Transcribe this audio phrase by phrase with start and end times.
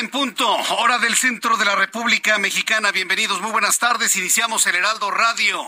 [0.00, 2.92] been hora del centro de la República Mexicana.
[2.92, 4.16] Bienvenidos, muy buenas tardes.
[4.16, 5.58] Iniciamos el Heraldo Radio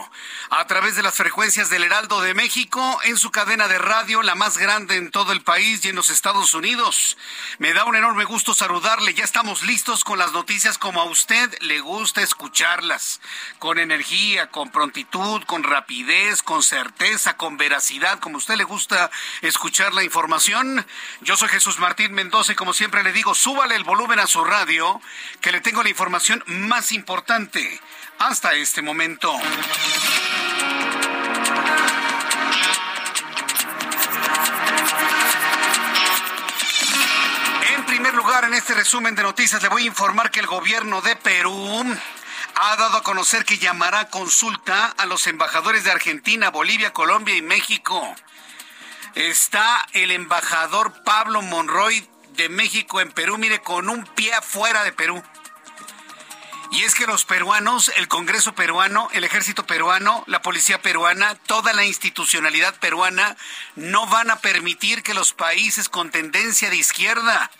[0.51, 4.35] a través de las frecuencias del Heraldo de México en su cadena de radio, la
[4.35, 7.17] más grande en todo el país y en los Estados Unidos.
[7.57, 9.15] Me da un enorme gusto saludarle.
[9.15, 13.23] Ya estamos listos con las noticias como a usted le gusta escucharlas,
[13.59, 19.11] con energía, con prontitud, con rapidez, con certeza, con veracidad, como a usted le gusta
[19.41, 20.87] escuchar la información.
[21.23, 24.42] Yo soy Jesús Martín Mendoza y como siempre le digo, súbale el volumen a su
[24.45, 25.01] radio,
[25.41, 27.81] que le tengo la información más importante
[28.19, 29.33] hasta este momento.
[37.75, 41.01] En primer lugar, en este resumen de noticias le voy a informar que el gobierno
[41.01, 41.85] de Perú
[42.55, 47.35] ha dado a conocer que llamará a consulta a los embajadores de Argentina, Bolivia, Colombia
[47.35, 48.15] y México.
[49.15, 54.93] Está el embajador Pablo Monroy de México en Perú, mire, con un pie afuera de
[54.93, 55.23] Perú.
[56.73, 61.75] Y es que los peruanos, el Congreso peruano, el ejército peruano, la policía peruana, toda
[61.75, 63.37] la institucionalidad peruana
[63.77, 67.51] no van a permitir que los países con tendencia de izquierda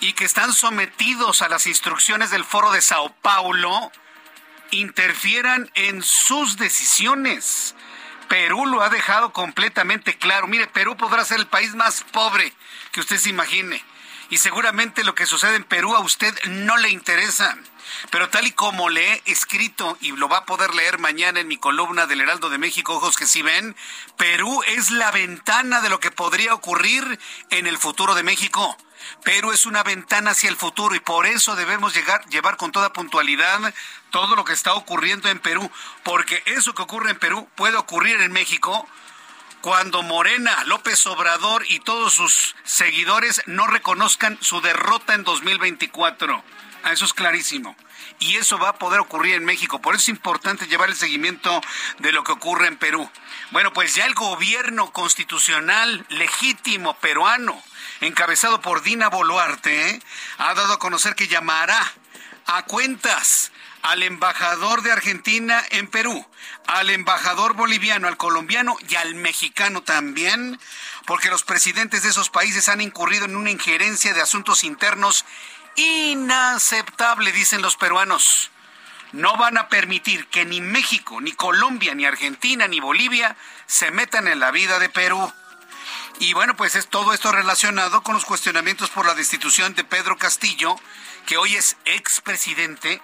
[0.00, 3.92] y que están sometidos a las instrucciones del Foro de Sao Paulo
[4.72, 7.76] interfieran en sus decisiones.
[8.28, 10.48] Perú lo ha dejado completamente claro.
[10.48, 12.52] Mire, Perú podrá ser el país más pobre
[12.90, 13.91] que usted se imagine
[14.32, 17.54] y seguramente lo que sucede en Perú a usted no le interesa.
[18.10, 21.48] Pero tal y como le he escrito y lo va a poder leer mañana en
[21.48, 23.76] mi columna del Heraldo de México, ojos que sí ven,
[24.16, 27.20] Perú es la ventana de lo que podría ocurrir
[27.50, 28.74] en el futuro de México.
[29.22, 32.94] Perú es una ventana hacia el futuro y por eso debemos llegar, llevar con toda
[32.94, 33.74] puntualidad
[34.08, 35.70] todo lo que está ocurriendo en Perú,
[36.04, 38.88] porque eso que ocurre en Perú puede ocurrir en México
[39.62, 46.44] cuando Morena, López Obrador y todos sus seguidores no reconozcan su derrota en 2024.
[46.82, 47.76] Ah, eso es clarísimo.
[48.18, 49.80] Y eso va a poder ocurrir en México.
[49.80, 51.60] Por eso es importante llevar el seguimiento
[52.00, 53.08] de lo que ocurre en Perú.
[53.52, 57.62] Bueno, pues ya el gobierno constitucional legítimo peruano,
[58.00, 60.02] encabezado por Dina Boluarte,
[60.38, 61.80] ha dado a conocer que llamará
[62.46, 63.51] a cuentas
[63.82, 66.26] al embajador de Argentina en Perú,
[66.66, 70.58] al embajador boliviano, al colombiano y al mexicano también,
[71.04, 75.24] porque los presidentes de esos países han incurrido en una injerencia de asuntos internos
[75.74, 78.50] inaceptable, dicen los peruanos.
[79.10, 84.28] No van a permitir que ni México, ni Colombia, ni Argentina, ni Bolivia se metan
[84.28, 85.32] en la vida de Perú.
[86.18, 90.16] Y bueno, pues es todo esto relacionado con los cuestionamientos por la destitución de Pedro
[90.16, 90.76] Castillo,
[91.26, 93.02] que hoy es expresidente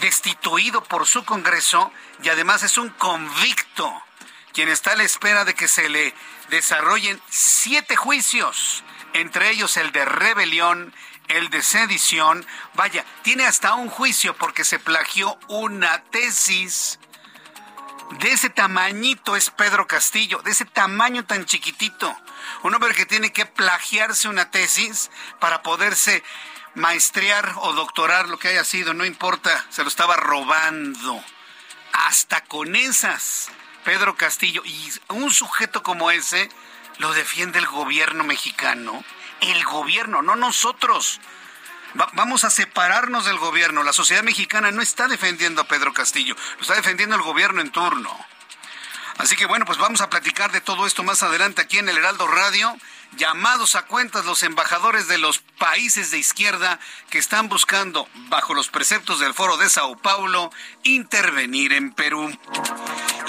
[0.00, 1.92] destituido por su Congreso
[2.22, 3.92] y además es un convicto,
[4.52, 6.14] quien está a la espera de que se le
[6.50, 10.94] desarrollen siete juicios, entre ellos el de rebelión,
[11.28, 12.46] el de sedición.
[12.74, 16.98] Vaya, tiene hasta un juicio porque se plagió una tesis.
[18.20, 22.16] De ese tamañito es Pedro Castillo, de ese tamaño tan chiquitito.
[22.62, 25.10] Un hombre que tiene que plagiarse una tesis
[25.40, 26.22] para poderse
[26.76, 31.24] maestrear o doctorar, lo que haya sido, no importa, se lo estaba robando.
[31.92, 33.48] Hasta con esas,
[33.84, 36.48] Pedro Castillo, y un sujeto como ese
[36.98, 39.02] lo defiende el gobierno mexicano.
[39.40, 41.20] El gobierno, no nosotros.
[42.12, 43.82] vamos a separarnos del gobierno.
[43.82, 47.70] La sociedad mexicana no está defendiendo a Pedro Castillo, lo está defendiendo el gobierno en
[47.70, 48.14] turno.
[49.16, 51.96] Así que bueno, pues vamos a platicar de todo esto más adelante aquí en el
[51.96, 52.76] Heraldo Radio.
[53.12, 58.68] Llamados a cuentas los embajadores de los países de izquierda que están buscando, bajo los
[58.68, 60.50] preceptos del Foro de Sao Paulo,
[60.86, 62.30] intervenir en Perú.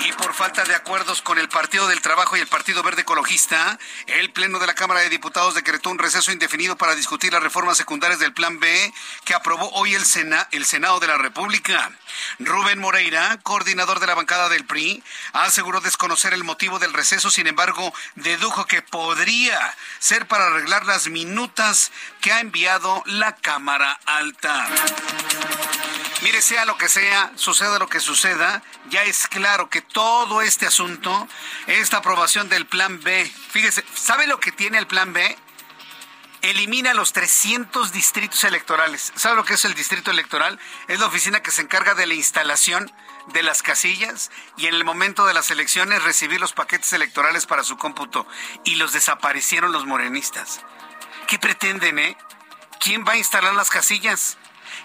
[0.06, 3.80] Y por falta de acuerdos con el Partido del Trabajo y el Partido Verde Ecologista,
[4.06, 7.78] el Pleno de la Cámara de Diputados decretó un receso indefinido para discutir las reformas
[7.78, 8.94] secundarias del Plan B
[9.26, 10.04] que aprobó hoy el,
[10.52, 11.92] el Senado de la República.
[12.40, 17.48] Rubén Moreira, coordinador de la bancada del PRI, aseguró desconocer el motivo del receso, sin
[17.48, 24.68] embargo, dedujo que podría ser para arreglar las minutas que ha enviado la Cámara Alta.
[26.22, 30.66] Mire, sea lo que sea, suceda lo que suceda, ya es claro que todo este
[30.66, 31.28] asunto,
[31.68, 35.38] esta aprobación del Plan B, fíjese, ¿sabe lo que tiene el Plan B?
[36.42, 39.12] elimina los 300 distritos electorales.
[39.16, 40.60] ¿Sabe lo que es el distrito electoral?
[40.88, 42.92] Es la oficina que se encarga de la instalación
[43.28, 47.64] de las casillas y en el momento de las elecciones recibir los paquetes electorales para
[47.64, 48.28] su cómputo.
[48.64, 50.62] Y los desaparecieron los morenistas.
[51.28, 52.18] ¿Qué pretenden, eh?
[52.80, 54.38] ¿Quién va a instalar las casillas?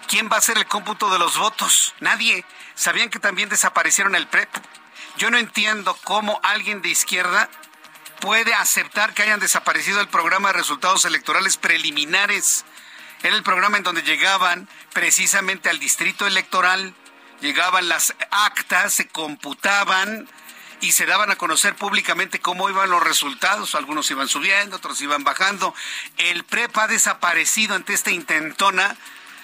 [0.07, 1.93] ¿Quién va a hacer el cómputo de los votos?
[1.99, 2.45] Nadie.
[2.75, 4.49] ¿Sabían que también desaparecieron el PREP?
[5.17, 7.49] Yo no entiendo cómo alguien de izquierda
[8.19, 12.65] puede aceptar que hayan desaparecido el programa de resultados electorales preliminares.
[13.21, 16.93] Era el programa en donde llegaban precisamente al distrito electoral,
[17.41, 20.27] llegaban las actas, se computaban
[20.81, 23.75] y se daban a conocer públicamente cómo iban los resultados.
[23.75, 25.73] Algunos iban subiendo, otros iban bajando.
[26.17, 28.95] El PREP ha desaparecido ante esta intentona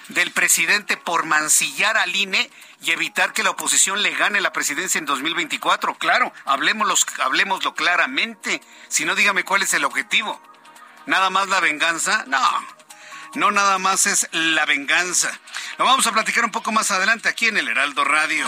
[0.10, 2.50] del presidente por mancillar al INE
[2.82, 5.96] y evitar que la oposición le gane la presidencia en 2024.
[5.96, 8.62] Claro, hablemoslo, hablemoslo claramente.
[8.88, 10.42] Si no, dígame cuál es el objetivo.
[11.06, 12.24] ¿Nada más la venganza?
[12.28, 12.40] No,
[13.36, 15.32] no nada más es la venganza.
[15.78, 18.46] Lo vamos a platicar un poco más adelante aquí en el Heraldo Radio.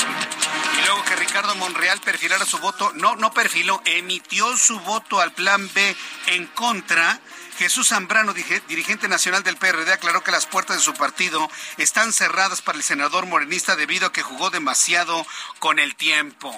[0.77, 5.31] Y luego que Ricardo Monreal perfilara su voto, no, no perfiló, emitió su voto al
[5.31, 5.95] plan B
[6.27, 7.19] en contra
[7.57, 12.61] Jesús Zambrano, dirigente nacional del PRD, aclaró que las puertas de su partido están cerradas
[12.61, 15.25] para el senador morenista debido a que jugó demasiado
[15.59, 16.55] con el tiempo.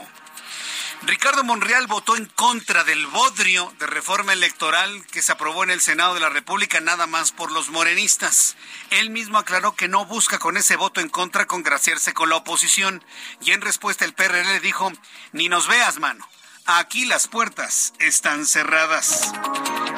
[1.05, 5.81] Ricardo Monreal votó en contra del bodrio de reforma electoral que se aprobó en el
[5.81, 8.55] Senado de la República nada más por los morenistas.
[8.89, 13.03] Él mismo aclaró que no busca con ese voto en contra congraciarse con la oposición
[13.41, 14.93] y en respuesta el PRD le dijo,
[15.33, 16.25] ni nos veas, mano.
[16.65, 19.33] Aquí las puertas están cerradas.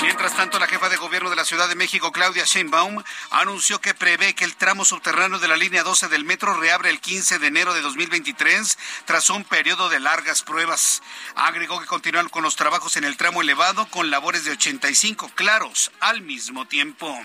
[0.01, 3.93] Mientras tanto, la jefa de gobierno de la Ciudad de México, Claudia Sheinbaum, anunció que
[3.93, 7.47] prevé que el tramo subterráneo de la línea 12 del metro reabre el 15 de
[7.47, 11.03] enero de 2023 tras un periodo de largas pruebas.
[11.35, 15.91] Agregó que continúan con los trabajos en el tramo elevado con labores de 85 claros
[15.99, 17.15] al mismo tiempo.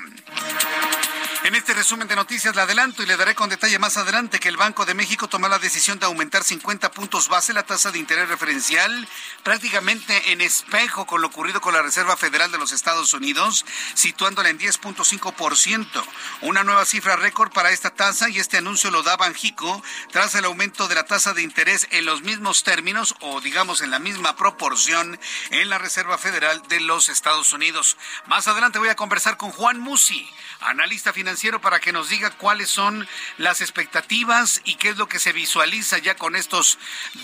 [1.45, 4.49] En este resumen de noticias le adelanto y le daré con detalle más adelante que
[4.49, 7.99] el Banco de México tomó la decisión de aumentar 50 puntos base la tasa de
[7.99, 9.09] interés referencial
[9.43, 14.49] prácticamente en espejo con lo ocurrido con la Reserva Federal de los Estados Unidos, situándola
[14.49, 16.05] en 10.5%.
[16.43, 19.83] Una nueva cifra récord para esta tasa y este anuncio lo da Banjico
[20.13, 23.91] tras el aumento de la tasa de interés en los mismos términos o digamos en
[23.91, 25.19] la misma proporción
[25.51, 27.97] en la Reserva Federal de los Estados Unidos.
[28.27, 30.29] Más adelante voy a conversar con Juan Musi,
[30.61, 35.19] analista financiero, para que nos diga cuáles son las expectativas y qué es lo que
[35.19, 36.79] se visualiza ya con estos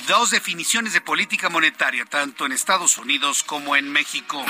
[0.07, 4.45] dos definiciones de política monetaria tanto en Estados Unidos como en México.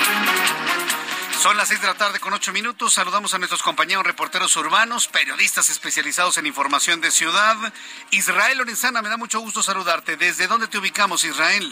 [1.39, 2.93] Son las seis de la tarde con ocho minutos.
[2.93, 7.55] Saludamos a nuestros compañeros reporteros urbanos, periodistas especializados en información de ciudad.
[8.11, 10.17] Israel Lorenzana, me da mucho gusto saludarte.
[10.17, 11.71] ¿Desde dónde te ubicamos, Israel?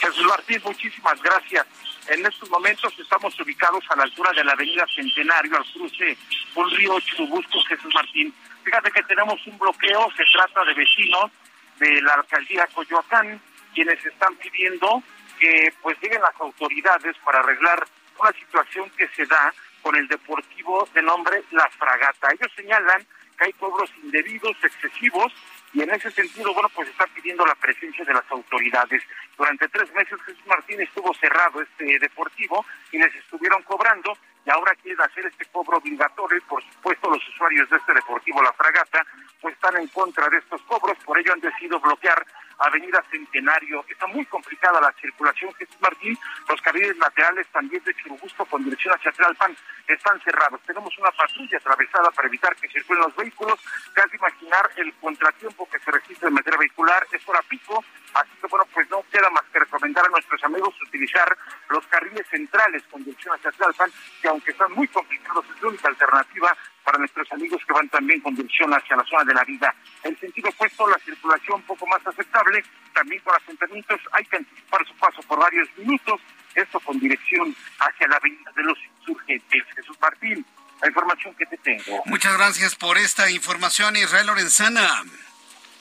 [0.00, 1.66] Jesús Martín, muchísimas gracias.
[2.06, 6.16] En estos momentos estamos ubicados a la altura de la avenida Centenario, al cruce
[6.54, 8.32] un río Churubusco, Jesús Martín.
[8.64, 11.30] Fíjate que tenemos un bloqueo, se trata de vecinos
[11.78, 13.40] de la alcaldía Coyoacán,
[13.78, 15.04] quienes están pidiendo
[15.38, 17.86] que pues lleguen las autoridades para arreglar
[18.20, 22.32] una situación que se da con el deportivo de nombre La Fragata.
[22.32, 23.06] Ellos señalan
[23.38, 25.32] que hay cobros indebidos, excesivos,
[25.72, 29.00] y en ese sentido, bueno, pues están pidiendo la presencia de las autoridades.
[29.36, 34.12] Durante tres meses Jesús Martín estuvo cerrado este deportivo y les estuvieron cobrando
[34.44, 38.42] y ahora quieren hacer este cobro obligatorio y por supuesto los usuarios de este deportivo
[38.42, 39.06] La Fragata
[39.40, 42.26] pues están en contra de estos cobros, por ello han decidido bloquear
[42.58, 43.84] Avenida Centenario.
[43.88, 46.18] Está muy complicada la circulación, Jesús Martín.
[46.48, 50.60] Los carriles laterales también de Churubusco con dirección hacia Tlalpan están cerrados.
[50.66, 53.58] Tenemos una patrulla atravesada para evitar que circulen los vehículos.
[53.94, 57.84] Casi imaginar el contratiempo que se registra en materia vehicular es hora pico.
[58.14, 61.36] Así que bueno, pues no queda más que recomendar a nuestros amigos utilizar
[61.68, 65.88] los carriles centrales con dirección hacia Tlalpan, que aunque están muy complicados, es la única
[65.88, 66.56] alternativa
[66.88, 69.74] para nuestros amigos que van también con dirección hacia la zona de la vida.
[70.04, 72.64] En sentido opuesto, la circulación un poco más aceptable,
[72.94, 76.18] también con asentamientos, hay que anticipar su paso por varios minutos,
[76.54, 79.64] esto con dirección hacia la avenida de los insurgentes.
[79.76, 80.46] Jesús Martín,
[80.80, 82.02] la información que te tengo.
[82.06, 85.04] Muchas gracias por esta información, Israel Lorenzana.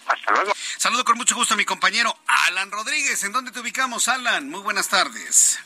[0.08, 0.52] Hasta luego.
[0.76, 2.14] Saludo con mucho gusto a mi compañero
[2.48, 3.24] Alan Rodríguez.
[3.24, 4.50] ¿En dónde te ubicamos, Alan?
[4.50, 5.58] Muy buenas tardes.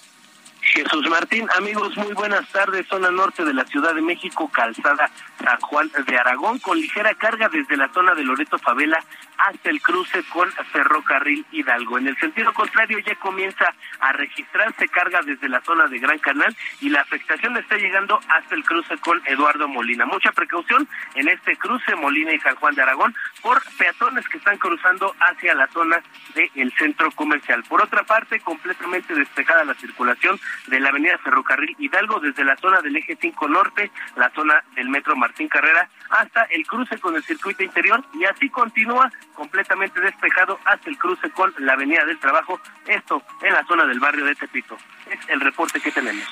[0.62, 2.88] Jesús Martín, amigos, muy buenas tardes.
[2.88, 5.10] Zona norte de la Ciudad de México, calzada
[5.44, 9.04] San Juan de Aragón, con ligera carga desde la zona de Loreto Favela
[9.42, 11.98] hasta el cruce con Ferrocarril Hidalgo.
[11.98, 16.56] En el sentido contrario, ya comienza a registrarse carga desde la zona de Gran Canal
[16.80, 20.06] y la afectación está llegando hasta el cruce con Eduardo Molina.
[20.06, 24.58] Mucha precaución en este cruce Molina y San Juan de Aragón por peatones que están
[24.58, 26.02] cruzando hacia la zona
[26.36, 27.64] del centro comercial.
[27.64, 32.82] Por otra parte, completamente despejada la circulación de la avenida Ferrocarril Hidalgo desde la zona
[32.82, 37.24] del eje 5 norte, la zona del metro Martín Carrera, hasta el cruce con el
[37.24, 42.60] circuito interior y así continúa completamente despejado hasta el cruce con la avenida del trabajo,
[42.88, 44.78] esto en la zona del barrio de Tepito.
[45.10, 46.28] Es el reporte que tenemos.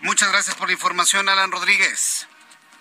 [0.00, 2.28] muchas gracias por la información, Alan Rodríguez.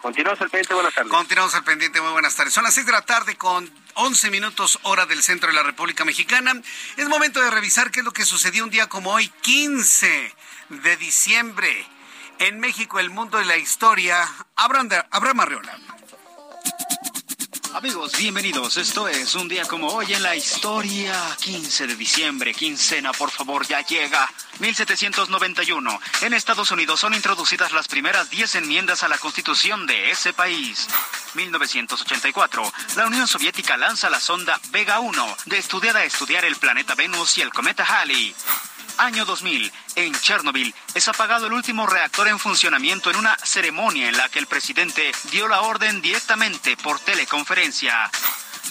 [0.01, 1.11] Continuamos al pendiente, buenas tardes.
[1.11, 2.53] Continuamos al pendiente, muy buenas tardes.
[2.53, 6.03] Son las 6 de la tarde con 11 minutos hora del centro de la República
[6.05, 6.53] Mexicana.
[6.97, 10.35] Es momento de revisar qué es lo que sucedió un día como hoy, 15
[10.69, 11.85] de diciembre.
[12.39, 14.27] En México, el mundo de la historia.
[14.55, 15.77] Abraham, Abraham Arreola.
[17.73, 18.75] Amigos, bienvenidos.
[18.75, 21.13] Esto es un día como hoy en la historia.
[21.41, 24.29] 15 de diciembre, quincena, por favor, ya llega.
[24.59, 25.99] 1791.
[26.21, 30.87] En Estados Unidos son introducidas las primeras 10 enmiendas a la constitución de ese país.
[31.35, 32.73] 1984.
[32.97, 37.41] La Unión Soviética lanza la sonda Vega 1, destinada a estudiar el planeta Venus y
[37.41, 38.35] el cometa Halley.
[38.97, 39.71] Año 2000.
[39.95, 44.39] En Chernobyl es apagado el último reactor en funcionamiento en una ceremonia en la que
[44.39, 48.09] el presidente dio la orden directamente por teleconferencia.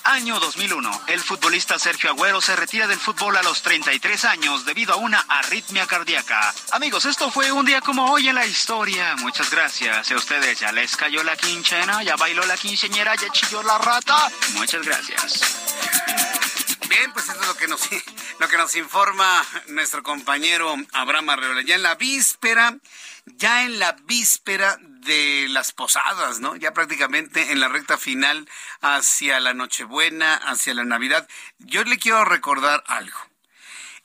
[0.04, 1.02] Año 2001.
[1.08, 5.20] El futbolista Sergio Agüero se retira del fútbol a los 33 años debido a una
[5.28, 6.54] arritmia cardíaca.
[6.72, 9.16] Amigos, esto fue un día como hoy en la historia.
[9.16, 10.10] Muchas gracias.
[10.10, 14.30] A ustedes ya les cayó la quinchena, ya bailó la quinceñera, ya chilló la rata.
[14.54, 16.49] Muchas gracias.
[16.90, 17.88] Bien, pues eso es lo que nos,
[18.40, 21.62] lo que nos informa nuestro compañero Abraham Arreola.
[21.62, 22.78] Ya en la víspera,
[23.26, 26.56] ya en la víspera de las posadas, ¿no?
[26.56, 28.48] Ya prácticamente en la recta final
[28.80, 31.28] hacia la Nochebuena, hacia la Navidad.
[31.60, 33.20] Yo le quiero recordar algo.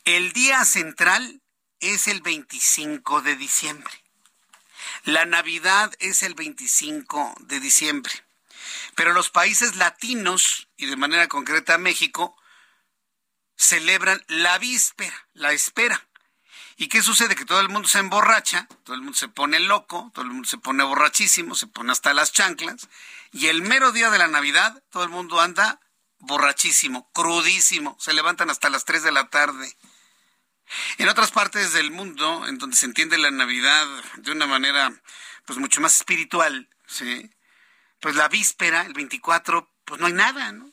[0.04, 1.42] El día central
[1.80, 3.94] es el 25 de diciembre.
[5.06, 8.14] La Navidad es el 25 de diciembre.
[8.94, 12.38] Pero los países latinos, y de manera concreta México,
[13.56, 16.08] celebran la víspera, la espera.
[16.78, 17.36] ¿Y qué sucede?
[17.36, 20.48] Que todo el mundo se emborracha, todo el mundo se pone loco, todo el mundo
[20.48, 22.90] se pone borrachísimo, se pone hasta las chanclas,
[23.32, 25.80] y el mero día de la Navidad todo el mundo anda
[26.20, 29.78] borrachísimo, crudísimo, se levantan hasta las 3 de la tarde.
[30.98, 34.92] En otras partes del mundo, en donde se entiende la Navidad de una manera
[35.46, 37.30] pues mucho más espiritual, ¿sí?
[38.00, 40.72] Pues la víspera, el 24, pues no hay nada, ¿no?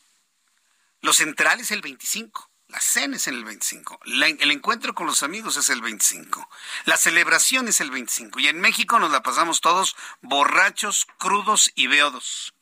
[1.01, 2.52] Lo central es el 25.
[2.73, 4.01] La cena es en el 25.
[4.07, 6.49] el encuentro con los amigos es el 25.
[6.87, 8.41] La celebración es el 25.
[8.41, 12.55] Y en México nos la pasamos todos borrachos, crudos y beodos.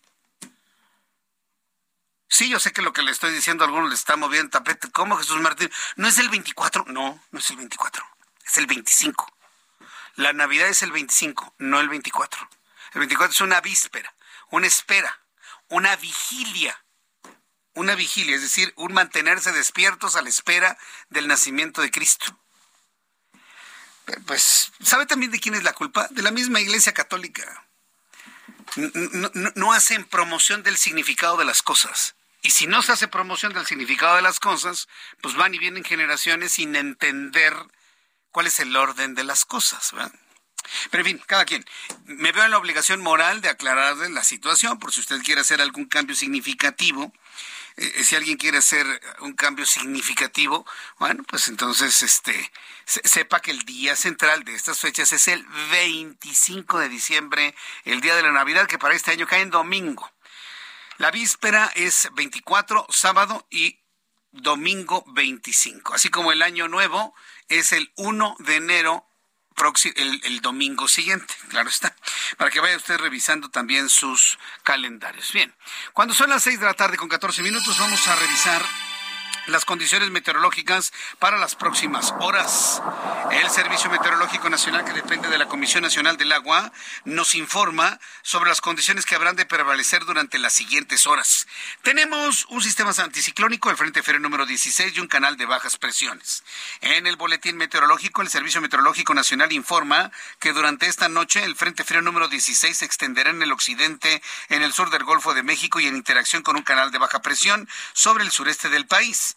[2.29, 4.91] Sí, yo sé que lo que le estoy diciendo a algunos le está moviendo tapete.
[4.91, 5.71] ¿Cómo, Jesús Martín?
[5.95, 6.87] ¿No es el 24?
[6.89, 8.05] No, no es el 24.
[8.45, 9.33] Es el 25.
[10.17, 12.51] La Navidad es el 25, no el 24.
[12.95, 14.13] El 24 es una víspera,
[14.51, 15.21] una espera,
[15.69, 16.85] una vigilia
[17.81, 22.39] una vigilia, es decir, un mantenerse despiertos a la espera del nacimiento de Cristo.
[24.27, 26.07] Pues, ¿sabe también de quién es la culpa?
[26.11, 27.65] De la misma Iglesia Católica.
[29.55, 32.15] No, hacen promoción del significado de las cosas.
[32.43, 34.89] Y si no se hace promoción del significado de las cosas,
[35.21, 37.55] pues van y vienen generaciones sin entender
[38.31, 39.93] cuál es el orden de las cosas.
[40.91, 41.65] Pero en fin, cada quien.
[42.05, 45.61] Me veo en la obligación moral de aclararle la situación por si usted quiere hacer
[45.61, 47.13] algún cambio significativo
[47.77, 48.87] eh, si alguien quiere hacer
[49.21, 50.67] un cambio significativo,
[50.99, 52.53] bueno, pues entonces este
[52.85, 58.17] sepa que el día central de estas fechas es el 25 de diciembre, el día
[58.17, 60.11] de la Navidad, que para este año cae en domingo.
[60.99, 63.79] La víspera es 24, sábado y
[64.33, 65.95] domingo 25.
[65.95, 67.15] Así como el año nuevo
[67.49, 69.07] es el 1 de enero
[69.95, 71.95] el, domingo siguiente, claro está,
[72.39, 75.33] para que vaya usted revisando también sus calendarios.
[75.33, 75.55] Bien,
[75.93, 78.63] cuando son las 6 de la tarde con 14 minutos vamos a revisar
[79.51, 82.83] las condiciones meteorológicas para las próximas horas.
[83.31, 86.73] El Servicio Meteorológico Nacional, que depende de la Comisión Nacional del Agua,
[87.05, 91.47] nos informa sobre las condiciones que habrán de prevalecer durante las siguientes horas.
[91.83, 96.43] Tenemos un sistema anticiclónico, el Frente Frío número 16 y un canal de bajas presiones.
[96.81, 101.85] En el boletín meteorológico, el Servicio Meteorológico Nacional informa que durante esta noche el Frente
[101.85, 105.81] Frío número 16 se extenderá en el occidente, en el sur del Golfo de México
[105.81, 109.37] y en interacción con un canal de baja presión sobre el sureste del país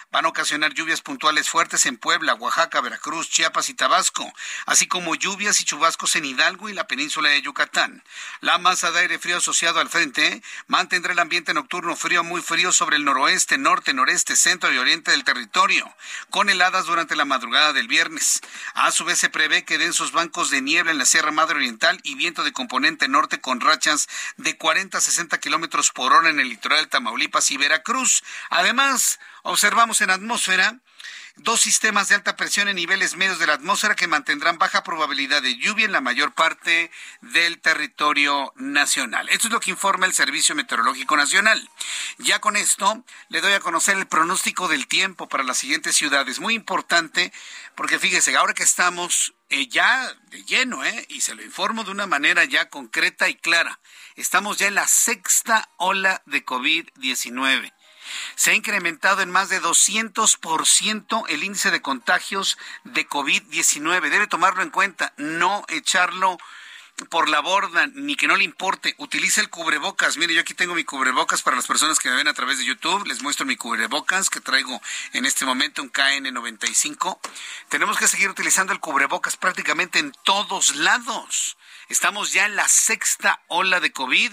[0.11, 4.31] van a ocasionar lluvias puntuales fuertes en Puebla, Oaxaca, Veracruz, Chiapas y Tabasco,
[4.65, 8.03] así como lluvias y chubascos en Hidalgo y la península de Yucatán.
[8.41, 12.73] La masa de aire frío asociado al frente mantendrá el ambiente nocturno frío muy frío
[12.73, 15.95] sobre el noroeste, norte, noreste, centro y oriente del territorio,
[16.29, 18.41] con heladas durante la madrugada del viernes.
[18.73, 21.99] A su vez se prevé que densos bancos de niebla en la Sierra Madre Oriental
[22.03, 26.39] y viento de componente norte con rachas de 40 a 60 kilómetros por hora en
[26.39, 28.23] el litoral de Tamaulipas y Veracruz.
[28.49, 30.79] Además, Observamos en atmósfera
[31.37, 35.41] dos sistemas de alta presión en niveles medios de la atmósfera que mantendrán baja probabilidad
[35.41, 36.91] de lluvia en la mayor parte
[37.21, 39.29] del territorio nacional.
[39.29, 41.69] Esto es lo que informa el Servicio Meteorológico Nacional.
[42.17, 46.39] Ya con esto le doy a conocer el pronóstico del tiempo para las siguientes ciudades.
[46.39, 47.31] Muy importante
[47.75, 51.05] porque fíjese, ahora que estamos eh, ya de lleno, ¿eh?
[51.09, 53.79] y se lo informo de una manera ya concreta y clara,
[54.15, 57.73] estamos ya en la sexta ola de COVID-19
[58.35, 64.09] se ha incrementado en más de 200% el índice de contagios de COVID-19.
[64.09, 66.37] Debe tomarlo en cuenta, no echarlo
[67.09, 70.17] por la borda, ni que no le importe, utilice el cubrebocas.
[70.17, 72.65] Mire, yo aquí tengo mi cubrebocas para las personas que me ven a través de
[72.65, 73.05] YouTube.
[73.07, 74.81] Les muestro mi cubrebocas que traigo
[75.13, 77.19] en este momento, un KN95.
[77.69, 81.57] Tenemos que seguir utilizando el cubrebocas prácticamente en todos lados.
[81.89, 84.31] Estamos ya en la sexta ola de COVID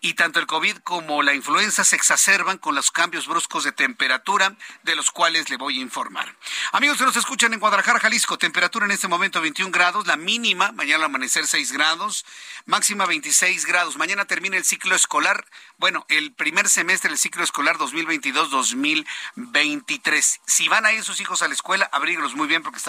[0.00, 4.56] y tanto el COVID como la influenza se exacerban con los cambios bruscos de temperatura,
[4.82, 6.34] de los cuales le voy a informar.
[6.72, 10.72] Amigos que nos escuchan en Guadalajara, Jalisco, temperatura en este momento 21 grados, la mínima,
[10.72, 12.24] mañana al amanecer 6 grados,
[12.64, 13.98] máxima 26 grados.
[13.98, 15.44] Mañana termina el ciclo escolar,
[15.76, 20.40] bueno, el primer semestre del ciclo escolar 2022-2023.
[20.46, 22.80] Si van a ir sus hijos a la escuela, abríguelos muy bien porque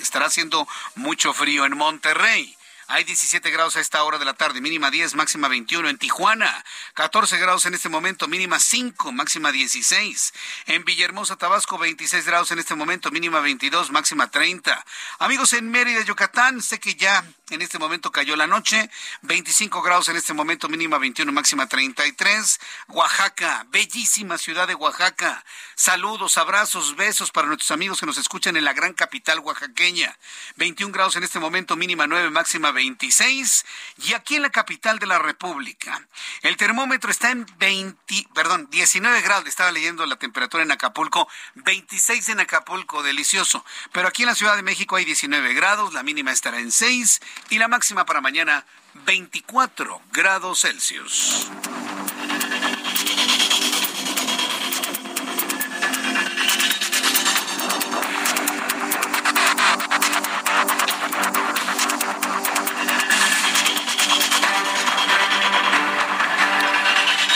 [0.00, 2.56] estará haciendo mucho frío en Monterrey.
[2.92, 6.64] Hay 17 grados a esta hora de la tarde, mínima 10, máxima 21 en Tijuana.
[6.94, 10.34] 14 grados en este momento, mínima 5, máxima 16.
[10.66, 14.84] En Villahermosa, Tabasco, 26 grados en este momento, mínima 22, máxima 30.
[15.20, 18.90] Amigos en Mérida, Yucatán, sé que ya en este momento cayó la noche,
[19.22, 22.60] 25 grados en este momento, mínima 21, máxima 33.
[22.88, 25.44] Oaxaca, bellísima ciudad de Oaxaca.
[25.74, 30.16] Saludos, abrazos, besos para nuestros amigos que nos escuchan en la gran capital oaxaqueña.
[30.56, 33.64] 21 grados en este momento, mínima 9, máxima 26
[33.98, 36.06] y aquí en la capital de la República.
[36.42, 42.28] El termómetro está en 20, perdón, 19 grados, estaba leyendo la temperatura en Acapulco, 26
[42.30, 43.64] en Acapulco, delicioso.
[43.92, 47.20] Pero aquí en la Ciudad de México hay 19 grados, la mínima estará en 6
[47.48, 48.64] y la máxima para mañana
[49.06, 51.48] 24 grados Celsius.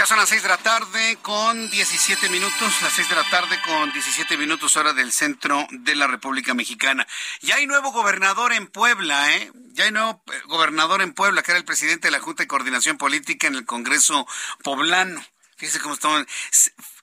[0.06, 3.90] Son las 6 de la tarde con 17 minutos, las 6 de la tarde con
[3.90, 7.06] 17 minutos hora del centro de la República Mexicana.
[7.40, 9.50] Ya hay nuevo gobernador en Puebla, ¿eh?
[9.72, 12.48] Ya hay nuevo eh, gobernador en Puebla, que era el presidente de la Junta de
[12.48, 14.26] Coordinación Política en el Congreso
[14.62, 15.24] poblano.
[15.56, 16.26] Fíjese cómo estamos.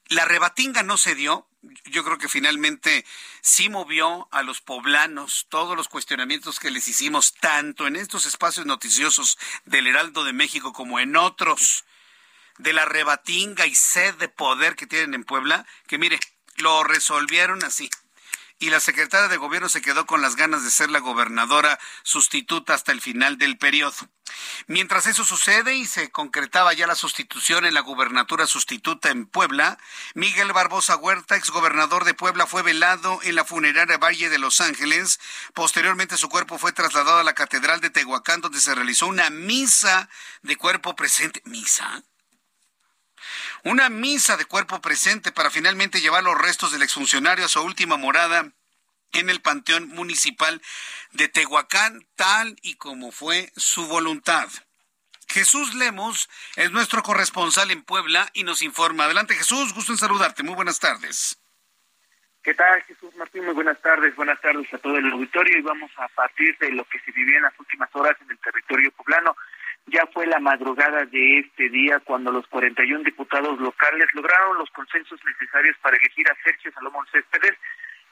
[0.10, 1.48] La rebatinga no se dio,
[1.86, 3.04] yo creo que finalmente
[3.42, 8.68] sí movió a los poblanos todos los cuestionamientos que les hicimos tanto en estos espacios
[8.68, 11.86] noticiosos del Heraldo de México como en otros
[12.58, 16.20] de la rebatinga y sed de poder que tienen en Puebla, que mire,
[16.58, 17.90] lo resolvieron así.
[18.62, 22.76] Y la secretaria de gobierno se quedó con las ganas de ser la gobernadora sustituta
[22.76, 23.96] hasta el final del periodo.
[24.68, 29.80] Mientras eso sucede y se concretaba ya la sustitución en la gubernatura sustituta en Puebla,
[30.14, 35.20] Miguel Barbosa Huerta, exgobernador de Puebla, fue velado en la funeraria Valle de Los Ángeles.
[35.56, 40.08] Posteriormente su cuerpo fue trasladado a la Catedral de Tehuacán, donde se realizó una misa
[40.44, 41.42] de cuerpo presente.
[41.46, 42.04] ¿Misa?
[43.64, 47.98] Una misa de cuerpo presente para finalmente llevar los restos del exfuncionario a su última
[47.98, 48.52] morada
[49.14, 50.62] en el Panteón Municipal
[51.12, 54.48] de Tehuacán, tal y como fue su voluntad.
[55.28, 59.06] Jesús Lemos es nuestro corresponsal en Puebla y nos informa.
[59.06, 60.44] Adelante Jesús, gusto en saludarte.
[60.44, 61.38] Muy buenas tardes.
[62.44, 63.46] ¿Qué tal, Jesús Martín?
[63.46, 64.16] Muy buenas tardes.
[64.16, 67.38] Buenas tardes a todo el auditorio y vamos a partir de lo que se vivía
[67.38, 69.36] en las últimas horas en el territorio poblano.
[69.92, 75.20] Ya fue la madrugada de este día cuando los 41 diputados locales lograron los consensos
[75.26, 77.58] necesarios para elegir a Sergio Salomón Céspedes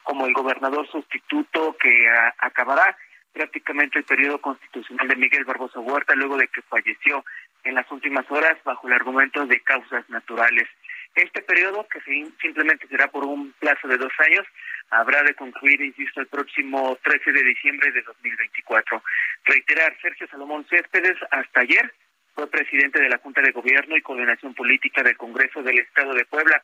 [0.03, 2.97] como el gobernador sustituto que acabará
[3.31, 7.23] prácticamente el periodo constitucional de Miguel Barbosa Huerta luego de que falleció
[7.63, 10.67] en las últimas horas bajo el argumento de causas naturales.
[11.15, 12.01] Este periodo, que
[12.41, 14.45] simplemente será por un plazo de dos años,
[14.89, 19.03] habrá de concluir, insisto, el próximo 13 de diciembre de 2024.
[19.45, 21.93] Reiterar, Sergio Salomón Céspedes, hasta ayer
[22.33, 26.25] fue presidente de la Junta de Gobierno y Coordinación Política del Congreso del Estado de
[26.25, 26.63] Puebla.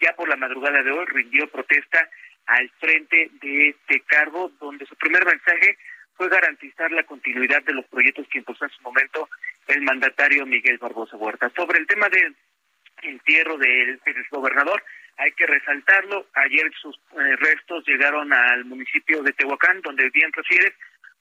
[0.00, 2.08] Ya por la madrugada de hoy rindió protesta
[2.46, 5.78] al frente de este cargo, donde su primer mensaje
[6.16, 9.28] fue garantizar la continuidad de los proyectos que impulsó en su momento
[9.66, 11.50] el mandatario Miguel Barbosa Huerta.
[11.56, 12.36] Sobre el tema del
[13.02, 14.82] entierro del, gobernador,
[15.16, 16.26] hay que resaltarlo.
[16.34, 20.72] Ayer sus eh, restos llegaron al municipio de Tehuacán, donde bien refieres,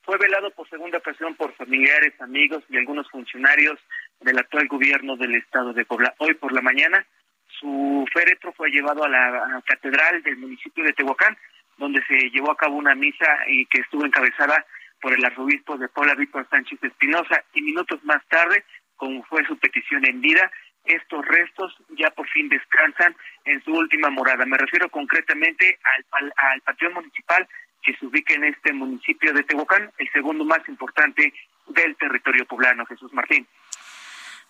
[0.04, 3.80] fue velado por segunda ocasión por familiares, amigos y algunos funcionarios
[4.20, 6.14] del actual gobierno del estado de Puebla.
[6.18, 7.06] Hoy por la mañana,
[7.48, 11.38] su féretro fue llevado a la catedral del municipio de Tehuacán,
[11.78, 14.66] donde se llevó a cabo una misa y que estuvo encabezada
[15.02, 18.64] por el arzobispo de Puebla, Víctor Sánchez Espinosa, y minutos más tarde,
[18.96, 20.52] como fue su petición en vida,
[20.86, 23.16] estos restos ya por fin descansan
[23.46, 24.46] en su última morada.
[24.46, 25.80] Me refiero concretamente
[26.12, 27.48] al, al Panteón Municipal
[27.82, 31.34] que se ubica en este municipio de Tehuacán, el segundo más importante
[31.68, 33.48] del territorio poblano, Jesús Martín.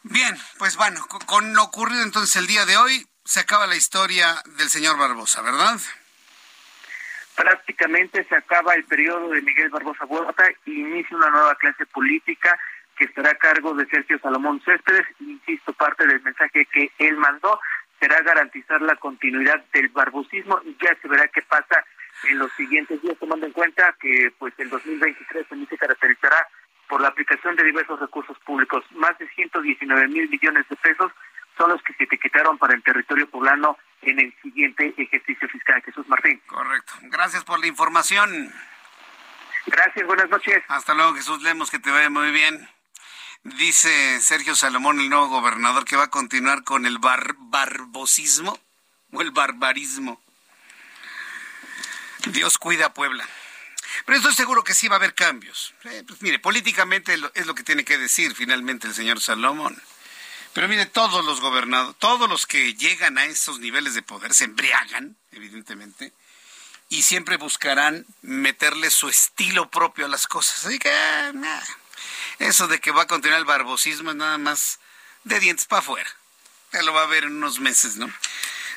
[0.04, 4.36] Bien, pues bueno, con lo ocurrido entonces el día de hoy, se acaba la historia
[4.58, 5.80] del señor Barbosa, ¿verdad?
[7.36, 12.58] prácticamente se acaba el periodo de Miguel Barbosa Huerta y inicia una nueva clase política
[13.04, 15.06] que estará a cargo de Sergio Salomón Céspedes.
[15.20, 17.60] Insisto, parte del mensaje que él mandó
[18.00, 21.84] será garantizar la continuidad del barbosismo y ya se verá qué pasa
[22.30, 26.48] en los siguientes días, tomando en cuenta que pues el 2023 también se caracterizará
[26.88, 28.86] por la aplicación de diversos recursos públicos.
[28.92, 31.12] Más de 119 mil millones de pesos
[31.58, 35.82] son los que se etiquetaron para el territorio poblano en el siguiente ejercicio fiscal.
[35.84, 36.42] Jesús Martín.
[36.48, 36.94] Correcto.
[37.04, 38.54] Gracias por la información.
[39.66, 40.63] Gracias, buenas noches.
[40.70, 42.70] Hasta luego, Jesús Lemos, que te vaya muy bien.
[43.44, 48.58] Dice Sergio Salomón, el nuevo gobernador, que va a continuar con el bar barbosismo
[49.12, 50.22] o el barbarismo.
[52.28, 53.28] Dios cuida Puebla.
[54.06, 55.74] Pero estoy seguro que sí va a haber cambios.
[55.84, 59.82] Eh, pues mire, políticamente es lo que tiene que decir finalmente el señor Salomón.
[60.54, 64.46] Pero mire, todos los gobernados, todos los que llegan a esos niveles de poder se
[64.46, 66.14] embriagan, evidentemente,
[66.90, 70.66] y siempre buscarán meterle su estilo propio a las cosas.
[70.66, 70.92] Así que,
[72.39, 74.80] eso de que va a continuar el barbosismo es nada más
[75.24, 76.10] de dientes para afuera.
[76.72, 78.12] Ya lo va a ver en unos meses, ¿no?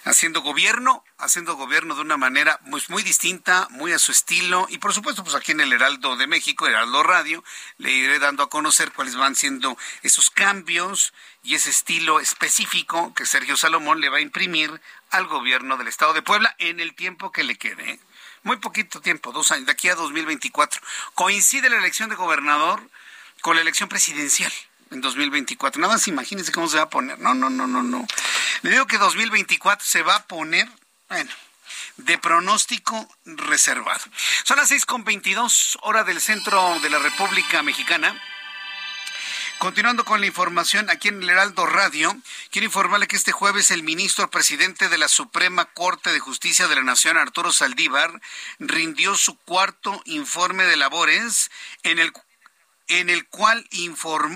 [0.06, 4.66] haciendo gobierno, haciendo gobierno de una manera pues, muy distinta, muy a su estilo.
[4.70, 7.42] Y por supuesto, pues aquí en el Heraldo de México, Heraldo Radio,
[7.78, 13.26] le iré dando a conocer cuáles van siendo esos cambios y ese estilo específico que
[13.26, 17.32] Sergio Salomón le va a imprimir al gobierno del Estado de Puebla en el tiempo
[17.32, 17.90] que le quede.
[17.90, 18.00] ¿eh?
[18.44, 20.80] Muy poquito tiempo, dos años, de aquí a 2024.
[21.14, 22.80] Coincide la elección de gobernador
[23.46, 24.52] con la elección presidencial
[24.90, 25.80] en 2024.
[25.80, 27.16] Nada más imagínense cómo se va a poner.
[27.20, 28.04] No, no, no, no, no.
[28.62, 30.68] Le digo que 2024 se va a poner,
[31.08, 31.30] bueno,
[31.96, 34.00] de pronóstico reservado.
[34.42, 38.20] Son las 6.22 hora del centro de la República Mexicana.
[39.58, 42.16] Continuando con la información aquí en el Heraldo Radio,
[42.50, 46.74] quiero informarle que este jueves el ministro presidente de la Suprema Corte de Justicia de
[46.74, 48.20] la Nación, Arturo Saldívar,
[48.58, 51.52] rindió su cuarto informe de labores
[51.84, 52.12] en el
[52.88, 53.68] en el cual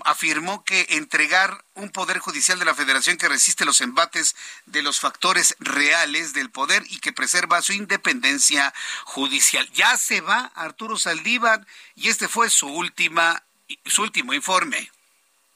[0.05, 4.37] afirmó que entregar un poder judicial de la federación que resiste los embates
[4.67, 9.69] de los factores reales del poder y que preserva su independencia judicial.
[9.73, 13.43] Ya se va Arturo Saldívar y este fue su última
[13.87, 14.91] su último informe.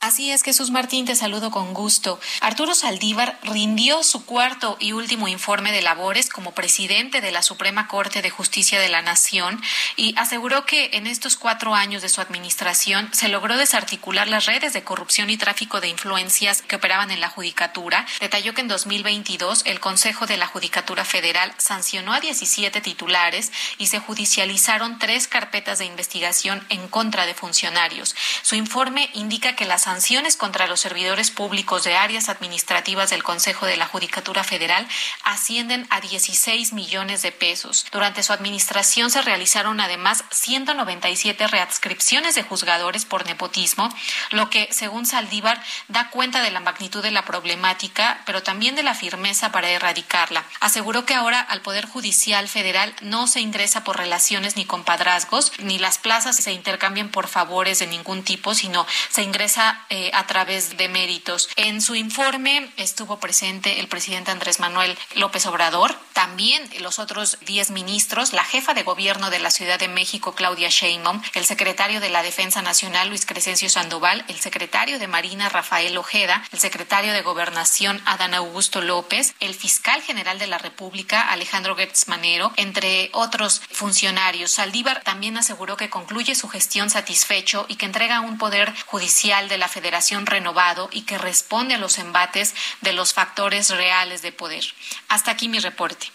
[0.04, 2.20] Así es, Jesús Martín, te saludo con gusto.
[2.42, 7.88] Arturo Saldívar rindió su cuarto y último informe de labores como presidente de la Suprema
[7.88, 9.62] Corte de Justicia de la Nación
[9.96, 14.74] y aseguró que en estos cuatro años de su administración se logró desarticular las redes
[14.74, 18.04] de corrupción y tráfico de influencias que operaban en la Judicatura.
[18.20, 23.86] Detalló que en 2022 el Consejo de la Judicatura Federal sancionó a 17 titulares y
[23.86, 28.14] se judicializaron tres carpetas de investigación en contra de funcionarios.
[28.42, 33.64] Su informe indica que las sanciones contra los servidores públicos de áreas administrativas del Consejo
[33.64, 34.88] de la Judicatura Federal
[35.22, 37.86] ascienden a 16 millones de pesos.
[37.92, 43.88] Durante su administración se realizaron además 197 readscripciones de juzgadores por nepotismo,
[44.32, 48.82] lo que, según Saldívar, da cuenta de la magnitud de la problemática, pero también de
[48.82, 50.42] la firmeza para erradicarla.
[50.58, 55.78] Aseguró que ahora al Poder Judicial Federal no se ingresa por relaciones ni compadrazgos, ni
[55.78, 60.76] las plazas se intercambian por favores de ningún tipo, sino se ingresa eh, a través
[60.76, 61.48] de méritos.
[61.56, 67.70] En su informe estuvo presente el presidente Andrés Manuel López Obrador, también los otros 10
[67.70, 72.10] ministros, la jefa de gobierno de la Ciudad de México, Claudia Sheinbaum, el secretario de
[72.10, 77.22] la Defensa Nacional, Luis Crescencio Sandoval, el secretario de Marina, Rafael Ojeda, el secretario de
[77.22, 83.60] Gobernación, Adán Augusto López, el fiscal general de la República, Alejandro Gertz Manero, entre otros
[83.70, 84.52] funcionarios.
[84.52, 89.58] Saldívar también aseguró que concluye su gestión satisfecho y que entrega un poder judicial de
[89.58, 94.64] la Federación renovado y que responde a los embates de los factores reales de poder.
[95.08, 96.10] Hasta aquí mi reporte.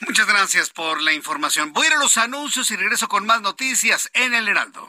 [0.00, 1.72] Muchas gracias por la información.
[1.72, 4.88] Voy a ir a los anuncios y regreso con más noticias en el Heraldo.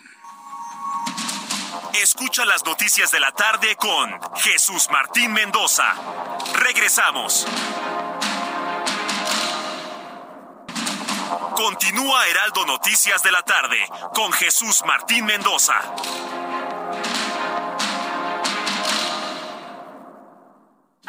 [1.94, 5.94] Escucha las noticias de la tarde con Jesús Martín Mendoza.
[6.56, 7.46] Regresamos.
[11.56, 13.78] Continúa Heraldo Noticias de la tarde
[14.14, 15.76] con Jesús Martín Mendoza.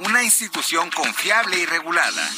[0.00, 2.28] una institución confiable y regulada.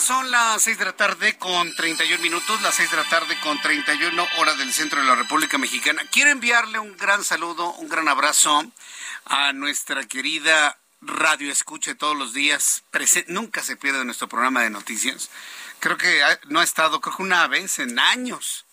[0.00, 3.60] son las seis de la tarde con 31 minutos, las seis de la tarde con
[3.60, 6.02] 31 horas del centro de la República Mexicana.
[6.10, 8.64] Quiero enviarle un gran saludo, un gran abrazo
[9.28, 12.82] a nuestra querida radio escuche todos los días.
[13.28, 15.30] nunca se pierde nuestro programa de noticias.
[15.80, 18.66] Creo que no ha estado, creo que una vez en años.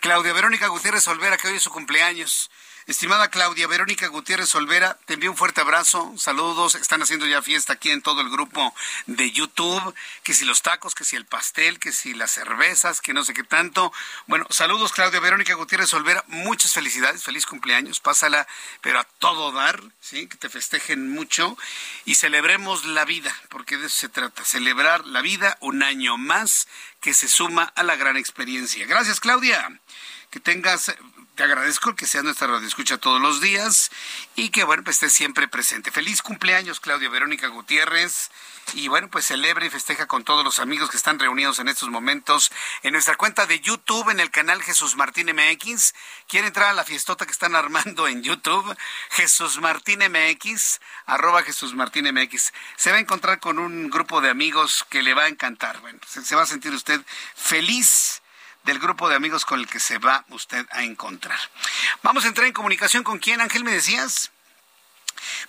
[0.00, 2.50] Claudia Verónica Gutiérrez Olvera, que hoy es su cumpleaños.
[2.88, 7.74] Estimada Claudia Verónica Gutiérrez Olvera, te envío un fuerte abrazo, saludos, están haciendo ya fiesta
[7.74, 8.74] aquí en todo el grupo
[9.06, 13.14] de YouTube, que si los tacos, que si el pastel, que si las cervezas, que
[13.14, 13.92] no sé qué tanto.
[14.26, 18.48] Bueno, saludos Claudia Verónica Gutiérrez Olvera, muchas felicidades, feliz cumpleaños, pásala,
[18.80, 20.26] pero a todo dar, ¿sí?
[20.26, 21.56] que te festejen mucho
[22.04, 26.66] y celebremos la vida, porque de eso se trata, celebrar la vida un año más
[27.00, 28.86] que se suma a la gran experiencia.
[28.86, 29.80] Gracias Claudia
[30.30, 30.92] que tengas
[31.34, 33.90] te agradezco que sea nuestra radio escucha todos los días
[34.36, 35.90] y que, bueno, pues estés siempre presente.
[35.90, 38.30] Feliz cumpleaños, Claudia Verónica Gutiérrez.
[38.74, 41.88] Y bueno, pues celebra y festeja con todos los amigos que están reunidos en estos
[41.88, 45.94] momentos en nuestra cuenta de YouTube, en el canal Jesús Martín MX.
[46.28, 48.76] ¿Quiere entrar a la fiestota que están armando en YouTube?
[49.10, 52.52] Jesús Martín MX, arroba Jesús Martín MX.
[52.76, 55.80] Se va a encontrar con un grupo de amigos que le va a encantar.
[55.80, 57.00] Bueno, se va a sentir usted
[57.34, 58.21] feliz
[58.64, 61.38] del grupo de amigos con el que se va usted a encontrar.
[62.02, 64.30] Vamos a entrar en comunicación con quién, Ángel, me decías.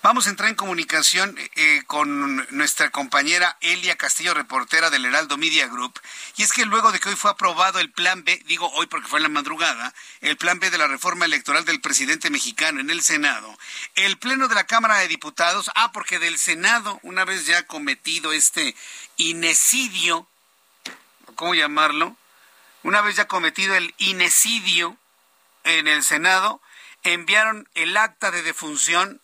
[0.01, 5.67] Vamos a entrar en comunicación eh, con nuestra compañera Elia Castillo, reportera del Heraldo Media
[5.67, 5.99] Group.
[6.35, 9.07] Y es que luego de que hoy fue aprobado el plan B, digo hoy porque
[9.07, 12.89] fue en la madrugada, el plan B de la reforma electoral del presidente mexicano en
[12.89, 13.57] el Senado,
[13.95, 18.31] el Pleno de la Cámara de Diputados, ah, porque del Senado, una vez ya cometido
[18.31, 18.75] este
[19.17, 20.27] inesidio,
[21.35, 22.15] ¿cómo llamarlo?
[22.83, 24.97] Una vez ya cometido el inesidio
[25.63, 26.61] en el Senado,
[27.03, 29.21] enviaron el acta de defunción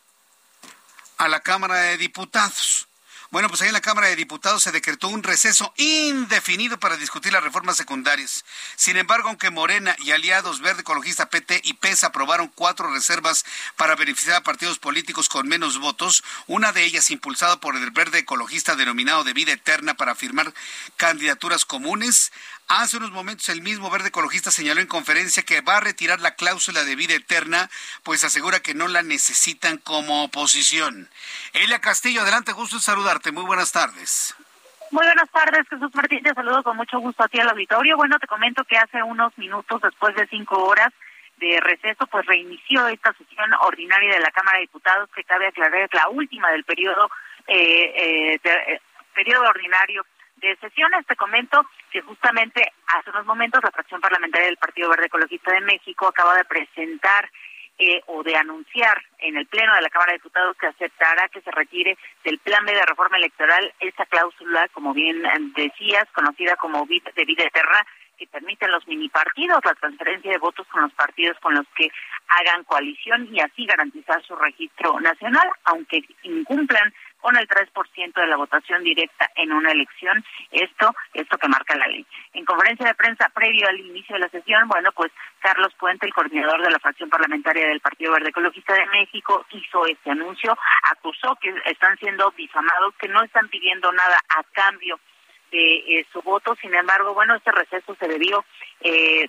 [1.17, 2.89] a la Cámara de Diputados.
[3.31, 7.31] Bueno, pues ahí en la Cámara de Diputados se decretó un receso indefinido para discutir
[7.31, 8.43] las reformas secundarias.
[8.75, 13.45] Sin embargo, aunque Morena y aliados Verde Ecologista PT y PES aprobaron cuatro reservas
[13.75, 18.17] para beneficiar a partidos políticos con menos votos, una de ellas impulsada por el Verde
[18.17, 20.51] Ecologista denominado de vida eterna para firmar
[20.97, 22.31] candidaturas comunes,
[22.71, 26.35] Hace unos momentos el mismo Verde Ecologista señaló en conferencia que va a retirar la
[26.35, 27.67] cláusula de vida eterna,
[28.03, 31.09] pues asegura que no la necesitan como oposición.
[31.53, 33.31] Elia Castillo, adelante, gusto en saludarte.
[33.31, 34.35] Muy buenas tardes.
[34.91, 36.21] Muy buenas tardes, Jesús Martín.
[36.21, 37.97] Te saludo con mucho gusto a ti al auditorio.
[37.97, 40.93] Bueno, te comento que hace unos minutos, después de cinco horas
[41.37, 45.81] de receso, pues reinició esta sesión ordinaria de la Cámara de Diputados, que cabe aclarar
[45.81, 47.09] es la última del periodo,
[47.47, 48.81] eh, eh, eh
[49.15, 50.05] periodo ordinario
[50.39, 51.05] de sesiones.
[51.05, 55.61] Te comento que justamente hace unos momentos la fracción parlamentaria del Partido Verde Ecologista de
[55.61, 57.29] México acaba de presentar
[57.81, 61.39] eh, o de anunciar en el Pleno de la Cámara de Diputados que aceptará que
[61.39, 65.23] se retire del plan B de reforma electoral esa cláusula, como bien
[65.55, 67.85] decías, conocida como de vida eterna,
[68.17, 71.89] que permiten los mini partidos, la transferencia de votos con los partidos con los que
[72.27, 78.37] hagan coalición y así garantizar su registro nacional, aunque incumplan con el 3% de la
[78.37, 80.23] votación directa en una elección.
[80.51, 82.05] Esto, esto que marca la ley.
[82.33, 86.13] En conferencia de prensa previo al inicio de la sesión, bueno, pues Carlos Puente, el
[86.13, 90.57] coordinador de la fracción parlamentaria del Partido Verde Ecologista de México, hizo este anuncio,
[90.91, 94.99] acusó que están siendo difamados, que no están pidiendo nada a cambio
[95.51, 96.55] de eh, su voto.
[96.61, 98.45] Sin embargo, bueno, este receso se debió
[98.81, 99.27] eh,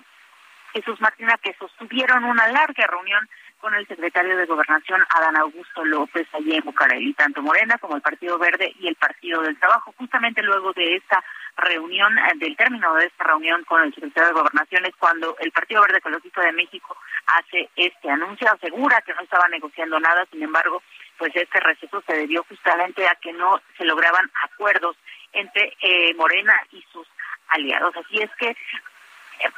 [0.73, 3.27] Jesús Martina que sostuvieron una larga reunión
[3.61, 8.01] con el secretario de Gobernación, Adán Augusto López, allí en Bucareli, tanto Morena como el
[8.01, 9.93] Partido Verde y el Partido del Trabajo.
[9.97, 11.23] Justamente luego de esta
[11.57, 15.51] reunión, eh, del término de esta reunión con el secretario de Gobernación, es cuando el
[15.51, 16.97] Partido Verde Ecologista de México
[17.27, 20.81] hace este anuncio, asegura que no estaba negociando nada, sin embargo,
[21.17, 24.97] pues este receso se debió justamente a que no se lograban acuerdos
[25.33, 27.07] entre eh, Morena y sus
[27.49, 27.95] aliados.
[27.95, 28.55] Así es que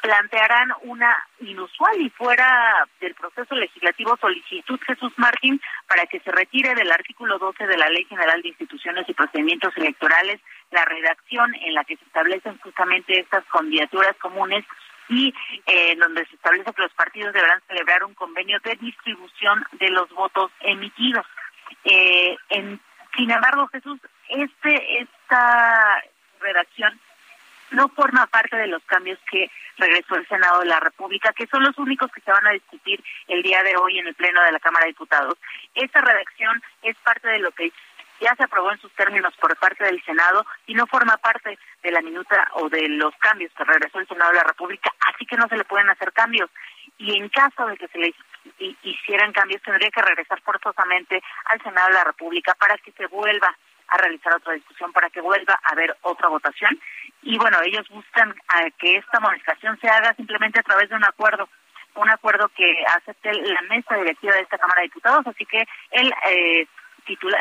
[0.01, 6.75] plantearán una inusual y fuera del proceso legislativo solicitud Jesús Martín para que se retire
[6.75, 10.39] del artículo 12 de la Ley General de Instituciones y Procedimientos Electorales
[10.71, 14.65] la redacción en la que se establecen justamente estas candidaturas comunes
[15.09, 15.33] y
[15.65, 20.09] eh, donde se establece que los partidos deberán celebrar un convenio de distribución de los
[20.09, 21.25] votos emitidos.
[21.83, 22.79] Eh, en,
[23.15, 26.03] sin embargo, Jesús, este esta
[26.39, 26.99] redacción
[27.73, 31.63] no forma parte de los cambios que regresó el Senado de la República, que son
[31.63, 34.51] los únicos que se van a discutir el día de hoy en el Pleno de
[34.51, 35.37] la Cámara de Diputados.
[35.75, 37.71] Esta redacción es parte de lo que
[38.21, 41.91] ya se aprobó en sus términos por parte del Senado y no forma parte de
[41.91, 45.35] la minuta o de los cambios que regresó el Senado de la República, así que
[45.35, 46.49] no se le pueden hacer cambios.
[46.97, 48.13] Y en caso de que se le
[48.83, 53.53] hicieran cambios, tendría que regresar forzosamente al Senado de la República para que se vuelva
[53.87, 56.79] a realizar otra discusión para que vuelva a haber otra votación.
[57.23, 61.05] Y bueno, ellos buscan a que esta modificación se haga simplemente a través de un
[61.05, 61.47] acuerdo,
[61.95, 65.27] un acuerdo que acepte la mesa directiva de esta Cámara de Diputados.
[65.27, 66.67] Así que el eh,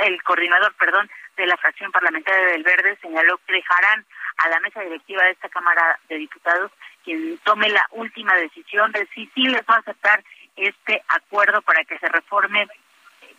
[0.05, 4.05] el coordinador, perdón, de la fracción parlamentaria del Verde señaló que dejarán
[4.39, 6.73] a la mesa directiva de esta Cámara de Diputados
[7.05, 10.23] quien tome la última decisión de si sí les va a aceptar
[10.57, 12.69] este acuerdo para que se reforme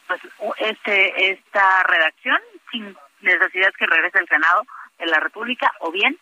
[0.07, 0.21] pues
[0.57, 2.39] este esta redacción
[2.71, 4.63] sin necesidad que regrese al Senado
[4.97, 6.17] de la República o bien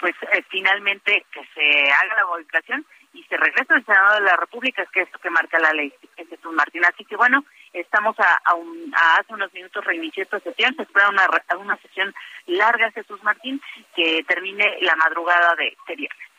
[0.00, 4.36] pues eh, finalmente que se haga la modificación y se regrese al Senado de la
[4.36, 6.84] República, que es lo que marca la ley Jesús Martín.
[6.84, 11.26] Así que bueno, estamos a, a, hace unos minutos reinició esta sesión, se espera una,
[11.58, 12.14] una sesión
[12.46, 13.60] larga, Jesús Martín,
[13.94, 16.35] que termine la madrugada de, de viernes.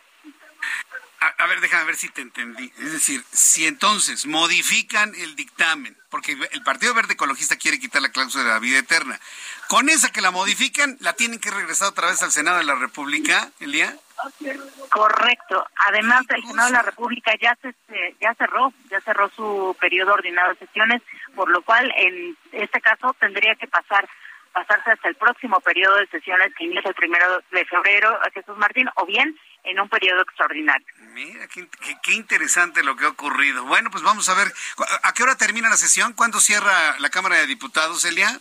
[1.20, 2.72] A, ver, déjame ver si te entendí.
[2.78, 8.12] Es decir, si entonces modifican el dictamen, porque el Partido Verde Ecologista quiere quitar la
[8.12, 9.20] cláusula de la vida eterna,
[9.68, 12.76] con esa que la modifican, la tienen que regresar otra vez al Senado de la
[12.76, 13.98] República, Elia.
[14.92, 15.66] Correcto.
[15.88, 17.74] Además, el Senado de la República ya se
[18.22, 21.02] ya cerró, ya cerró su periodo ordinario de sesiones,
[21.36, 24.08] por lo cual en este caso tendría que pasar
[24.54, 28.90] pasarse hasta el próximo periodo de sesiones que inicia el primero de febrero, Jesús Martín,
[28.96, 30.86] o bien en un periodo extraordinario.
[31.14, 33.66] Mira, qué, interesante lo que ha ocurrido.
[33.66, 34.48] Bueno, pues vamos a ver,
[35.04, 36.14] ¿a qué hora termina la sesión?
[36.14, 38.40] ¿Cuándo cierra la Cámara de Diputados, Elia?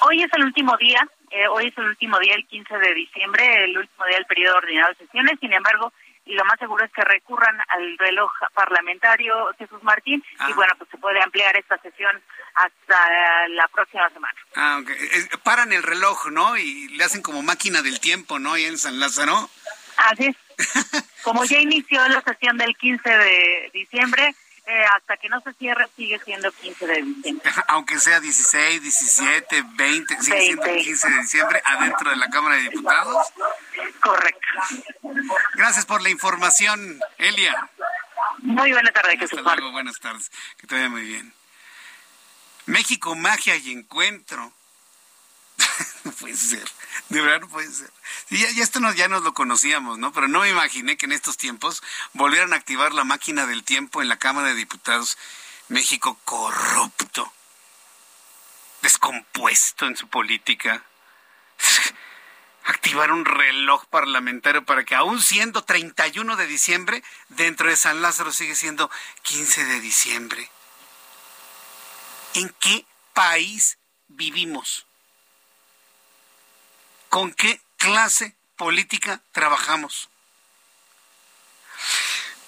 [0.00, 3.64] Hoy es el último día, eh, hoy es el último día, el 15 de diciembre,
[3.64, 5.92] el último día del periodo ordinario de sesiones, sin embargo,
[6.28, 10.52] y lo más seguro es que recurran al reloj parlamentario Jesús Martín y ah.
[10.54, 12.22] bueno, pues se puede ampliar esta sesión
[12.54, 14.38] hasta la próxima semana.
[14.54, 15.42] Ah, ok.
[15.42, 16.56] paran el reloj, ¿no?
[16.58, 18.58] Y le hacen como máquina del tiempo, ¿no?
[18.58, 19.48] Y en San Lázaro.
[19.96, 20.36] Así es.
[21.24, 24.34] Como ya inició la sesión del 15 de diciembre,
[24.68, 27.52] eh, hasta que no se cierre sigue siendo 15 de diciembre.
[27.68, 32.62] Aunque sea 16, 17, 20, sigue siendo 15 de diciembre adentro de la Cámara de
[32.62, 33.28] Diputados.
[34.00, 34.48] Correcto.
[35.54, 37.70] Gracias por la información, Elia.
[38.38, 39.38] Muy buenas tardes, Jesús.
[39.38, 40.30] Hasta luego, buenas tardes.
[40.58, 41.32] Que te vaya muy bien.
[42.66, 44.52] México, magia y encuentro.
[46.08, 46.68] No puede ser.
[47.08, 47.90] De verdad no puede ser.
[48.30, 50.12] ya, esto ya nos lo conocíamos, ¿no?
[50.12, 54.02] Pero no me imaginé que en estos tiempos volvieran a activar la máquina del tiempo
[54.02, 55.18] en la Cámara de Diputados.
[55.68, 57.32] México corrupto,
[58.82, 60.82] descompuesto en su política.
[62.64, 68.30] Activar un reloj parlamentario para que aún siendo 31 de diciembre, dentro de San Lázaro
[68.30, 68.90] sigue siendo
[69.22, 70.50] 15 de diciembre.
[72.34, 74.87] ¿En qué país vivimos?
[77.08, 80.08] ¿Con qué clase política trabajamos?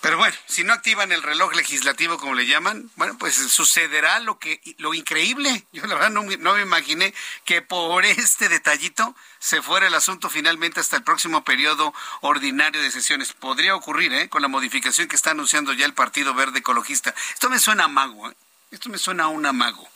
[0.01, 4.39] Pero bueno, si no activan el reloj legislativo como le llaman, bueno, pues sucederá lo
[4.39, 5.67] que lo increíble.
[5.73, 7.13] Yo la verdad no, me imaginé
[7.45, 11.93] que por este detallito se fuera el asunto finalmente hasta el próximo periodo
[12.23, 13.35] ordinario de sesiones.
[13.35, 14.31] Podría ocurrir, ¿eh?
[14.31, 17.15] Con la modificación que está anunciando ya el Partido Verde Ecologista.
[17.35, 18.35] Esto me suena a mago, ¿eh?
[18.71, 19.87] Esto me suena a un amago.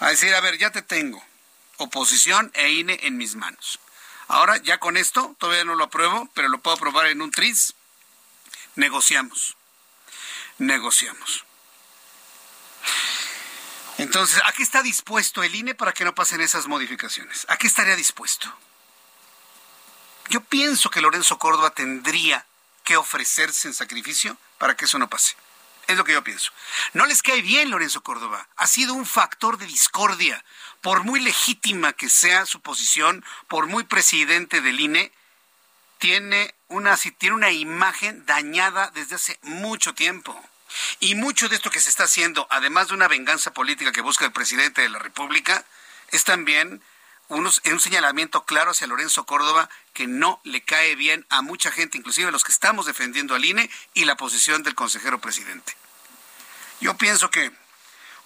[0.00, 1.24] A decir, a ver, ya te tengo.
[1.76, 3.78] Oposición e INE en mis manos.
[4.28, 7.74] Ahora, ya con esto, todavía no lo apruebo, pero lo puedo aprobar en un tris
[8.76, 9.56] negociamos.
[10.58, 11.44] Negociamos.
[13.98, 17.46] Entonces, ¿a qué está dispuesto el INE para que no pasen esas modificaciones?
[17.48, 18.52] ¿A qué estaría dispuesto?
[20.28, 22.46] Yo pienso que Lorenzo Córdoba tendría
[22.84, 25.36] que ofrecerse en sacrificio para que eso no pase.
[25.88, 26.52] Es lo que yo pienso.
[26.92, 28.46] No les cae bien Lorenzo Córdoba.
[28.56, 30.44] Ha sido un factor de discordia.
[30.82, 35.10] Por muy legítima que sea su posición, por muy presidente del INE,
[35.96, 40.38] tiene una, tiene una imagen dañada desde hace mucho tiempo.
[41.00, 44.26] Y mucho de esto que se está haciendo, además de una venganza política que busca
[44.26, 45.64] el presidente de la República,
[46.10, 46.82] es también
[47.28, 51.98] unos, un señalamiento claro hacia Lorenzo Córdoba que no le cae bien a mucha gente,
[51.98, 55.76] inclusive a los que estamos defendiendo al INE y la posición del consejero presidente.
[56.80, 57.52] Yo pienso que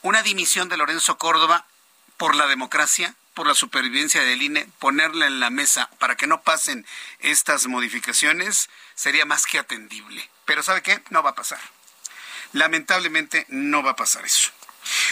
[0.03, 1.67] una dimisión de Lorenzo Córdoba
[2.17, 6.43] por la democracia por la supervivencia del INE, ponerla en la mesa para que no
[6.43, 6.87] pasen
[7.21, 10.29] estas modificaciones sería más que atendible.
[10.45, 11.03] Pero ¿sabe qué?
[11.11, 11.61] No va a pasar.
[12.53, 14.51] Lamentablemente no va a pasar eso.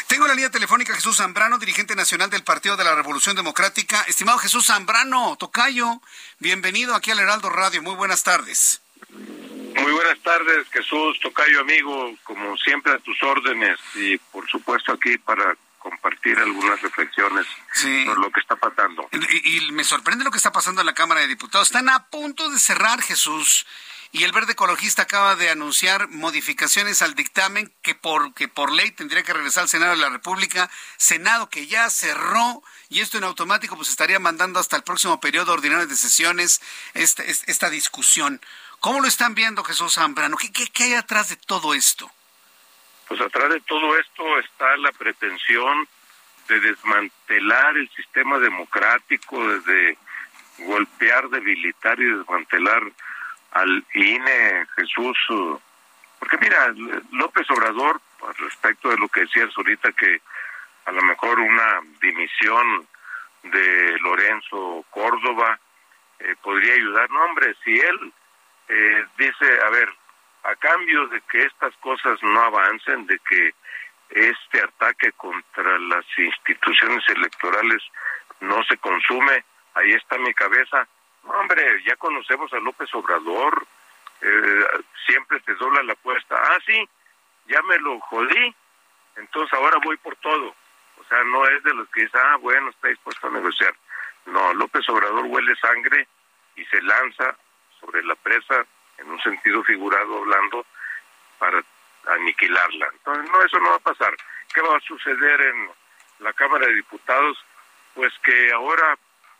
[0.06, 4.02] Tengo la línea telefónica Jesús Zambrano, dirigente nacional del Partido de la Revolución Democrática.
[4.08, 6.00] Estimado Jesús Zambrano, Tocayo,
[6.38, 7.82] bienvenido aquí al Heraldo Radio.
[7.82, 8.82] Muy buenas tardes.
[9.10, 15.16] Muy buenas tardes, Jesús, Tocayo, amigo, como siempre a tus órdenes y por supuesto aquí
[15.18, 19.08] para compartir algunas reflexiones sobre lo que está pasando.
[19.44, 21.68] Y, me sorprende lo que está pasando en la Cámara de Diputados.
[21.68, 23.66] Están a punto de cerrar, Jesús.
[24.12, 28.90] Y el Verde Ecologista acaba de anunciar modificaciones al dictamen que por, que por ley
[28.90, 30.68] tendría que regresar al Senado de la República.
[30.96, 35.52] Senado que ya cerró y esto en automático pues estaría mandando hasta el próximo periodo
[35.52, 36.60] ordinario de sesiones
[36.94, 38.40] esta, esta discusión.
[38.80, 40.36] ¿Cómo lo están viendo, Jesús Zambrano?
[40.36, 42.10] ¿Qué, qué, qué hay atrás de todo esto?
[43.06, 45.88] Pues atrás de todo esto está la pretensión
[46.48, 49.96] de desmantelar el sistema democrático, de
[50.58, 52.82] golpear, debilitar y desmantelar
[53.52, 55.18] al INE, Jesús.
[56.18, 56.72] Porque mira,
[57.12, 58.00] López Obrador,
[58.38, 60.20] respecto de lo que decías ahorita, que
[60.86, 62.86] a lo mejor una dimisión
[63.42, 65.58] de Lorenzo Córdoba
[66.18, 67.10] eh, podría ayudar.
[67.10, 68.12] No, hombre, si él
[68.68, 69.88] eh, dice, a ver,
[70.44, 73.54] a cambio de que estas cosas no avancen, de que
[74.10, 77.82] este ataque contra las instituciones electorales
[78.40, 79.44] no se consume,
[79.74, 80.86] ahí está mi cabeza.
[81.24, 83.66] Hombre, ya conocemos a López Obrador,
[84.20, 84.64] eh,
[85.06, 86.36] siempre te dobla la apuesta.
[86.36, 86.88] Ah, sí,
[87.46, 88.54] ya me lo jodí,
[89.16, 90.54] entonces ahora voy por todo.
[90.98, 93.74] O sea, no es de los que dicen, ah, bueno, está dispuesto a negociar.
[94.26, 96.06] No, López Obrador huele sangre
[96.56, 97.36] y se lanza
[97.80, 98.66] sobre la presa
[98.98, 100.66] en un sentido figurado hablando,
[101.38, 101.62] para
[102.06, 102.88] aniquilarla.
[102.92, 104.14] Entonces, no, eso no va a pasar.
[104.52, 105.70] ¿Qué va a suceder en
[106.18, 107.38] la Cámara de Diputados?
[107.94, 108.98] Pues que ahora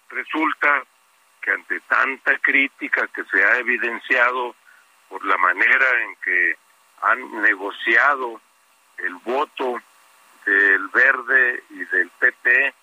[0.08, 0.82] resulta
[1.41, 4.55] que ante tanta crítica que se ha evidenciado
[5.09, 6.57] por la manera en que
[7.03, 8.41] han negociado
[8.99, 9.80] el voto
[10.45, 12.74] del Verde y del PP,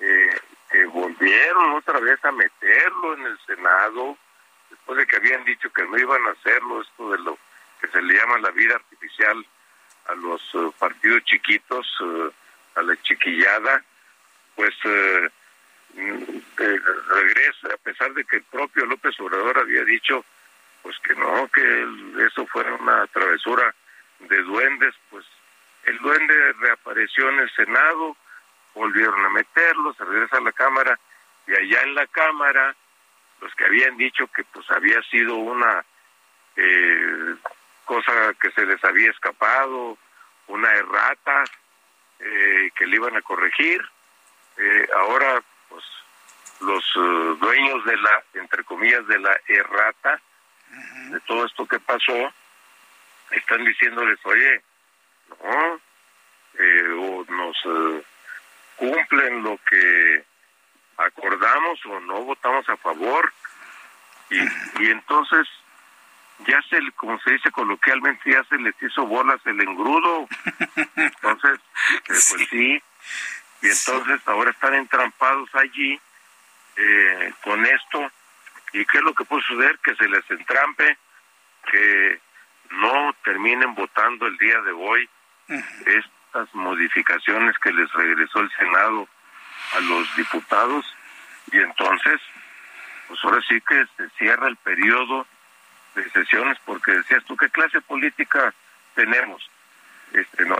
[0.00, 4.16] eh, que volvieron otra vez a meterlo en el Senado,
[4.70, 7.38] después de que habían dicho que no iban a hacerlo, esto de lo
[7.80, 9.44] que se le llama la vida artificial
[10.06, 12.30] a los eh, partidos chiquitos, eh,
[12.76, 13.84] a la chiquillada,
[14.54, 14.74] pues
[15.96, 20.24] eh, regresa, a pesar de que el propio López Obrador había dicho
[20.82, 21.86] pues que no, que
[22.26, 23.74] eso fuera una travesura
[24.18, 25.24] de duendes, pues
[25.84, 28.16] el duende reapareció en el Senado,
[28.74, 30.98] volvieron a meterlo, se regresa a la Cámara,
[31.46, 32.74] y allá en la Cámara
[33.40, 35.84] los que habían dicho que pues había sido una
[36.56, 37.34] eh,
[37.84, 39.98] cosa que se les había escapado,
[40.46, 41.44] una errata
[42.20, 43.82] eh, que le iban a corregir.
[44.56, 45.84] Eh, ahora, pues,
[46.60, 50.20] los dueños de la, entre comillas, de la errata,
[51.10, 52.32] de todo esto que pasó,
[53.30, 54.62] están diciéndoles, oye,
[55.28, 55.80] no,
[57.00, 57.56] o nos
[58.76, 60.24] cumplen lo que
[60.98, 63.32] acordamos o no votamos a favor
[64.30, 64.38] y,
[64.82, 65.48] y entonces
[66.46, 70.28] ya se, como se dice coloquialmente, ya se les hizo bolas el engrudo.
[70.96, 72.82] Entonces, eh, pues sí.
[73.62, 76.00] Y entonces ahora están entrampados allí
[76.76, 78.10] eh, con esto.
[78.72, 79.78] ¿Y qué es lo que puede suceder?
[79.78, 80.98] Que se les entrampe,
[81.70, 82.20] que
[82.70, 85.08] no terminen votando el día de hoy
[85.86, 89.08] estas modificaciones que les regresó el Senado
[89.76, 90.84] a los diputados
[91.50, 92.20] y entonces,
[93.08, 95.26] pues ahora sí que se cierra el periodo
[95.94, 98.54] de sesiones porque decías tú, ¿qué clase política
[98.94, 99.48] tenemos?
[100.14, 100.56] Este, no,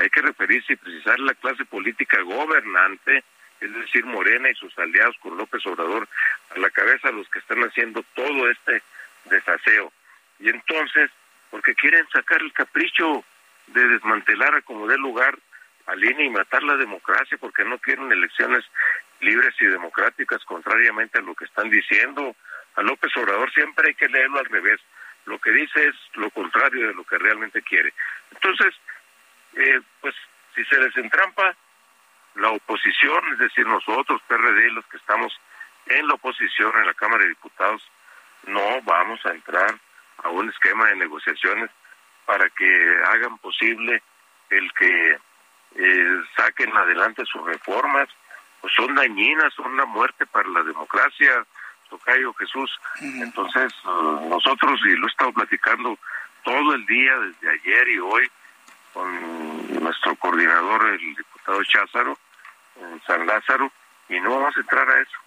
[0.00, 3.24] hay que referirse y precisar la clase política gobernante,
[3.60, 6.08] es decir, Morena y sus aliados con López Obrador
[6.54, 8.82] a la cabeza, los que están haciendo todo este
[9.24, 9.92] desaseo.
[10.38, 11.10] Y entonces,
[11.50, 13.24] porque quieren sacar el capricho
[13.68, 15.38] de desmantelar a como dé lugar
[15.86, 18.64] al INE y matar la democracia, porque no quieren elecciones
[19.20, 22.36] libres y democráticas, contrariamente a lo que están diciendo.
[22.76, 24.80] A López Obrador siempre hay que leerlo al revés.
[25.26, 27.92] Lo que dice es lo contrario de lo que realmente quiere.
[28.32, 28.74] Entonces,
[29.54, 30.14] eh, pues
[30.54, 31.54] si se desentrampa
[32.36, 35.32] la oposición, es decir, nosotros, PRD, los que estamos
[35.86, 37.82] en la oposición en la Cámara de Diputados,
[38.46, 39.74] no vamos a entrar
[40.22, 41.70] a un esquema de negociaciones
[42.24, 44.02] para que hagan posible
[44.50, 45.18] el que
[45.76, 48.08] eh, saquen adelante sus reformas,
[48.60, 51.46] pues son dañinas, son una muerte para la democracia,
[51.90, 52.70] Tocayo Jesús.
[53.00, 55.98] Entonces, eh, nosotros, y lo he estado platicando
[56.44, 58.30] todo el día, desde ayer y hoy,
[58.94, 62.18] con nuestro coordinador, el diputado Cházaro,
[62.80, 63.70] en San Lázaro,
[64.08, 65.18] y no vamos a entrar a eso.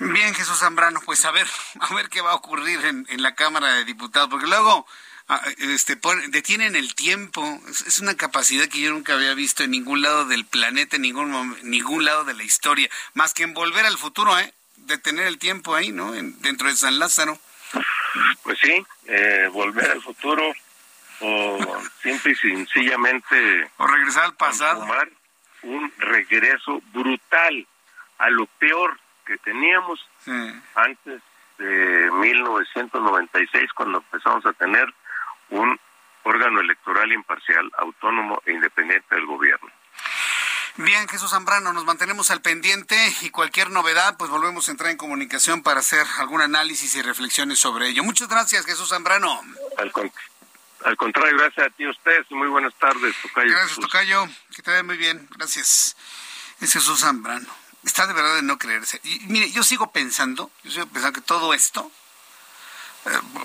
[0.00, 1.46] Bien, Jesús Zambrano, pues a ver,
[1.78, 4.86] a ver qué va a ocurrir en, en la Cámara de Diputados, porque luego
[5.28, 7.60] ah, este, detienen el tiempo.
[7.68, 11.54] Es, una capacidad que yo nunca había visto en ningún lado del planeta, en ningún,
[11.64, 14.54] ningún lado de la historia, más que en volver al futuro, ¿eh?
[14.86, 16.12] Detener el tiempo ahí, ¿no?
[16.12, 17.38] dentro de San Lázaro.
[18.42, 20.52] Pues sí, eh, volver al futuro
[21.20, 21.58] o
[22.02, 23.70] simple y sencillamente...
[23.76, 24.86] O regresar al pasado.
[25.62, 27.66] un regreso brutal
[28.18, 30.00] a lo peor que teníamos
[30.74, 31.22] antes
[31.58, 34.92] de 1996, cuando empezamos a tener
[35.50, 35.78] un
[36.24, 39.70] órgano electoral imparcial, autónomo e independiente del gobierno.
[40.76, 44.96] Bien, Jesús Zambrano, nos mantenemos al pendiente y cualquier novedad, pues volvemos a entrar en
[44.96, 48.04] comunicación para hacer algún análisis y reflexiones sobre ello.
[48.04, 49.40] Muchas gracias, Jesús Zambrano.
[49.78, 49.92] Al,
[50.96, 52.30] contrario, gracias a ti, ustedes.
[52.30, 53.50] Muy buenas tardes, Tocayo.
[53.50, 54.26] Gracias, Tocayo.
[54.54, 55.28] Que te vaya muy bien.
[55.36, 55.96] Gracias.
[56.60, 59.00] Es Jesús Zambrano está de verdad de no creerse.
[59.04, 61.90] Y mire, yo sigo pensando, yo sigo pensando que todo esto,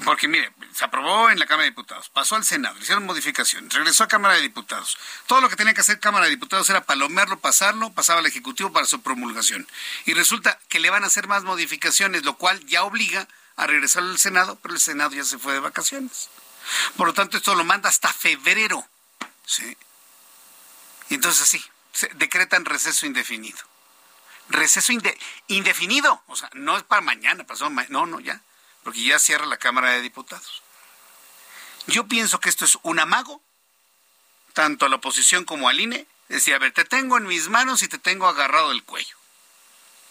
[0.03, 4.03] porque mire, se aprobó en la Cámara de Diputados, pasó al Senado, hicieron modificaciones, regresó
[4.03, 4.97] a Cámara de Diputados.
[5.27, 8.73] Todo lo que tenía que hacer Cámara de Diputados era palomearlo, pasarlo, pasaba al Ejecutivo
[8.73, 9.65] para su promulgación.
[10.05, 14.03] Y resulta que le van a hacer más modificaciones, lo cual ya obliga a regresar
[14.03, 16.29] al Senado, pero el Senado ya se fue de vacaciones.
[16.97, 18.85] Por lo tanto, esto lo manda hasta febrero.
[19.45, 19.77] ¿sí?
[21.09, 23.59] Y entonces así, se decretan receso indefinido
[24.49, 24.93] receso
[25.47, 26.21] indefinido.
[26.27, 28.41] O sea, no es para mañana, pasó no, no, ya,
[28.85, 30.61] porque ya cierra la Cámara de Diputados.
[31.87, 33.41] Yo pienso que esto es un amago,
[34.53, 37.81] tanto a la oposición como al INE, decía, a ver, te tengo en mis manos
[37.81, 39.17] y te tengo agarrado del cuello.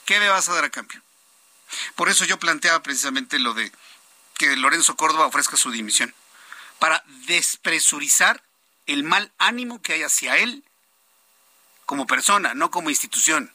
[0.07, 1.01] ¿Qué me vas a dar a cambio?
[1.95, 3.71] Por eso yo planteaba precisamente lo de
[4.37, 6.13] que Lorenzo Córdoba ofrezca su dimisión,
[6.81, 8.43] para despresurizar
[8.87, 10.65] el mal ánimo que hay hacia él
[11.87, 13.55] como persona, no como institución.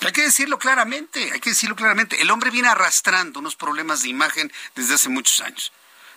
[0.00, 2.20] Hay que decirlo claramente, hay que decirlo claramente.
[2.20, 5.72] El hombre viene arrastrando unos problemas de imagen desde hace muchos años.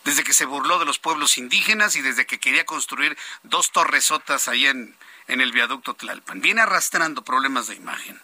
[0.06, 4.48] Desde que se burló de los pueblos indígenas y desde que quería construir dos torresotas
[4.48, 4.96] ahí en,
[5.28, 6.42] en el viaducto Tlalpan.
[6.42, 8.22] Viene arrastrando problemas de imagen.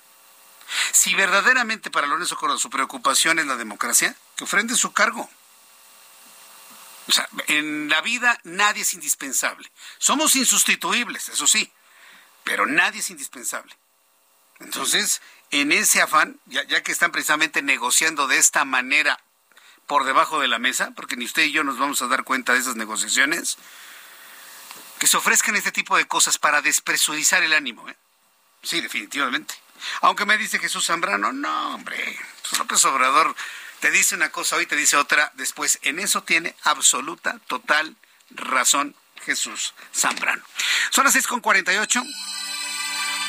[0.91, 5.29] Si verdaderamente para Lorenzo Córdoba su preocupación es la democracia, que ofrende su cargo.
[7.07, 9.71] O sea, en la vida nadie es indispensable.
[9.99, 11.71] Somos insustituibles, eso sí
[12.45, 13.75] pero nadie es indispensable.
[14.59, 15.21] Entonces,
[15.61, 19.19] en ese afán, ya, que están precisamente negociando de esta manera
[19.87, 22.53] por debajo de la mesa, porque ni usted y yo nos vamos a dar cuenta
[22.53, 23.57] de esas negociaciones,
[24.99, 27.87] que se ofrezcan este tipo de cosas para despresurizar el ánimo.
[27.89, 27.95] ¿eh?
[28.63, 29.53] Sí, definitivamente.
[30.01, 33.35] Aunque me dice Jesús Zambrano, no, hombre, pues López Obrador
[33.79, 35.79] te dice una cosa hoy, te dice otra después.
[35.83, 37.95] En eso tiene absoluta, total
[38.31, 40.43] razón Jesús Zambrano.
[40.91, 42.34] Son las 6.48.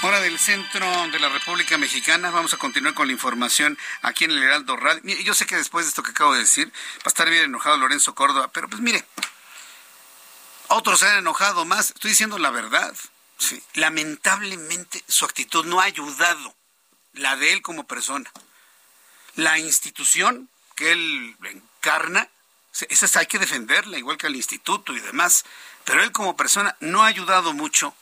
[0.02, 2.30] Hora del centro de la República Mexicana.
[2.30, 5.02] Vamos a continuar con la información aquí en el Heraldo Radio.
[5.20, 7.78] Yo sé que después de esto que acabo de decir, va a estar bien enojado
[7.78, 9.04] Lorenzo Córdoba, pero pues mire,
[10.68, 11.90] otros se han enojado más.
[11.90, 12.94] Estoy diciendo la verdad.
[13.38, 13.62] Sí.
[13.74, 16.54] Lamentablemente su actitud no ha ayudado,
[17.14, 18.30] la de él como persona.
[19.34, 22.28] La institución que él encarna,
[22.90, 25.44] esa hay que defenderla, igual que al instituto y demás.
[25.84, 27.94] Pero él como persona no ha ayudado mucho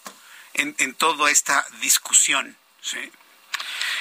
[0.55, 2.57] en, toda esta discusión.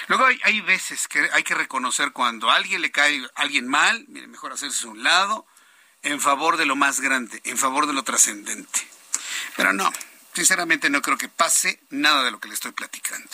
[0.08, 4.28] Luego hay, veces que hay que reconocer cuando a alguien le cae alguien mal, mire,
[4.28, 5.46] mejor hacerse a un lado
[6.02, 8.88] en favor de lo más grande, en favor de lo trascendente.
[9.56, 9.92] Pero no,
[10.34, 13.30] sinceramente no creo que pase nada de lo que le estoy platicando.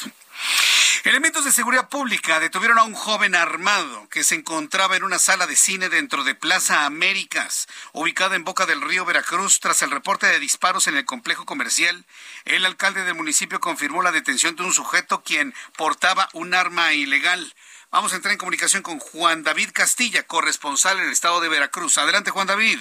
[1.06, 5.48] Elementos de seguridad pública detuvieron a un joven armado que se encontraba en una sala
[5.48, 10.28] de cine dentro de Plaza Américas, ubicada en Boca del Río Veracruz, tras el reporte
[10.28, 12.06] de disparos en el complejo comercial.
[12.44, 17.56] El alcalde del municipio confirmó la detención de un sujeto quien portaba un arma ilegal.
[17.92, 21.98] Vamos a entrar en comunicación con Juan David Castilla, corresponsal en el estado de Veracruz.
[21.98, 22.80] Adelante, Juan David.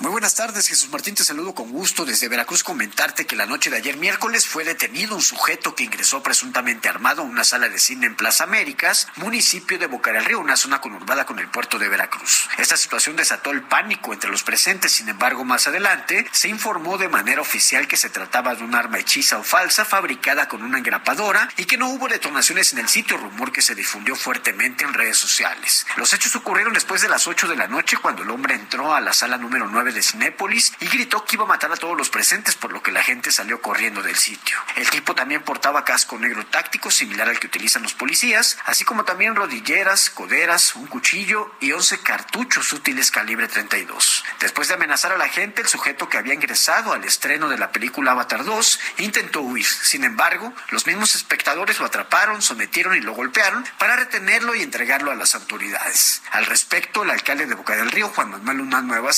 [0.00, 2.64] Muy buenas tardes, Jesús Martín, te saludo con gusto desde Veracruz.
[2.64, 7.22] Comentarte que la noche de ayer miércoles fue detenido un sujeto que ingresó presuntamente armado
[7.22, 10.80] a una sala de cine en Plaza Américas, municipio de Boca del Río, una zona
[10.80, 12.48] conurbada con el puerto de Veracruz.
[12.58, 17.08] Esta situación desató el pánico entre los presentes, sin embargo, más adelante se informó de
[17.08, 21.48] manera oficial que se trataba de un arma hechiza o falsa fabricada con una engrapadora
[21.56, 25.18] y que no hubo detonaciones en el sitio, rumor que se difundió fuertemente en redes
[25.18, 25.86] sociales.
[25.96, 29.00] Los hechos ocurrieron después de las 8 de la noche cuando el hombre entró a
[29.00, 32.10] la sala número 9 de Cinépolis y gritó que iba a matar a todos los
[32.10, 34.56] presentes, por lo que la gente salió corriendo del sitio.
[34.76, 39.04] El tipo también portaba casco negro táctico similar al que utilizan los policías, así como
[39.04, 44.24] también rodilleras, coderas, un cuchillo y 11 cartuchos útiles calibre 32.
[44.40, 47.72] Después de amenazar a la gente, el sujeto que había ingresado al estreno de la
[47.72, 49.66] película Avatar 2 intentó huir.
[49.66, 55.10] Sin embargo, los mismos espectadores lo atraparon, sometieron y lo golpearon para retenerlo y entregarlo
[55.10, 56.22] a las autoridades.
[56.30, 59.12] Al respecto, el alcalde de Boca del Río, Juan Manuel Unán Nueva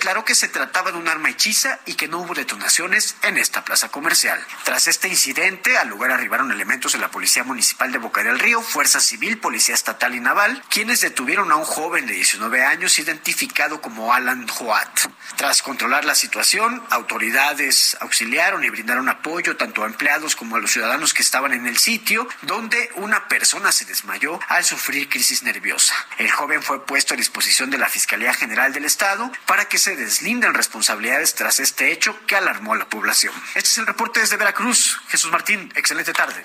[0.00, 3.66] declaró que se trataba de un arma hechiza y que no hubo detonaciones en esta
[3.66, 4.42] plaza comercial.
[4.64, 8.62] Tras este incidente, al lugar arribaron elementos de la Policía Municipal de Boca del Río,
[8.62, 13.82] Fuerza Civil, Policía Estatal y Naval, quienes detuvieron a un joven de 19 años identificado
[13.82, 15.00] como Alan Joat.
[15.36, 20.70] Tras controlar la situación, autoridades auxiliaron y brindaron apoyo tanto a empleados como a los
[20.70, 25.94] ciudadanos que estaban en el sitio, donde una persona se desmayó al sufrir crisis nerviosa.
[26.16, 29.89] El joven fue puesto a disposición de la Fiscalía General del Estado para que se
[29.96, 33.34] deslindan responsabilidades tras este hecho que alarmó a la población.
[33.54, 35.00] Este es el reporte desde Veracruz.
[35.08, 36.42] Jesús Martín, excelente tarde.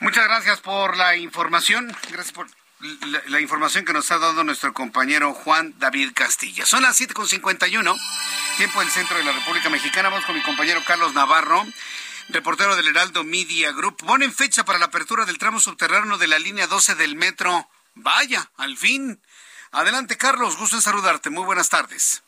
[0.00, 1.94] Muchas gracias por la información.
[2.10, 2.46] Gracias por
[3.26, 6.64] la, información que nos ha dado nuestro compañero Juan David Castilla.
[6.64, 7.98] Son las 7.51,
[8.56, 10.08] tiempo del centro de la República Mexicana.
[10.08, 11.66] Vamos con mi compañero Carlos Navarro,
[12.28, 13.96] reportero del Heraldo Media Group.
[13.96, 17.68] Ponen fecha para la apertura del tramo subterráneo de la línea 12 del metro.
[17.94, 19.20] Vaya, al fin.
[19.72, 20.56] Adelante, Carlos.
[20.56, 21.30] Gusto en saludarte.
[21.30, 22.22] Muy buenas tardes.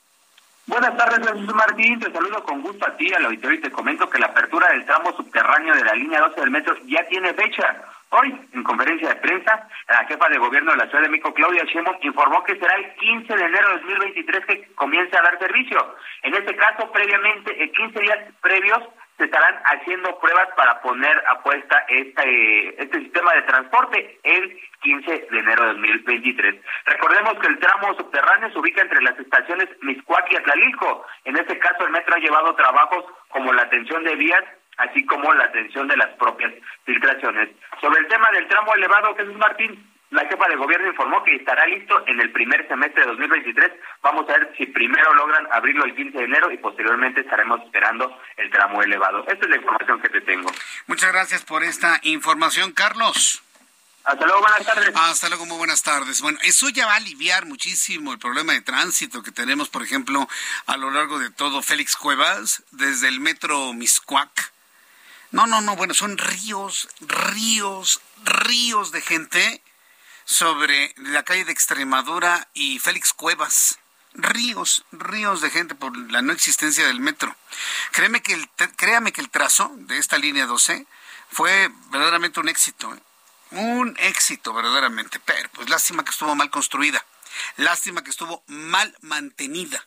[0.67, 1.99] Buenas tardes, Jesús Martín.
[1.99, 4.85] Te saludo con gusto a ti, al auditorio, y te comento que la apertura del
[4.85, 7.83] tramo subterráneo de la línea 12 del metro ya tiene fecha.
[8.11, 11.65] Hoy, en conferencia de prensa, la jefa de gobierno de la Ciudad de México, Claudia
[11.65, 15.95] Sheinbaum, informó que será el 15 de enero de 2023 que comience a dar servicio.
[16.23, 18.81] En este caso, previamente, en 15 días previos,
[19.21, 25.29] se estarán haciendo pruebas para poner a puesta este, este sistema de transporte el 15
[25.31, 26.55] de enero de 2023.
[26.87, 31.05] Recordemos que el tramo subterráneo se ubica entre las estaciones Miscuac y Atlalilco.
[31.25, 34.45] En este caso, el metro ha llevado trabajos como la atención de vías
[34.79, 36.55] así como la atención de las propias
[36.87, 37.51] filtraciones.
[37.83, 41.67] Sobre el tema del tramo elevado, Jesús Martín, la jefa de gobierno informó que estará
[41.67, 43.73] listo en el primer semestre de 2023.
[44.03, 48.21] Vamos a ver si primero logran abrirlo el 15 de enero y posteriormente estaremos esperando
[48.37, 49.25] el tramo elevado.
[49.29, 50.51] Esta es la información que te tengo.
[50.89, 53.43] Muchas gracias por esta información, Carlos.
[54.03, 54.93] Hasta luego, buenas tardes.
[54.97, 56.23] Hasta luego, muy buenas tardes.
[56.23, 60.27] Bueno, eso ya va a aliviar muchísimo el problema de tránsito que tenemos, por ejemplo,
[60.67, 64.53] a lo largo de todo Félix Cuevas, desde el metro Miscuac.
[65.31, 69.63] No, no, no, bueno, son ríos, ríos, ríos de gente
[70.31, 73.81] sobre la calle de Extremadura y Félix Cuevas.
[74.15, 77.35] Ríos, ríos de gente por la no existencia del metro.
[77.91, 80.87] Créeme que el, créame que el trazo de esta línea 12
[81.33, 82.95] fue verdaderamente un éxito.
[82.95, 83.01] ¿eh?
[83.51, 85.19] Un éxito, verdaderamente.
[85.19, 87.05] Pero, pues lástima que estuvo mal construida.
[87.57, 89.85] Lástima que estuvo mal mantenida.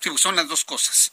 [0.00, 1.12] Sí, pues son las dos cosas.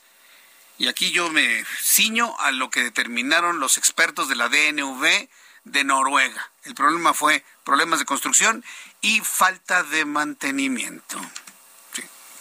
[0.77, 5.27] Y aquí yo me ciño a lo que determinaron los expertos de la DNV
[5.71, 6.51] de Noruega.
[6.63, 8.63] El problema fue problemas de construcción
[9.01, 11.19] y falta de mantenimiento.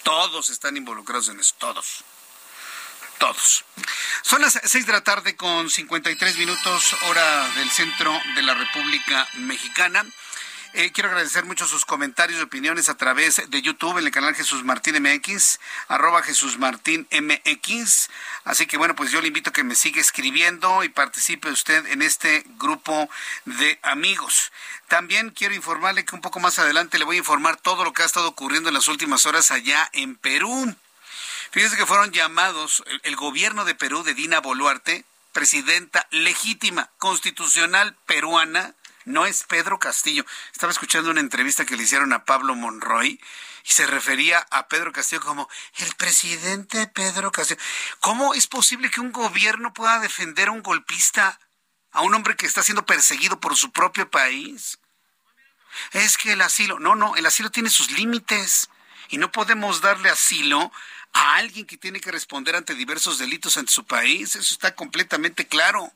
[0.03, 2.05] todos están involucrados en eso, todos.
[3.19, 3.65] Todos.
[4.23, 9.27] Son las 6 de la tarde con 53 minutos hora del centro de la República
[9.35, 10.05] Mexicana.
[10.79, 14.35] Eh, quiero agradecer mucho sus comentarios y opiniones a través de YouTube en el canal
[14.35, 15.59] Jesús Martín MX,
[15.89, 18.11] arroba Jesús Martín MX.
[18.45, 21.87] Así que bueno, pues yo le invito a que me siga escribiendo y participe usted
[21.87, 23.09] en este grupo
[23.47, 24.53] de amigos.
[24.87, 28.03] También quiero informarle que un poco más adelante le voy a informar todo lo que
[28.03, 30.77] ha estado ocurriendo en las últimas horas allá en Perú.
[31.53, 38.75] Fíjense que fueron llamados el gobierno de Perú de Dina Boluarte, presidenta legítima, constitucional peruana,
[39.07, 40.27] no es Pedro Castillo.
[40.53, 43.19] Estaba escuchando una entrevista que le hicieron a Pablo Monroy
[43.65, 45.49] y se refería a Pedro Castillo como
[45.79, 47.61] el presidente Pedro Castillo.
[48.01, 51.39] ¿Cómo es posible que un gobierno pueda defender a un golpista,
[51.93, 54.79] a un hombre que está siendo perseguido por su propio país?
[55.93, 58.69] Es que el asilo, no, no, el asilo tiene sus límites
[59.09, 60.73] y no podemos darle asilo
[61.13, 64.35] a alguien que tiene que responder ante diversos delitos ante su país.
[64.35, 65.93] Eso está completamente claro.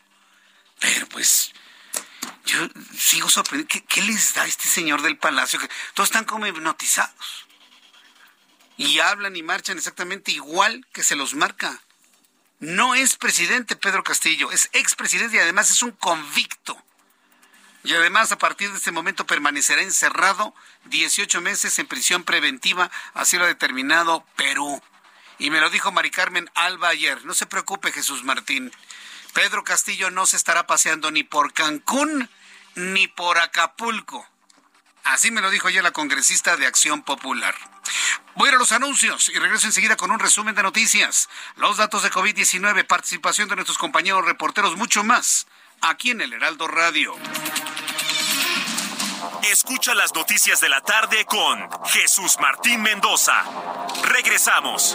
[0.78, 1.52] Pero pues
[2.44, 3.68] yo sigo sorprendido.
[3.68, 5.58] ¿Qué, ¿Qué, les da este señor del palacio?
[5.58, 7.46] Que todos están como hipnotizados
[8.80, 11.82] y hablan y marchan exactamente igual que se los marca.
[12.60, 16.82] No es presidente Pedro Castillo, es expresidente y además es un convicto.
[17.84, 20.54] Y además a partir de este momento permanecerá encerrado
[20.86, 24.82] 18 meses en prisión preventiva, así lo ha determinado Perú.
[25.38, 27.24] Y me lo dijo Mari Carmen Alba ayer.
[27.26, 28.72] No se preocupe Jesús Martín.
[29.30, 32.28] Pedro Castillo no se estará paseando ni por Cancún
[32.74, 34.26] ni por Acapulco.
[35.04, 37.54] Así me lo dijo ayer la congresista de Acción Popular.
[38.36, 41.78] Voy a, ir a los anuncios y regreso enseguida con un resumen de noticias, los
[41.78, 45.46] datos de COVID-19, participación de nuestros compañeros reporteros, mucho más,
[45.80, 47.16] aquí en el Heraldo Radio.
[49.50, 53.42] Escucha las noticias de la tarde con Jesús Martín Mendoza.
[54.04, 54.94] Regresamos.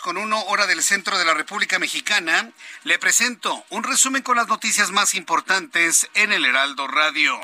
[0.00, 2.50] Con uno, hora del centro de la República Mexicana,
[2.84, 7.38] le presento un resumen con las noticias más importantes en el Heraldo Radio.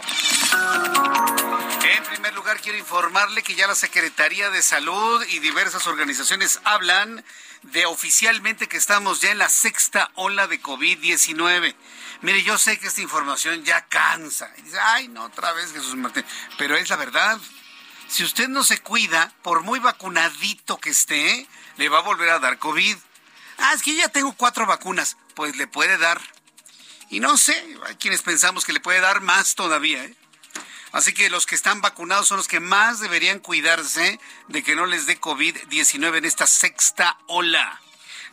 [1.83, 7.25] En primer lugar, quiero informarle que ya la Secretaría de Salud y diversas organizaciones hablan
[7.63, 11.75] de oficialmente que estamos ya en la sexta ola de COVID-19.
[12.23, 14.51] Mire, yo sé que esta información ya cansa.
[14.63, 16.25] dice, ay, no, otra vez Jesús Martín.
[16.57, 17.39] Pero es la verdad.
[18.09, 21.47] Si usted no se cuida, por muy vacunadito que esté,
[21.79, 22.97] le va a volver a dar COVID.
[23.59, 25.17] Ah, es que ya tengo cuatro vacunas.
[25.35, 26.21] Pues le puede dar.
[27.09, 27.55] Y no sé,
[27.87, 30.05] hay quienes pensamos que le puede dar más todavía.
[30.05, 30.15] ¿eh?
[30.93, 34.85] Así que los que están vacunados son los que más deberían cuidarse de que no
[34.87, 37.81] les dé COVID-19 en esta sexta ola.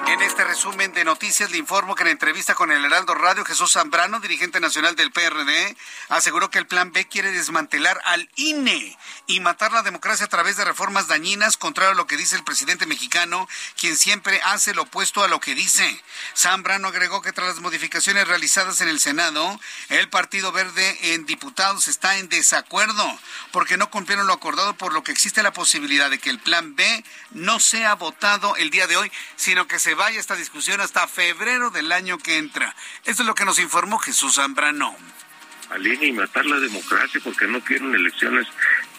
[0.06, 3.72] En este resumen de noticias le informo que en entrevista con el Heraldo Radio, Jesús
[3.72, 5.76] Zambrano, dirigente nacional del PRD,
[6.10, 10.58] aseguró que el Plan B quiere desmantelar al INE y matar la democracia a través
[10.58, 13.48] de reformas dañinas, contrario a lo que dice el presidente mexicano,
[13.78, 16.02] quien siempre hace lo opuesto a lo que dice.
[16.36, 21.88] Zambrano agregó que tras las modificaciones realizadas en el Senado, el Partido Verde en diputados
[21.88, 23.18] está en desacuerdo
[23.52, 26.76] porque no cumplieron lo acordado, por lo que existe la posibilidad de que el Plan
[26.76, 31.06] B no sea votado el día de hoy, sino que se vaya esta discusión hasta
[31.06, 32.74] febrero del año que entra.
[33.04, 34.94] Esto es lo que nos informó Jesús Zambrano.
[35.70, 38.46] Al INE y matar la democracia porque no quieren elecciones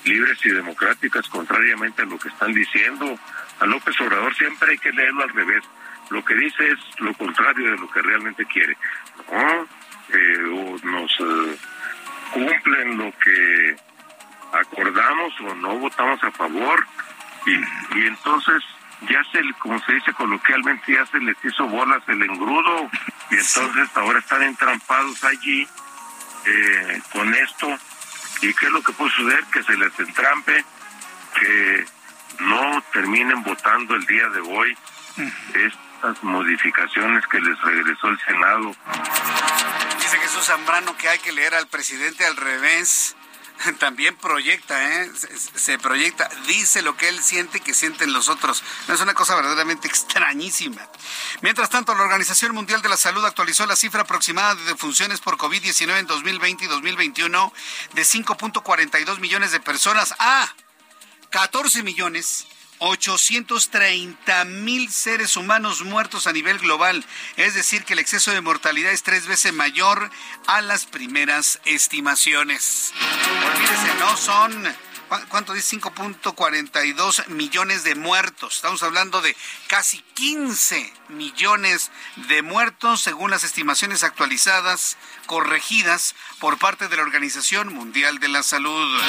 [0.04, 3.18] libres y democráticas, contrariamente a lo que están diciendo.
[3.60, 5.64] A López Obrador siempre hay que leerlo al revés.
[6.10, 8.78] Lo que dice es lo contrario de lo que realmente quiere.
[9.32, 9.68] ¿no?
[10.10, 11.58] Eh, o nos eh,
[12.32, 13.76] cumplen lo que
[14.54, 16.86] acordamos o no votamos a favor
[17.48, 18.64] y entonces
[19.02, 22.90] ya se, como se dice coloquialmente, ya se les hizo bolas el engrudo
[23.32, 25.68] y entonces ahora están entrampados allí
[26.46, 27.78] eh, con esto.
[28.42, 29.44] ¿Y qué es lo que puede suceder?
[29.46, 30.66] Que se les entrampe,
[31.40, 31.86] que
[32.40, 34.78] no terminen votando el día de hoy
[35.54, 38.76] estas modificaciones que les regresó el Senado.
[39.98, 43.16] Dice Jesús Zambrano que hay que leer al presidente al revés.
[43.80, 45.12] también proyecta, ¿eh?
[45.56, 48.64] Se, proyecta, dice lo que él siente que sienten los otros.
[48.88, 50.82] es una cosa verdaderamente extrañísima.
[51.42, 55.38] Mientras tanto, la Organización Mundial de la Salud actualizó la cifra aproximada de defunciones por
[55.38, 57.54] COVID-19 en 2020 y 2021
[57.94, 60.54] de 5.42 millones de personas a
[61.32, 62.48] 14 millones
[62.80, 67.06] 830 mil seres humanos muertos a nivel global.
[67.38, 70.10] Es decir, que el exceso de mortalidad es tres veces mayor
[70.48, 72.94] a las primeras estimaciones.
[73.54, 74.76] Olvídese, no son
[75.30, 75.78] ¿cuánto dice?
[75.78, 78.56] 5.42 millones de muertos.
[78.56, 79.36] Estamos hablando de
[79.68, 81.92] casi 15 millones
[82.28, 88.44] de muertos según las estimaciones actualizadas, corregidas por parte de la Organización Mundial de la
[88.44, 89.02] Salud.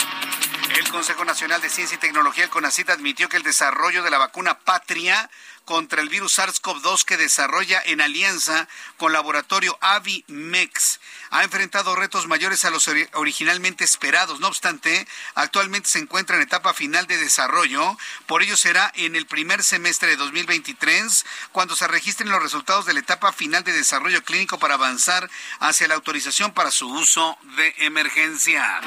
[0.76, 4.18] El Consejo Nacional de Ciencia y Tecnología, el CONACYT, admitió que el desarrollo de la
[4.18, 5.30] vacuna Patria
[5.64, 11.00] contra el virus SARS-CoV-2 que desarrolla en alianza con laboratorio Avimex.
[11.30, 14.40] Ha enfrentado retos mayores a los originalmente esperados.
[14.40, 17.96] No obstante, actualmente se encuentra en etapa final de desarrollo.
[18.26, 22.94] Por ello será en el primer semestre de 2023 cuando se registren los resultados de
[22.94, 27.74] la etapa final de desarrollo clínico para avanzar hacia la autorización para su uso de
[27.78, 28.80] emergencia.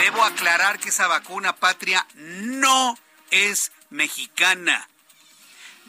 [0.00, 2.98] Debo aclarar que esa vacuna patria no
[3.30, 4.88] es mexicana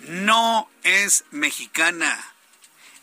[0.01, 2.33] no es mexicana.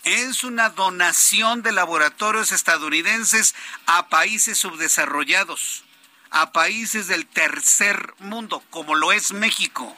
[0.04, 3.54] Es una donación de laboratorios estadounidenses
[3.86, 5.82] a países subdesarrollados,
[6.28, 9.96] a países del tercer mundo, como lo es México.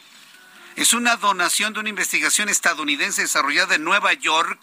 [0.76, 4.60] Es una donación de una investigación estadounidense desarrollada en Nueva York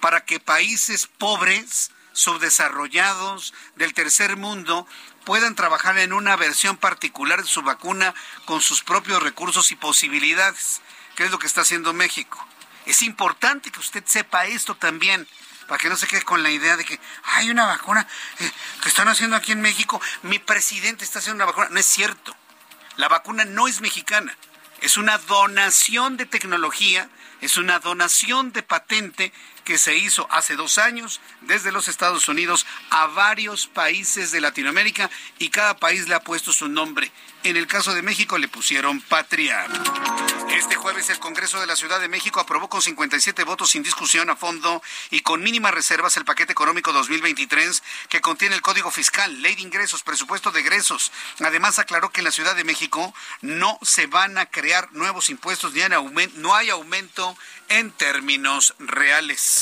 [0.00, 4.86] para que países pobres, subdesarrollados, del tercer mundo,
[5.24, 8.14] puedan trabajar en una versión particular de su vacuna
[8.44, 10.82] con sus propios recursos y posibilidades.
[11.14, 12.46] ¿Qué es lo que está haciendo México?
[12.86, 15.26] Es importante que usted sepa esto también,
[15.66, 18.06] para que no se quede con la idea de que hay una vacuna
[18.38, 21.68] eh, que están haciendo aquí en México, mi presidente está haciendo una vacuna.
[21.70, 22.34] No es cierto.
[22.96, 24.36] La vacuna no es mexicana.
[24.80, 27.10] Es una donación de tecnología,
[27.40, 29.32] es una donación de patente
[29.66, 35.10] que se hizo hace dos años desde los Estados Unidos a varios países de Latinoamérica
[35.40, 37.10] y cada país le ha puesto su nombre.
[37.42, 39.66] En el caso de México le pusieron Patria.
[40.50, 44.30] Este jueves el Congreso de la Ciudad de México aprobó con 57 votos sin discusión
[44.30, 49.42] a fondo y con mínimas reservas el paquete económico 2023 que contiene el Código Fiscal,
[49.42, 51.10] Ley de Ingresos, Presupuesto de Egresos.
[51.40, 53.12] Además aclaró que en la Ciudad de México
[53.42, 55.82] no se van a crear nuevos impuestos ni
[56.36, 57.36] no hay aumento
[57.68, 59.55] en términos reales.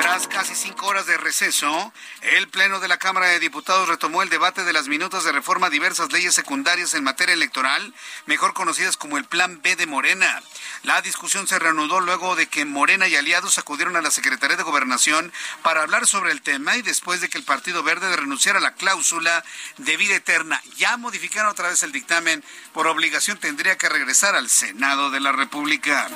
[0.00, 1.92] Tras casi cinco horas de receso,
[2.22, 5.68] el Pleno de la Cámara de Diputados retomó el debate de las minutas de reforma
[5.68, 7.94] a diversas leyes secundarias en materia electoral,
[8.26, 10.42] mejor conocidas como el Plan B de Morena.
[10.82, 14.64] La discusión se reanudó luego de que Morena y aliados acudieron a la Secretaría de
[14.64, 18.62] Gobernación para hablar sobre el tema y después de que el Partido Verde renunciara a
[18.62, 19.44] la cláusula
[19.78, 20.60] de vida eterna.
[20.76, 22.42] Ya modificaron otra vez el dictamen.
[22.72, 26.08] Por obligación tendría que regresar al Senado de la República.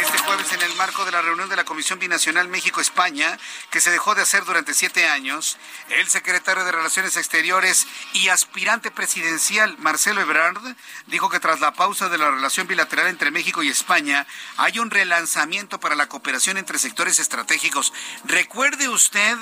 [0.00, 3.38] Este jueves en el marco de la reunión de la Comisión Binacional México-España,
[3.70, 5.58] que se dejó de hacer durante siete años,
[5.88, 10.58] el secretario de Relaciones Exteriores y aspirante presidencial, Marcelo Ebrard,
[11.06, 14.26] dijo que tras la pausa de la relación bilateral entre México y España,
[14.56, 17.92] hay un relanzamiento para la cooperación entre sectores estratégicos.
[18.24, 19.36] Recuerde usted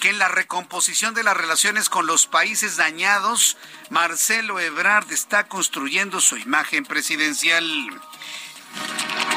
[0.00, 3.56] que en la recomposición de las relaciones con los países dañados,
[3.90, 7.64] Marcelo Ebrard está construyendo su imagen presidencial.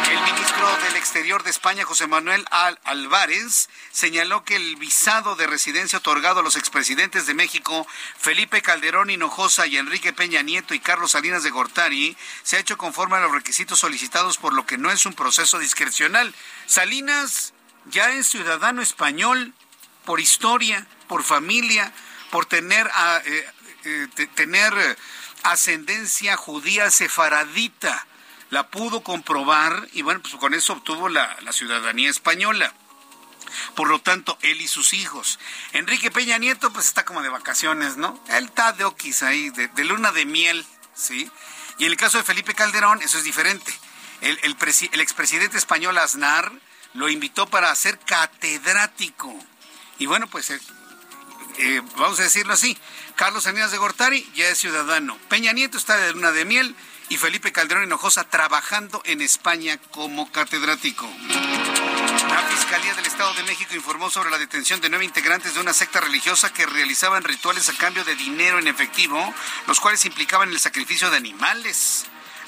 [0.10, 2.46] El ministro del Exterior de España, José Manuel
[2.84, 7.86] Álvarez, señaló que el visado de residencia otorgado a los expresidentes de México,
[8.18, 12.78] Felipe Calderón Hinojosa y Enrique Peña Nieto y Carlos Salinas de Gortari, se ha hecho
[12.78, 16.34] conforme a los requisitos solicitados, por lo que no es un proceso discrecional.
[16.66, 17.54] Salinas
[17.86, 19.54] ya es ciudadano español
[20.06, 21.94] por historia, por familia,
[22.32, 22.90] por tener,
[23.26, 23.48] eh,
[23.84, 24.98] eh, tener
[25.44, 28.08] ascendencia judía sefaradita
[28.50, 32.74] la pudo comprobar y bueno, pues con eso obtuvo la, ciudadanía española.
[33.76, 35.40] Por lo tanto, él y sus hijos.
[35.74, 38.22] Enrique Peña Nieto, pues está como de vacaciones, ¿no?
[38.30, 40.66] Él está de oquis ahí, de, luna de miel.
[40.94, 41.30] ¿sí?
[41.80, 43.74] Y en el caso de Felipe Calderón, eso es diferente.
[44.22, 44.38] El,
[45.02, 46.52] expresidente español Aznar
[46.94, 49.34] lo invitó para ser catedrático.
[49.98, 50.60] Y bueno, pues eh,
[51.58, 52.78] eh, vamos a decirlo así,
[53.16, 55.18] Carlos Salinas de Gortari ya es ciudadano.
[55.28, 56.76] Peña Nieto está de luna de miel
[57.10, 61.10] y Felipe Calderón Hinojosa trabajando en España como catedrático.
[62.30, 65.74] La Fiscalía del Estado de México informó sobre la detención de nueve integrantes de una
[65.74, 69.34] secta religiosa que realizaban rituales a cambio de dinero en efectivo,
[69.68, 72.06] los cuales implicaban el sacrificio de animales.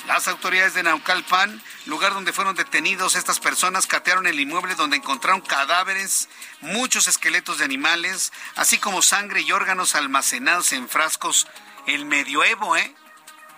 [0.07, 5.41] Las autoridades de Naucalpan, lugar donde fueron detenidos estas personas, catearon el inmueble donde encontraron
[5.41, 6.27] cadáveres,
[6.61, 11.47] muchos esqueletos de animales, así como sangre y órganos almacenados en frascos.
[11.87, 12.95] El medioevo, ¿eh?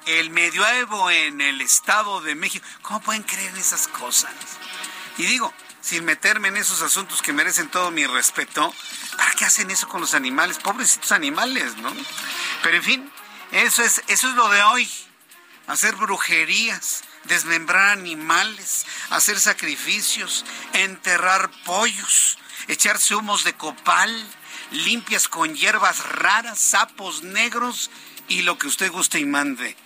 [0.05, 2.65] El medioevo en el Estado de México.
[2.81, 4.33] ¿Cómo pueden creer en esas cosas?
[5.17, 8.73] Y digo, sin meterme en esos asuntos que merecen todo mi respeto,
[9.17, 10.57] ¿para qué hacen eso con los animales?
[10.57, 11.93] Pobrecitos animales, ¿no?
[12.63, 13.11] Pero en fin,
[13.51, 14.89] eso es, eso es lo de hoy.
[15.67, 20.43] Hacer brujerías, desmembrar animales, hacer sacrificios,
[20.73, 22.37] enterrar pollos,
[22.67, 24.11] echarse humos de copal,
[24.71, 27.89] limpias con hierbas raras, sapos negros
[28.27, 29.77] y lo que usted guste y mande.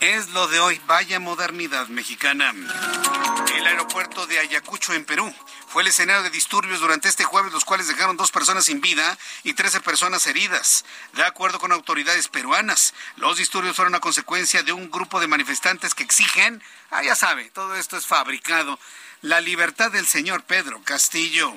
[0.00, 0.80] Es lo de hoy.
[0.86, 2.52] Vaya modernidad mexicana.
[3.54, 5.32] El aeropuerto de Ayacucho, en Perú,
[5.68, 9.16] fue el escenario de disturbios durante este jueves, los cuales dejaron dos personas sin vida
[9.42, 10.84] y 13 personas heridas.
[11.14, 15.94] De acuerdo con autoridades peruanas, los disturbios fueron a consecuencia de un grupo de manifestantes
[15.94, 18.78] que exigen, ah, ya sabe, todo esto es fabricado,
[19.22, 21.54] la libertad del señor Pedro Castillo.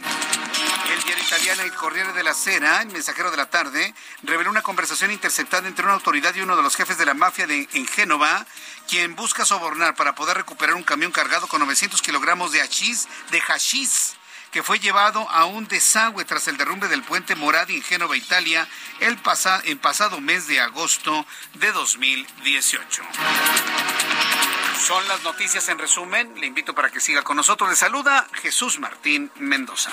[1.00, 3.94] El diario italiano El Corriere de la Sera, el mensajero de la tarde,
[4.24, 7.48] reveló una conversación interceptada entre una autoridad y uno de los jefes de la mafia
[7.48, 8.46] de, en Génova,
[8.86, 13.40] quien busca sobornar para poder recuperar un camión cargado con 900 kilogramos de hachís, de
[13.40, 14.18] hashish
[14.52, 18.68] que fue llevado a un desagüe tras el derrumbe del puente Moradi en Génova, Italia,
[19.00, 23.04] el pasado mes de agosto de 2018.
[24.80, 26.34] Son las noticias en resumen.
[26.40, 27.70] Le invito para que siga con nosotros.
[27.70, 29.92] Le saluda Jesús Martín Mendoza.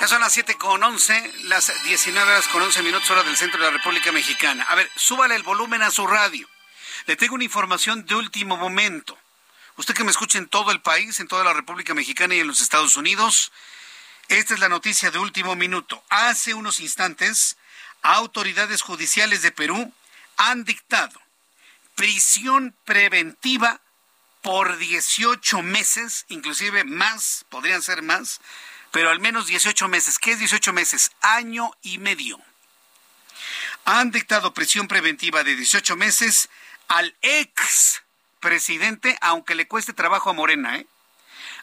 [0.00, 3.58] Ya son las 7 con 11, las 19 horas con 11 minutos hora del centro
[3.58, 4.64] de la República Mexicana.
[4.68, 6.48] A ver, súbale el volumen a su radio.
[7.06, 9.18] Le tengo una información de último momento.
[9.76, 12.46] Usted que me escucha en todo el país, en toda la República Mexicana y en
[12.46, 13.50] los Estados Unidos,
[14.30, 16.04] esta es la noticia de último minuto.
[16.08, 17.56] Hace unos instantes,
[18.02, 19.92] autoridades judiciales de Perú
[20.36, 21.20] han dictado
[21.96, 23.80] prisión preventiva
[24.40, 28.40] por 18 meses, inclusive más, podrían ser más,
[28.92, 30.20] pero al menos 18 meses.
[30.20, 31.10] ¿Qué es 18 meses?
[31.22, 32.40] Año y medio.
[33.84, 36.48] Han dictado prisión preventiva de 18 meses
[36.86, 38.02] al ex
[38.38, 40.86] presidente, aunque le cueste trabajo a Morena, ¿eh?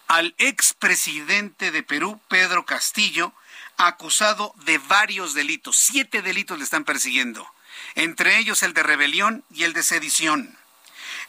[0.07, 3.33] Al expresidente de Perú, Pedro Castillo,
[3.77, 5.77] acusado de varios delitos.
[5.77, 7.47] Siete delitos le están persiguiendo,
[7.95, 10.57] entre ellos el de rebelión y el de sedición.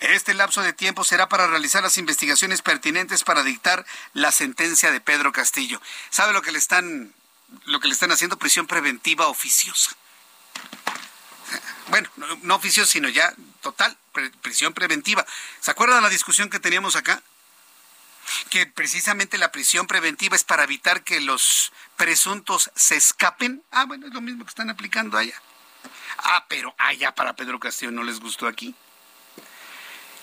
[0.00, 5.00] Este lapso de tiempo será para realizar las investigaciones pertinentes para dictar la sentencia de
[5.00, 5.82] Pedro Castillo.
[6.10, 7.12] ¿Sabe lo que le están
[7.64, 9.96] lo que le están haciendo prisión preventiva oficiosa?
[11.88, 12.08] Bueno,
[12.42, 13.96] no, oficiosa, sino ya total
[14.42, 15.26] prisión preventiva.
[15.60, 17.22] ¿Se acuerda de la discusión que teníamos acá?
[18.50, 23.62] Que precisamente la prisión preventiva es para evitar que los presuntos se escapen.
[23.70, 25.40] Ah, bueno, es lo mismo que están aplicando allá.
[26.18, 28.74] Ah, pero allá para Pedro Castillo no les gustó aquí.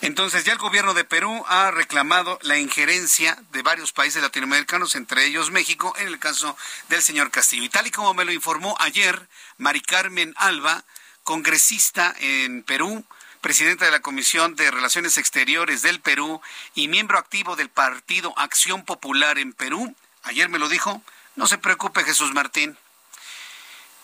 [0.02, 5.26] Entonces ya el gobierno de Perú ha reclamado la injerencia de varios países latinoamericanos, entre
[5.26, 6.56] ellos México, en el caso
[6.90, 7.64] del señor Castillo.
[7.64, 9.28] Y tal y como me lo informó ayer
[9.58, 10.84] Mari Carmen Alba,
[11.24, 13.04] congresista en Perú,
[13.46, 16.42] presidenta de la Comisión de Relaciones Exteriores del Perú
[16.74, 19.96] y miembro activo del Partido Acción Popular en Perú.
[20.24, 21.04] Ayer me lo dijo.
[21.36, 22.76] No se preocupe, Jesús Martín.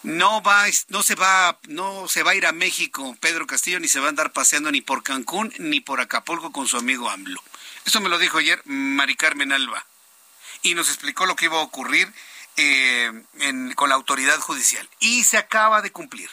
[0.04, 3.88] No va, no se va, no se va a ir a México Pedro Castillo ni
[3.88, 7.42] se va a andar paseando ni por Cancún ni por Acapulco con su amigo AMLO.
[7.84, 9.84] Eso me lo dijo ayer Mari Carmen Alba
[10.62, 12.14] y nos explicó lo que iba a ocurrir
[12.58, 13.12] eh,
[13.74, 16.30] con la autoridad judicial y se acaba de cumplir.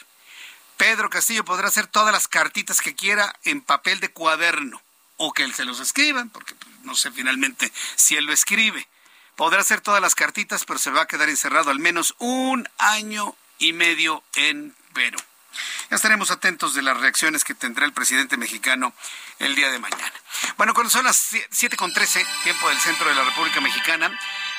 [0.79, 4.81] Pedro Castillo podrá hacer todas las cartitas que quiera en papel de cuaderno
[5.17, 8.87] o que él se los escriban, porque no sé finalmente si él lo escribe.
[9.35, 13.35] Podrá hacer todas las cartitas, pero se va a quedar encerrado al menos un año
[13.57, 15.19] y medio en Perú.
[15.89, 18.93] Ya estaremos atentos de las reacciones que tendrá el presidente mexicano
[19.39, 20.13] el día de mañana.
[20.55, 24.17] Bueno, cuando son las 7.13, tiempo del centro de la República Mexicana,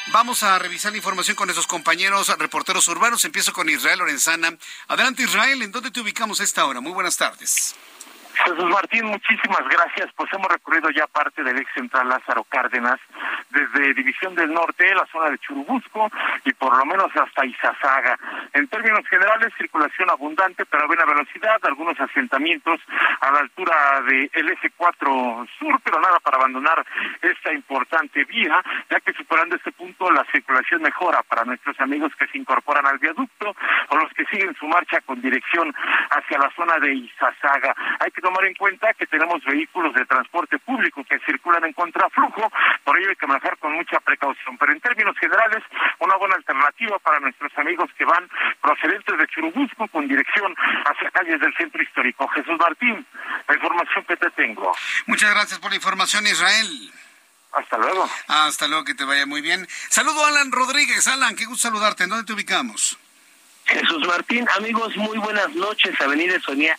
[0.09, 3.25] Vamos a revisar la información con nuestros compañeros reporteros urbanos.
[3.25, 4.57] Empiezo con Israel Lorenzana.
[4.89, 6.81] Adelante Israel, ¿en dónde te ubicamos a esta hora?
[6.81, 7.75] Muy buenas tardes.
[8.45, 10.11] Jesús Martín, muchísimas gracias.
[10.17, 12.99] Pues hemos recorrido ya parte del ex central Lázaro Cárdenas,
[13.51, 16.11] desde División del Norte, la zona de Churubusco
[16.45, 18.19] y por lo menos hasta Izazaga.
[18.55, 22.81] En términos generales, circulación abundante, pero a buena velocidad, algunos asentamientos
[23.21, 26.85] a la altura del S4 Sur, pero nada para abandonar
[27.21, 32.27] esta importante vía, ya que superando este punto la circulación mejora para nuestros amigos que
[32.29, 33.55] se incorporan al viaducto
[33.89, 35.75] o los que siguen su marcha con dirección
[36.11, 37.75] hacia la zona de Izazaga.
[37.99, 42.49] Hay que tomar en cuenta que tenemos vehículos de transporte público que circulan en contraflujo,
[42.85, 44.57] por ello hay que manejar con mucha precaución.
[44.57, 45.65] Pero en términos generales,
[45.99, 48.31] una buena alternativa para nuestros amigos que van
[48.63, 52.29] procedentes de Churubusco con dirección hacia calles del centro histórico.
[52.29, 53.05] Jesús Martín,
[53.49, 54.73] la información que te tengo.
[55.07, 56.93] Muchas gracias por la información, Israel.
[57.53, 58.09] Hasta luego.
[58.29, 59.67] Hasta luego, que te vaya muy bien.
[59.89, 61.09] Saludo a Alan Rodríguez.
[61.09, 62.05] Alan, qué gusto saludarte.
[62.05, 62.97] ¿En dónde te ubicamos?
[63.71, 65.95] Jesús Martín, amigos, muy buenas noches.
[66.01, 66.35] Avenida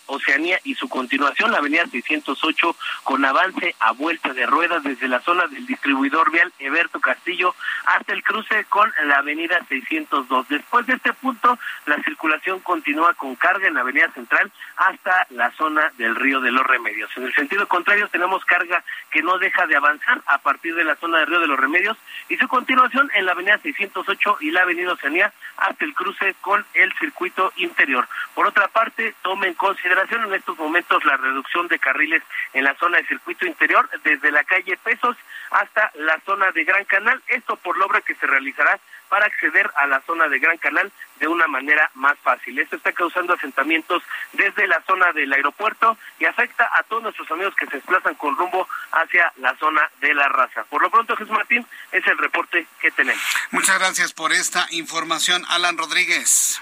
[0.07, 2.75] Oceanía y su continuación, la Avenida 608,
[3.05, 8.11] con avance a vuelta de ruedas desde la zona del distribuidor vial Eberto Castillo hasta
[8.11, 10.49] el cruce con la Avenida 602.
[10.49, 15.49] Después de este punto, la circulación continúa con carga en la Avenida Central hasta la
[15.51, 17.09] zona del Río de los Remedios.
[17.15, 20.97] En el sentido contrario, tenemos carga que no deja de avanzar a partir de la
[20.97, 24.63] zona del Río de los Remedios y su continuación en la Avenida 608 y la
[24.63, 28.07] Avenida Oceanía hasta el cruce con el circuito interior.
[28.33, 32.23] Por otra parte, tome en consideración en estos momentos la reducción de carriles
[32.53, 35.15] en la zona de circuito interior desde la calle Pesos
[35.51, 37.21] hasta la zona de Gran Canal.
[37.27, 38.79] Esto por la obra que se realizará
[39.11, 42.57] para acceder a la zona de Gran Canal de una manera más fácil.
[42.57, 44.01] Esto está causando asentamientos
[44.31, 48.37] desde la zona del aeropuerto y afecta a todos nuestros amigos que se desplazan con
[48.37, 50.63] rumbo hacia la zona de la raza.
[50.63, 53.21] Por lo pronto, Jesús Martín, es el reporte que tenemos.
[53.51, 56.61] Muchas gracias por esta información, Alan Rodríguez.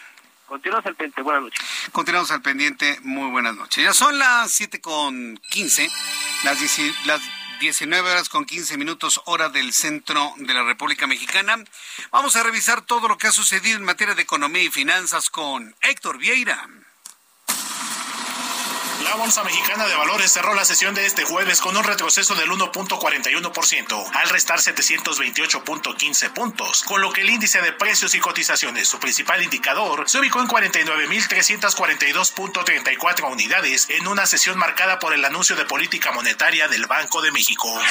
[0.49, 1.65] Continuamos al pendiente, buenas noches.
[1.91, 3.83] Continuamos al pendiente, muy buenas noches.
[3.83, 5.87] Ya son las siete con quince,
[6.43, 6.57] las,
[7.05, 7.21] las
[7.59, 11.63] 19 horas con 15 minutos hora del centro de la República Mexicana.
[12.11, 15.75] Vamos a revisar todo lo que ha sucedido en materia de economía y finanzas con
[15.81, 16.67] Héctor Vieira.
[19.09, 22.51] La Bolsa Mexicana de Valores cerró la sesión de este jueves con un retroceso del
[22.51, 28.99] 1.41%, al restar 728.15 puntos, con lo que el índice de precios y cotizaciones, su
[28.99, 35.65] principal indicador, se ubicó en 49.342.34 unidades en una sesión marcada por el anuncio de
[35.65, 37.81] política monetaria del Banco de México.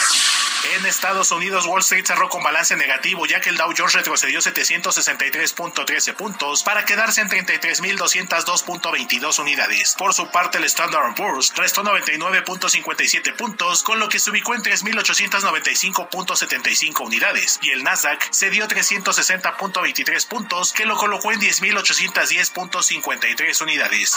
[0.77, 4.39] En Estados Unidos, Wall Street cerró con balance negativo ya que el Dow Jones retrocedió
[4.41, 9.97] 763.13 puntos para quedarse en 33.202.22 unidades.
[9.97, 14.63] Por su parte, el Standard Poor's restó 99.57 puntos, con lo que se ubicó en
[14.63, 24.17] 3.895.75 unidades, y el Nasdaq se dio 360.23 puntos, que lo colocó en 10.810.53 unidades.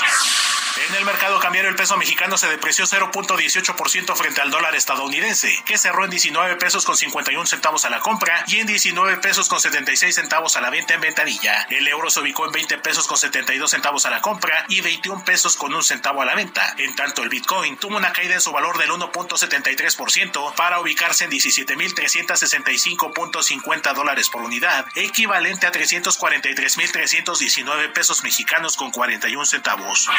[0.87, 5.77] En el mercado cambiario el peso mexicano se depreció 0.18% frente al dólar estadounidense, que
[5.77, 9.59] cerró en 19 pesos con 51 centavos a la compra y en 19 pesos con
[9.59, 11.67] 76 centavos a la venta en ventanilla.
[11.69, 15.25] El euro se ubicó en 20 pesos con 72 centavos a la compra y 21
[15.25, 16.73] pesos con un centavo a la venta.
[16.81, 21.31] En tanto, el Bitcoin tuvo una caída en su valor del 1.73% para ubicarse en
[21.31, 30.09] 17.365.50 dólares por unidad, equivalente a 343.319 pesos mexicanos con 41 centavos.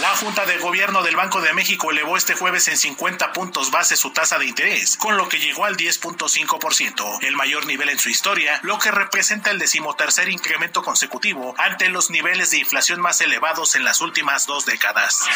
[0.00, 3.96] La Junta de Gobierno del Banco de México elevó este jueves en 50 puntos base
[3.96, 8.10] su tasa de interés, con lo que llegó al 10.5%, el mayor nivel en su
[8.10, 13.76] historia, lo que representa el decimotercer incremento consecutivo ante los niveles de inflación más elevados
[13.76, 15.28] en las últimas dos décadas.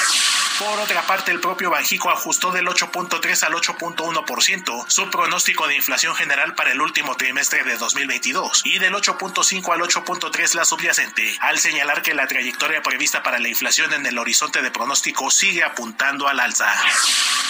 [0.59, 6.14] Por otra parte, el propio Banjico ajustó del 8.3 al 8.1% su pronóstico de inflación
[6.14, 11.59] general para el último trimestre de 2022 y del 8.5 al 8.3 la subyacente, al
[11.59, 16.28] señalar que la trayectoria prevista para la inflación en el horizonte de pronóstico sigue apuntando
[16.28, 16.70] al alza.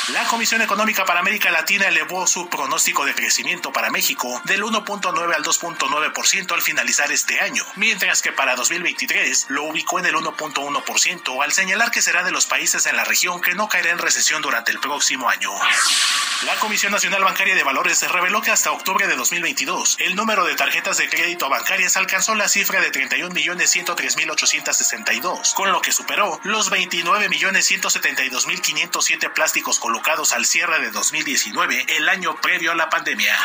[0.08, 5.34] La Comisión Económica para América Latina elevó su pronóstico de crecimiento para México del 1.9
[5.34, 11.44] al 2.9% al finalizar este año, mientras que para 2023 lo ubicó en el 1.1%
[11.44, 14.42] al señalar que será de los países en la región que no caerá en recesión
[14.42, 15.50] durante el próximo año.
[16.46, 20.54] La Comisión Nacional Bancaria de Valores reveló que hasta octubre de 2022 el número de
[20.54, 29.32] tarjetas de crédito bancarias alcanzó la cifra de 31.103.862, con lo que superó los 29.172.507
[29.32, 33.36] plásticos colocados al cierre de 2019, el año previo a la pandemia.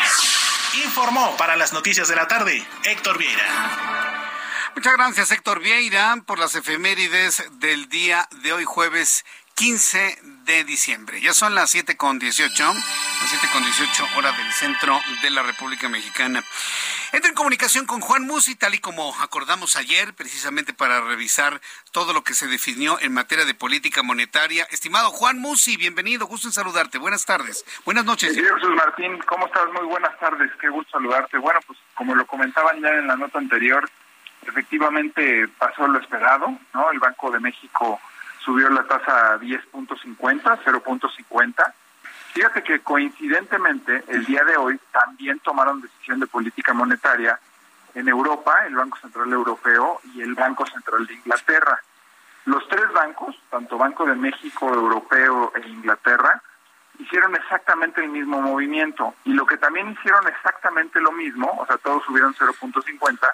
[0.84, 4.25] Informó para las noticias de la tarde Héctor Vieira.
[4.76, 9.24] Muchas gracias, Héctor Vieira, por las efemérides del día de hoy, jueves
[9.56, 11.22] 15 de diciembre.
[11.22, 12.74] Ya son las 7 con 18.
[13.26, 16.44] 7 con 18 hora del centro de la República Mexicana.
[17.14, 21.62] Entro en comunicación con Juan Musi, tal y como acordamos ayer, precisamente para revisar
[21.94, 24.68] todo lo que se definió en materia de política monetaria.
[24.72, 26.98] Estimado Juan Musi, bienvenido, gusto en saludarte.
[26.98, 27.64] Buenas tardes.
[27.86, 28.36] Buenas noches.
[28.36, 29.68] Jesús Martín, ¿cómo estás?
[29.72, 31.38] Muy buenas tardes, qué gusto saludarte.
[31.38, 33.90] Bueno, pues como lo comentaban ya en la nota anterior,
[34.48, 36.92] efectivamente pasó lo esperado, ¿no?
[36.92, 38.00] El Banco de México
[38.40, 41.74] subió la tasa a 10.50, 0.50
[42.36, 47.40] Fíjate que coincidentemente el día de hoy también tomaron decisión de política monetaria
[47.94, 51.82] en Europa, el Banco Central Europeo y el Banco Central de Inglaterra.
[52.44, 56.42] Los tres bancos, tanto Banco de México, Europeo e Inglaterra,
[57.00, 59.16] hicieron exactamente el mismo movimiento.
[59.24, 63.34] Y lo que también hicieron exactamente lo mismo, o sea, todos subieron 0.50,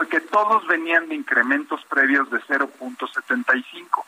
[0.00, 4.04] fue que todos venían de incrementos previos de 0.75.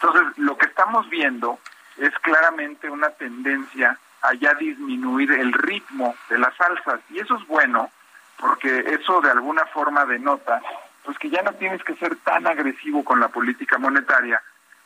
[0.00, 1.58] Entonces, lo que estamos viendo
[1.98, 7.00] es claramente una tendencia a ya disminuir el ritmo de las alzas.
[7.10, 7.90] Y eso es bueno,
[8.38, 10.62] porque eso de alguna forma denota
[11.04, 14.42] pues que ya no tienes que ser tan agresivo con la política monetaria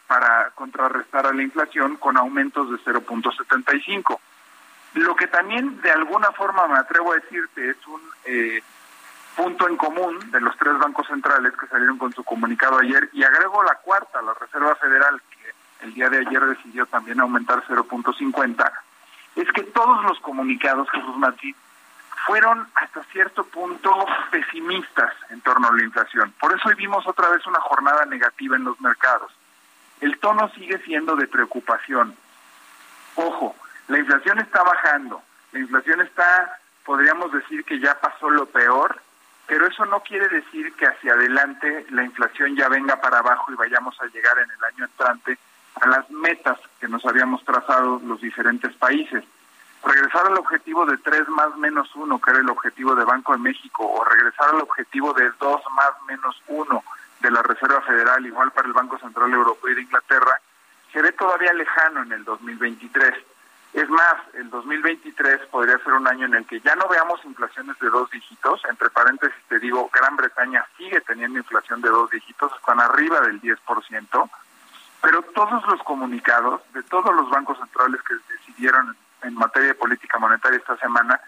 [0.09, 4.19] para contrarrestar a la inflación con aumentos de 0.75.
[4.95, 8.61] Lo que también de alguna forma me atrevo a decirte es un eh,
[9.37, 13.23] punto en común de los tres bancos centrales que salieron con su comunicado ayer y
[13.23, 15.21] agrego la cuarta, la Reserva Federal,
[15.81, 18.73] el día de ayer decidió también aumentar 0.50,
[19.37, 21.55] es que todos los comunicados, Jesús Martín,
[22.27, 23.93] fueron hasta cierto punto
[24.31, 26.33] pesimistas en torno a la inflación.
[26.39, 29.33] Por eso hoy vimos otra vez una jornada negativa en los mercados.
[30.01, 32.15] El tono sigue siendo de preocupación.
[33.17, 33.57] Ojo,
[33.89, 39.01] la inflación está bajando, la inflación está, podríamos decir que ya pasó lo peor,
[39.51, 43.57] pero eso no quiere decir que hacia adelante la inflación ya venga para abajo y
[43.57, 45.37] vayamos a llegar en el año entrante
[45.81, 49.25] a las metas que nos habíamos trazado los diferentes países.
[49.85, 53.39] Regresar al objetivo de 3 más menos 1, que era el objetivo de Banco de
[53.39, 56.85] México, o regresar al objetivo de 2 más menos 1
[57.19, 60.41] de la Reserva Federal, igual para el Banco Central Europeo y de Inglaterra,
[60.93, 63.15] se ve todavía lejano en el 2023.
[63.73, 67.79] Es más, el 2023 podría ser un año en el que ya no veamos inflaciones
[67.79, 68.63] de dos dígitos.
[68.69, 73.41] Entre paréntesis te digo, Gran Bretaña sigue teniendo inflación de dos dígitos, están arriba del
[73.41, 74.31] 10%.
[75.03, 80.19] Pero todos los comunicados de todos los bancos centrales que decidieron en materia de política
[80.19, 81.21] monetaria esta semana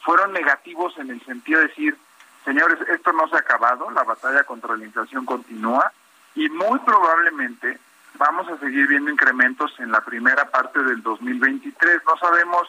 [0.00, 1.96] fueron negativos en el sentido de decir,
[2.44, 5.92] señores, esto no se ha acabado, la batalla contra la inflación continúa
[6.34, 7.78] y muy probablemente
[8.14, 12.02] vamos a seguir viendo incrementos en la primera parte del 2023.
[12.06, 12.68] No sabemos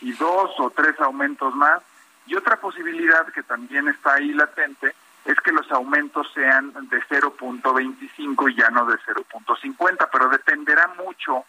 [0.00, 1.82] si dos o tres aumentos más.
[2.26, 4.94] Y otra posibilidad que también está ahí latente
[5.24, 11.44] es que los aumentos sean de 0.25 y ya no de 0.50, pero dependerá mucho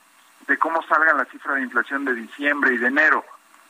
[0.47, 3.23] de cómo salga la cifra de inflación de diciembre y de enero.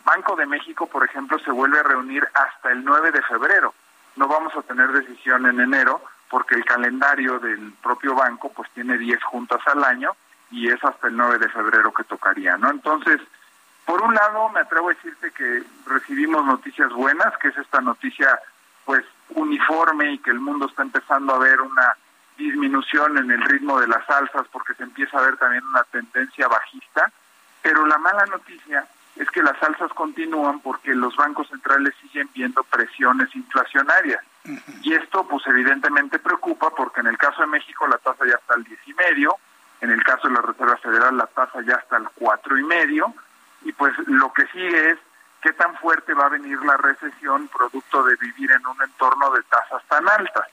[0.05, 3.73] Banco de México, por ejemplo, se vuelve a reunir hasta el 9 de febrero.
[4.15, 8.97] No vamos a tener decisión en enero porque el calendario del propio banco pues tiene
[8.97, 10.11] 10 juntas al año
[10.51, 12.69] y es hasta el 9 de febrero que tocaría, ¿no?
[12.69, 13.19] Entonces,
[13.85, 18.39] por un lado, me atrevo a decirte que recibimos noticias buenas, que es esta noticia
[18.85, 21.95] pues uniforme y que el mundo está empezando a ver una
[22.37, 26.47] disminución en el ritmo de las alzas porque se empieza a ver también una tendencia
[26.47, 27.11] bajista,
[27.61, 28.87] pero la mala noticia
[29.19, 34.23] es que las alzas continúan porque los bancos centrales siguen viendo presiones inflacionarias.
[34.81, 38.53] Y esto pues evidentemente preocupa porque en el caso de México la tasa ya está
[38.53, 39.35] al diez y medio,
[39.81, 43.13] en el caso de la Reserva Federal la tasa ya está al cuatro y medio,
[43.63, 44.97] y pues lo que sigue es
[45.41, 49.43] qué tan fuerte va a venir la recesión producto de vivir en un entorno de
[49.43, 50.47] tasas tan altas.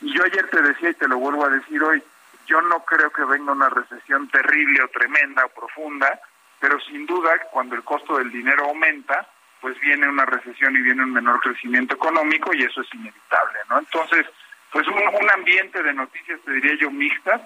[0.00, 2.00] Y yo ayer te decía y te lo vuelvo a decir hoy,
[2.46, 6.20] yo no creo que venga una recesión terrible o tremenda o profunda,
[6.62, 9.26] pero sin duda cuando el costo del dinero aumenta,
[9.60, 13.80] pues viene una recesión y viene un menor crecimiento económico y eso es inevitable, ¿no?
[13.80, 14.26] Entonces,
[14.70, 17.40] pues un, un ambiente de noticias, te diría yo, mixtas.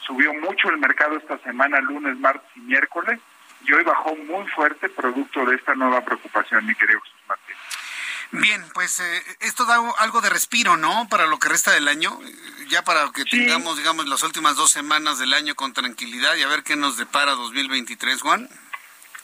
[0.00, 3.18] Subió mucho el mercado esta semana, lunes, martes y miércoles
[3.64, 7.56] y hoy bajó muy fuerte producto de esta nueva preocupación, mi querido Jesús Martín.
[8.30, 11.08] Bien, pues eh, esto da algo de respiro, ¿no?
[11.08, 12.18] Para lo que resta del año,
[12.68, 16.48] ya para que tengamos, digamos, las últimas dos semanas del año con tranquilidad y a
[16.48, 18.48] ver qué nos depara 2023, Juan.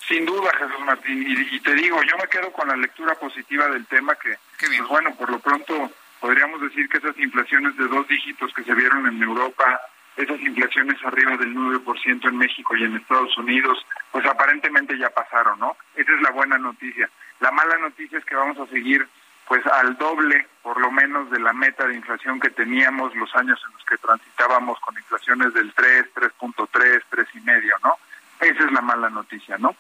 [0.09, 1.24] Sin duda, Jesús Martín.
[1.26, 5.14] Y, te digo, yo me quedo con la lectura positiva del tema que, pues bueno,
[5.16, 9.22] por lo pronto podríamos decir que esas inflaciones de dos dígitos que se vieron en
[9.22, 9.81] Europa
[10.16, 15.59] esas inflaciones arriba del 9% en México y en Estados Unidos, pues aparentemente ya pasaron,
[15.59, 15.76] ¿no?
[15.97, 17.10] Esa es la buena noticia.
[17.40, 19.06] La mala noticia es que vamos a seguir
[19.47, 23.61] pues al doble, por lo menos, de la meta de inflación que teníamos los años
[23.66, 27.94] en los que transitábamos con inflaciones del 3, 3.3, 3 y medio, ¿no?
[28.40, 29.77] Esa es la mala noticia, ¿no?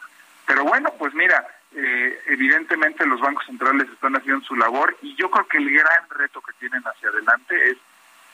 [0.46, 5.30] Pero bueno, pues mira, eh, evidentemente los bancos centrales están haciendo su labor y yo
[5.30, 7.78] creo que el gran reto que tienen hacia adelante es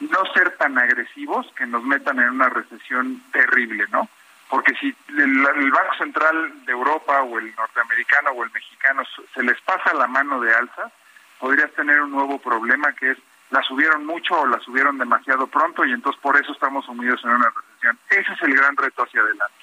[0.01, 4.09] no ser tan agresivos que nos metan en una recesión terrible, ¿no?
[4.51, 9.03] Porque si el, Banco Central de Europa o el norteamericano o el mexicano
[9.33, 10.91] se les pasa la mano de alza,
[11.39, 13.19] podrías tener un nuevo problema que es
[13.51, 17.31] la subieron mucho o la subieron demasiado pronto y entonces por eso estamos sumidos en
[17.31, 17.99] una recesión.
[18.11, 19.60] Ese es el gran reto hacia adelante.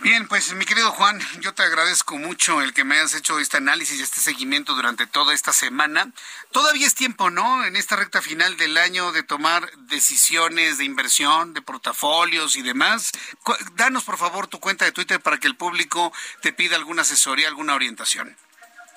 [0.00, 3.58] Bien, pues mi querido Juan, yo te agradezco mucho el que me hayas hecho este
[3.58, 6.10] análisis y este seguimiento durante toda esta semana.
[6.50, 7.64] Todavía es tiempo, ¿no?
[7.64, 13.12] En esta recta final del año de tomar decisiones de inversión, de portafolios y demás.
[13.76, 17.46] Danos por favor tu cuenta de Twitter para que el público te pida alguna asesoría,
[17.46, 18.36] alguna orientación.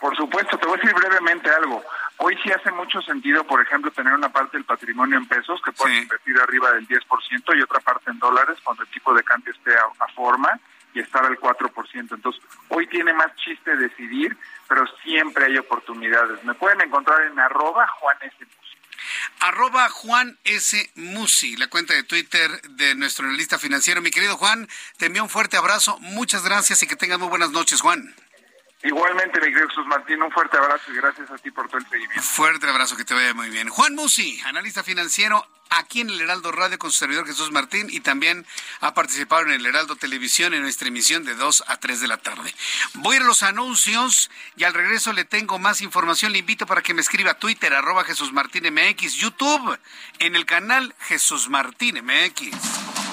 [0.02, 1.84] Por supuesto, te voy a decir brevemente algo.
[2.18, 5.72] Hoy sí hace mucho sentido, por ejemplo, tener una parte del patrimonio en pesos que
[5.72, 9.54] puedes invertir arriba del 10% y otra parte en dólares cuando el tipo de cambio
[9.54, 10.60] esté a forma
[10.96, 12.16] y estar al 4%.
[12.16, 14.36] Entonces, hoy tiene más chiste decidir,
[14.68, 16.44] pero siempre hay oportunidades.
[16.44, 18.36] Me pueden encontrar en arroba Juan S.
[18.40, 18.56] Musi.
[19.42, 20.90] Arroba Juan S.
[20.96, 24.02] Musi, la cuenta de Twitter de nuestro analista financiero.
[24.02, 24.68] Mi querido Juan,
[24.98, 26.00] te envío un fuerte abrazo.
[26.00, 28.16] Muchas gracias y que tengas muy buenas noches, Juan.
[28.86, 31.90] Igualmente, mi querido Jesús Martín, un fuerte abrazo y gracias a ti por todo el
[31.90, 32.22] seguimiento.
[32.22, 33.68] Fuerte abrazo, que te vaya muy bien.
[33.68, 38.02] Juan Musi, analista financiero aquí en el Heraldo Radio con su servidor Jesús Martín y
[38.02, 38.46] también
[38.82, 42.18] ha participado en el Heraldo Televisión en nuestra emisión de 2 a 3 de la
[42.18, 42.54] tarde.
[42.94, 46.32] Voy a los anuncios y al regreso le tengo más información.
[46.32, 49.80] Le invito para que me escriba a Twitter, arroba Jesús Martín MX, YouTube,
[50.20, 52.95] en el canal Jesús Martín MX.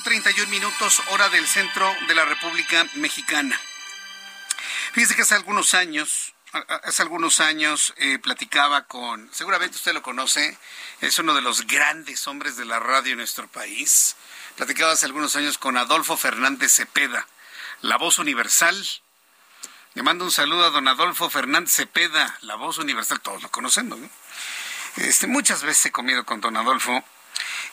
[0.00, 3.58] Con 31 minutos hora del centro de la República Mexicana.
[4.92, 6.32] Fíjese que hace algunos años,
[6.84, 10.56] hace algunos años eh, platicaba con, seguramente usted lo conoce,
[11.02, 14.16] es uno de los grandes hombres de la radio en nuestro país.
[14.56, 17.26] Platicaba hace algunos años con Adolfo Fernández Cepeda,
[17.82, 18.82] la voz universal.
[19.94, 23.98] Le mando un saludo a don Adolfo Fernández Cepeda, la voz universal, todos lo conocemos,
[23.98, 24.08] ¿no?
[24.96, 27.04] Este, muchas veces he comido con don Adolfo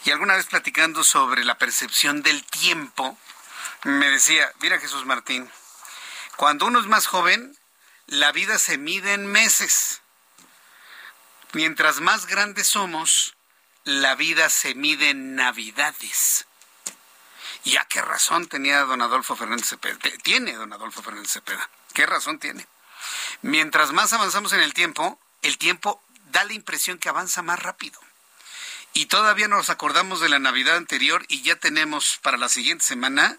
[0.05, 3.17] y alguna vez platicando sobre la percepción del tiempo,
[3.83, 5.49] me decía, mira Jesús Martín,
[6.35, 7.57] cuando uno es más joven,
[8.07, 10.01] la vida se mide en meses.
[11.53, 13.35] Mientras más grandes somos,
[13.83, 16.45] la vida se mide en navidades.
[17.63, 19.97] ¿Y a qué razón tenía don Adolfo Fernández Cepeda?
[20.23, 21.69] Tiene don Adolfo Fernández Cepeda.
[21.93, 22.67] ¿Qué razón tiene?
[23.41, 26.01] Mientras más avanzamos en el tiempo, el tiempo
[26.31, 27.99] da la impresión que avanza más rápido.
[28.97, 33.37] Y todavía nos acordamos de la Navidad anterior y ya tenemos para la siguiente semana,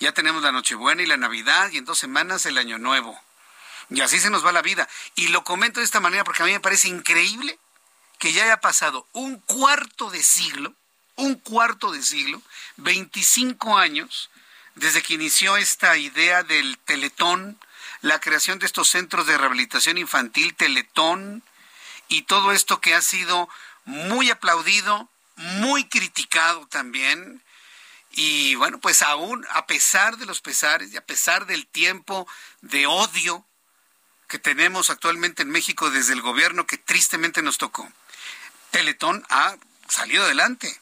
[0.00, 3.20] ya tenemos la Nochebuena y la Navidad y en dos semanas el Año Nuevo.
[3.90, 4.88] Y así se nos va la vida.
[5.14, 7.58] Y lo comento de esta manera porque a mí me parece increíble
[8.18, 10.72] que ya haya pasado un cuarto de siglo,
[11.16, 12.40] un cuarto de siglo,
[12.78, 14.30] 25 años,
[14.74, 17.60] desde que inició esta idea del teletón,
[18.00, 21.42] la creación de estos centros de rehabilitación infantil, teletón,
[22.08, 23.50] y todo esto que ha sido
[23.88, 27.42] muy aplaudido, muy criticado también.
[28.10, 32.28] Y bueno, pues aún a pesar de los pesares y a pesar del tiempo
[32.60, 33.46] de odio
[34.28, 37.90] que tenemos actualmente en México desde el gobierno que tristemente nos tocó,
[38.72, 39.56] Teletón ha
[39.88, 40.80] salido adelante.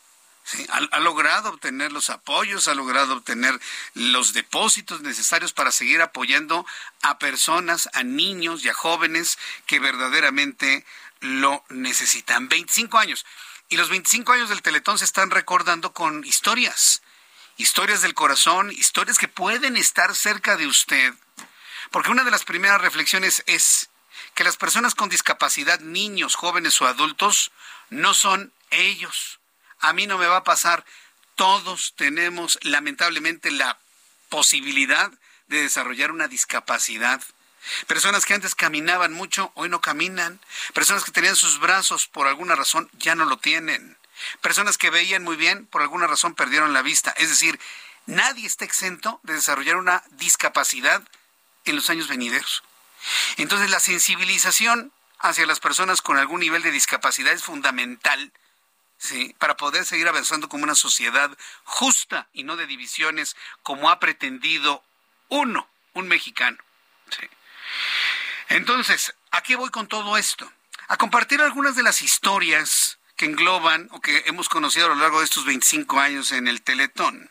[0.71, 3.61] ha, ha, logrado obtener los apoyos, ha logrado obtener
[3.95, 6.67] los depósitos necesarios para seguir apoyando
[7.03, 10.85] a personas, a niños y a jóvenes que verdaderamente
[11.21, 12.49] lo necesitan.
[12.49, 13.25] 25 años.
[13.69, 17.03] Y los 25 años del Teletón se están recordando con historias,
[17.57, 21.15] historias del corazón, historias que pueden estar cerca de usted.
[21.91, 23.89] Porque una de las primeras reflexiones es
[24.35, 27.53] que las personas con discapacidad, niños, jóvenes o adultos,
[27.91, 29.41] no son ellos.
[29.81, 30.85] a mí no me va a pasar.
[31.35, 33.79] Todos tenemos lamentablemente la
[34.29, 35.13] posibilidad
[35.49, 37.23] de desarrollar una discapacidad.
[37.87, 40.41] Personas que antes caminaban mucho, hoy no caminan.
[40.75, 43.97] Personas que tenían sus brazos por alguna razón, ya no lo tienen.
[44.41, 47.11] Personas que veían muy bien, por alguna razón perdieron la vista.
[47.17, 47.59] Es decir,
[48.07, 51.03] nadie está exento de desarrollar una discapacidad
[51.65, 52.63] en los años venideros.
[53.37, 58.33] Entonces, la sensibilización hacia las personas con algún nivel de discapacidad es fundamental
[58.99, 59.35] ¿sí?
[59.39, 64.83] para poder seguir avanzando como una sociedad justa y no de divisiones como ha pretendido
[65.29, 66.59] uno, un mexicano.
[68.49, 70.51] Entonces, ¿a qué voy con todo esto?
[70.89, 75.19] A compartir algunas de las historias que engloban o que hemos conocido a lo largo
[75.19, 77.31] de estos 25 años en el Teletón.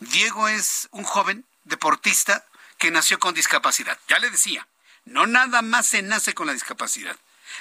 [0.00, 2.44] Diego es un joven deportista
[2.78, 3.98] que nació con discapacidad.
[4.08, 4.66] Ya le decía,
[5.04, 7.16] no nada más se nace con la discapacidad.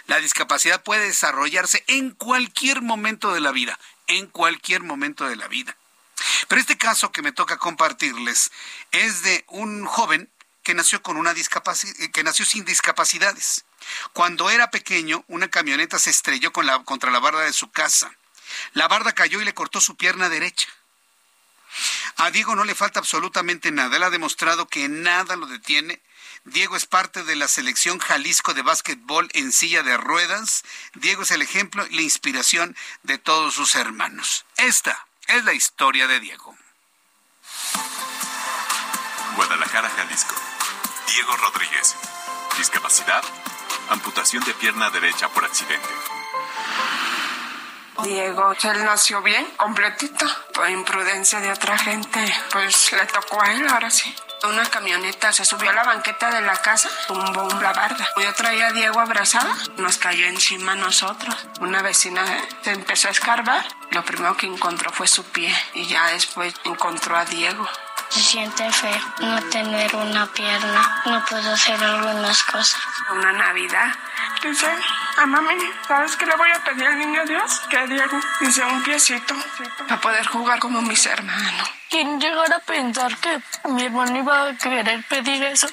[0.07, 5.47] La discapacidad puede desarrollarse en cualquier momento de la vida, en cualquier momento de la
[5.47, 5.75] vida.
[6.47, 8.51] Pero este caso que me toca compartirles
[8.91, 10.29] es de un joven
[10.73, 13.65] nació con una discapacidad, que nació sin discapacidades.
[14.13, 18.15] Cuando era pequeño, una camioneta se estrelló contra la barda de su casa.
[18.73, 20.67] La barda cayó y le cortó su pierna derecha.
[22.17, 23.95] A Diego no le falta absolutamente nada.
[23.95, 26.01] Él ha demostrado que nada lo detiene.
[26.43, 30.63] Diego es parte de la selección Jalisco de básquetbol en silla de ruedas.
[30.95, 34.45] Diego es el ejemplo y la inspiración de todos sus hermanos.
[34.57, 36.50] Esta es la historia de Diego.
[39.41, 40.35] Guadalajara, Jalisco.
[41.07, 41.95] Diego Rodríguez.
[42.59, 43.23] Discapacidad.
[43.89, 45.89] Amputación de pierna derecha por accidente.
[48.03, 50.27] Diego, él nació bien, completito.
[50.53, 52.19] Por imprudencia de otra gente,
[52.51, 54.15] pues le tocó a él, ahora sí.
[54.43, 58.07] Una camioneta se subió a la banqueta de la casa, tumbó la barda.
[58.17, 61.35] Yo traía a Diego abrazada, nos cayó encima a nosotros.
[61.59, 62.23] Una vecina
[62.63, 67.17] se empezó a escarbar, lo primero que encontró fue su pie y ya después encontró
[67.17, 67.67] a Diego.
[68.11, 72.81] Se siente feo no tener una pierna, no puedo hacer algunas cosas.
[73.09, 73.91] Una Navidad
[74.43, 74.65] Dice,
[75.17, 75.53] a mami,
[75.87, 77.59] ¿sabes qué le voy a pedir al niño Dios?
[77.69, 79.35] Que Diego dice un piecito
[79.77, 81.69] para poder jugar como mis hermanos.
[81.91, 83.39] ¿Quién llegara a pensar que
[83.69, 85.67] mi hermano iba a querer pedir eso?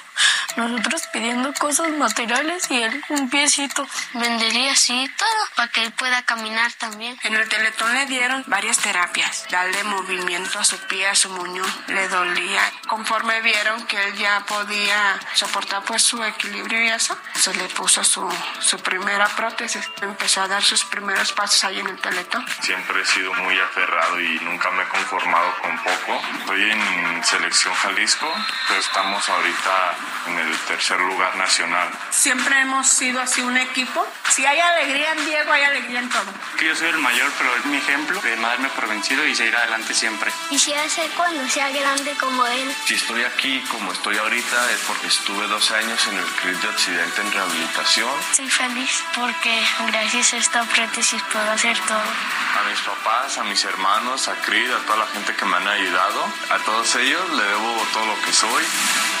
[0.55, 3.87] Nosotros pidiendo cosas materiales y él un piecito.
[4.13, 7.17] Vendería así todo para que él pueda caminar también.
[7.23, 9.45] En el teletón le dieron varias terapias.
[9.49, 11.67] Darle movimiento a su pie, a su muñón.
[11.87, 12.61] Le dolía.
[12.87, 18.03] Conforme vieron que él ya podía soportar pues su equilibrio y eso, se le puso
[18.03, 18.27] su,
[18.59, 19.89] su primera prótesis.
[20.01, 22.45] Empezó a dar sus primeros pasos ahí en el teletón.
[22.61, 26.21] Siempre he sido muy aferrado y nunca me he conformado con poco.
[26.39, 28.27] Estoy en selección Jalisco,
[28.67, 29.95] pero estamos ahorita
[30.27, 31.89] en el tercer lugar nacional.
[32.09, 34.05] Siempre hemos sido así un equipo.
[34.29, 36.25] Si hay alegría en Diego, hay alegría en todo.
[36.57, 39.35] Que yo soy el mayor, pero es mi ejemplo de no darme por vencido y
[39.35, 40.31] seguir adelante siempre.
[40.49, 42.75] Quisiera ser cuando sea grande como él.
[42.85, 46.67] Si estoy aquí como estoy ahorita es porque estuve 12 años en el CRIS de
[46.67, 48.11] Occidente en rehabilitación.
[48.33, 51.97] Soy feliz porque gracias a esta prótesis puedo hacer todo.
[51.97, 55.67] A mis papás, a mis hermanos, a CRID, a toda la gente que me han
[55.67, 58.63] ayudado, a todos ellos le debo todo lo que soy.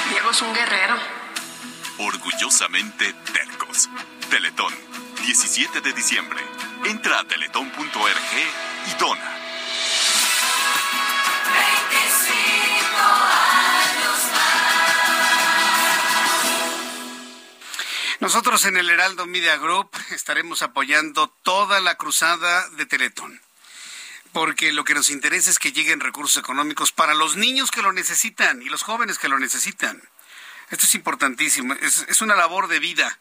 [0.09, 0.95] Diego es un guerrero.
[1.99, 3.89] Orgullosamente tercos.
[4.29, 4.73] Teletón,
[5.21, 6.39] 17 de diciembre.
[6.85, 8.31] Entra a teletón.org
[8.87, 9.37] y dona.
[11.51, 14.19] 25 años
[18.19, 23.41] Nosotros en el Heraldo Media Group estaremos apoyando toda la cruzada de Teletón.
[24.31, 27.91] Porque lo que nos interesa es que lleguen recursos económicos para los niños que lo
[27.91, 30.01] necesitan y los jóvenes que lo necesitan.
[30.69, 31.73] Esto es importantísimo.
[31.73, 33.19] Es, es una labor de vida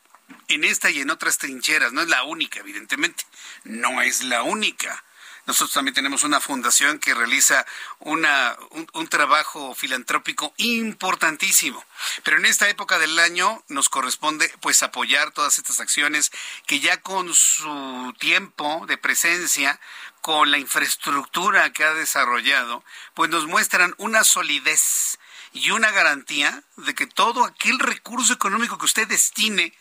[0.49, 1.93] en esta y en otras trincheras.
[1.93, 3.25] No es la única, evidentemente.
[3.65, 5.03] No es la única.
[5.49, 7.65] Nosotros también tenemos una fundación que realiza
[8.01, 11.83] una, un, un, trabajo filantrópico importantísimo.
[12.23, 16.33] Pero en esta época del año nos corresponde pues apoyar todas estas acciones
[16.67, 19.81] que ya con su tiempo de presencia,
[20.21, 22.85] con la infraestructura que ha desarrollado,
[23.15, 25.19] pues nos muestran una solidez
[25.53, 29.73] y una garantía de que todo aquel recurso económico que usted destine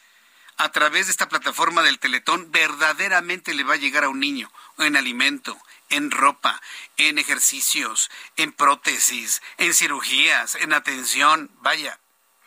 [0.58, 4.52] a través de esta plataforma del Teletón verdaderamente le va a llegar a un niño,
[4.80, 5.58] en alimento,
[5.90, 6.60] en ropa,
[6.98, 12.00] en ejercicios, en prótesis, en cirugías, en atención, vaya,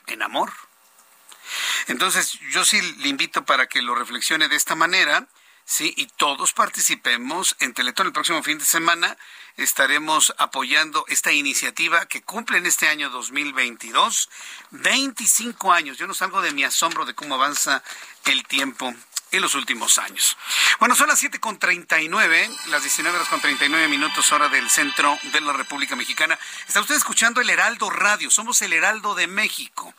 [0.07, 0.53] en amor.
[1.87, 5.29] Entonces, yo sí le invito para que lo reflexione de esta manera,
[5.71, 9.17] sí, y todos participemos en Teletón el próximo fin de semana.
[9.57, 14.29] Estaremos apoyando esta iniciativa que cumple en este año 2022
[14.71, 15.97] 25 años.
[15.97, 17.83] Yo no salgo de mi asombro de cómo avanza
[18.25, 18.93] el tiempo
[19.32, 20.36] en los últimos años.
[20.78, 25.52] Bueno, son las 7.39, las 19 horas con 39 minutos hora del centro de la
[25.52, 26.39] República Mexicana.
[26.66, 29.94] Está usted escuchando el Heraldo Radio, somos el Heraldo de México.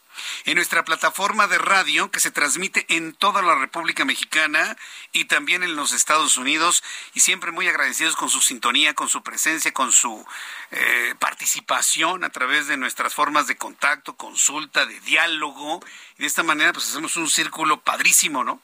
[0.45, 4.77] En nuestra plataforma de radio que se transmite en toda la República Mexicana
[5.11, 6.83] y también en los Estados Unidos
[7.13, 10.25] y siempre muy agradecidos con su sintonía, con su presencia, con su
[10.71, 15.79] eh, participación a través de nuestras formas de contacto, consulta, de diálogo.
[16.17, 18.61] Y de esta manera pues hacemos un círculo padrísimo, ¿no?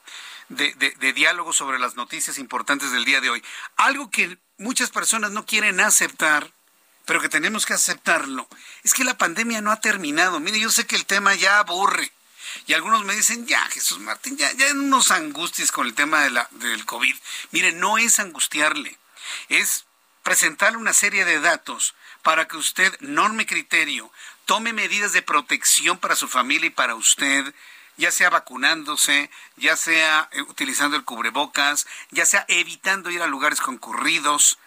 [0.48, 3.42] De, diálogo sobre las noticias importantes del día de hoy.
[3.76, 6.50] Algo que muchas personas no quieren aceptar,
[7.04, 8.48] pero que tenemos que aceptarlo,
[8.82, 10.40] es que la pandemia no ha terminado.
[10.40, 12.12] Mire, yo sé que el tema ya aburre.
[12.66, 16.30] Y algunos me dicen, ya, Jesús Martín, ya, ya unos angustias con el tema de
[16.30, 17.14] la, del COVID.
[17.50, 18.98] Mire, no es angustiarle,
[19.48, 19.84] es
[20.22, 24.10] presentarle una serie de datos para que usted norme criterio,
[24.44, 27.54] tome medidas de protección para su familia y para usted,
[27.98, 33.60] ya sea vacunándose, ya sea eh, utilizando el cubrebocas, ya sea evitando ir a lugares
[33.60, 34.58] concurridos,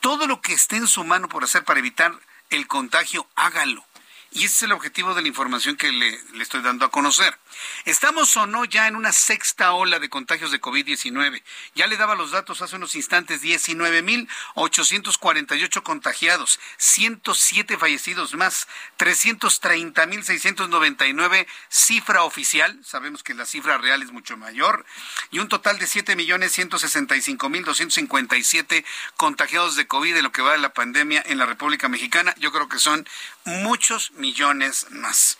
[0.00, 2.12] todo lo que esté en su mano por hacer para evitar
[2.50, 3.86] el contagio, hágalo.
[4.32, 7.38] Y ese es el objetivo de la información que le, estoy dando a conocer.
[7.84, 11.42] Estamos o no ya en una sexta ola de contagios de COVID-19.
[11.74, 18.68] Ya le daba los datos hace unos instantes, 19.848 contagiados, 107 fallecidos más,
[18.98, 24.84] 330.699 cifra oficial, sabemos que la cifra real es mucho mayor,
[25.30, 28.84] y un total de 7.165.257
[29.16, 32.34] contagiados de COVID de lo que va de la pandemia en la República Mexicana.
[32.38, 33.08] Yo creo que son
[33.44, 35.38] muchos millones más.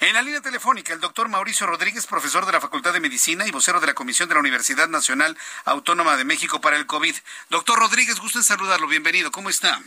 [0.00, 3.50] En la línea telefónica, el doctor Mauricio Rodríguez, profesor de la Facultad de Medicina y
[3.50, 7.14] vocero de la Comisión de la Universidad Nacional Autónoma de México para el COVID.
[7.50, 8.86] Doctor Rodríguez, gusto en saludarlo.
[8.86, 9.30] Bienvenido.
[9.30, 9.80] ¿Cómo está?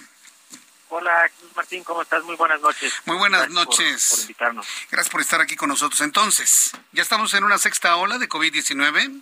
[0.90, 2.24] Hola, Martín, ¿cómo estás?
[2.24, 2.94] Muy buenas noches.
[3.06, 4.08] Muy buenas noches.
[4.12, 4.68] Por, invitarnos.
[4.92, 6.00] Gracias por estar aquí con nosotros.
[6.02, 9.22] Entonces, ¿ya estamos en una sexta ola de COVID-19?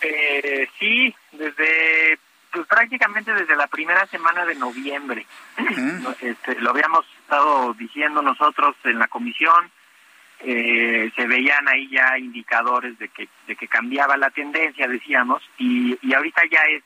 [0.00, 2.18] Eh, sí, desde
[2.52, 5.26] pues prácticamente desde la primera semana de noviembre.
[6.20, 9.70] este, lo habíamos estado diciendo nosotros en la comisión,
[10.40, 15.98] eh, se veían ahí ya indicadores de que, de que cambiaba la tendencia, decíamos, y,
[16.02, 16.82] y ahorita ya es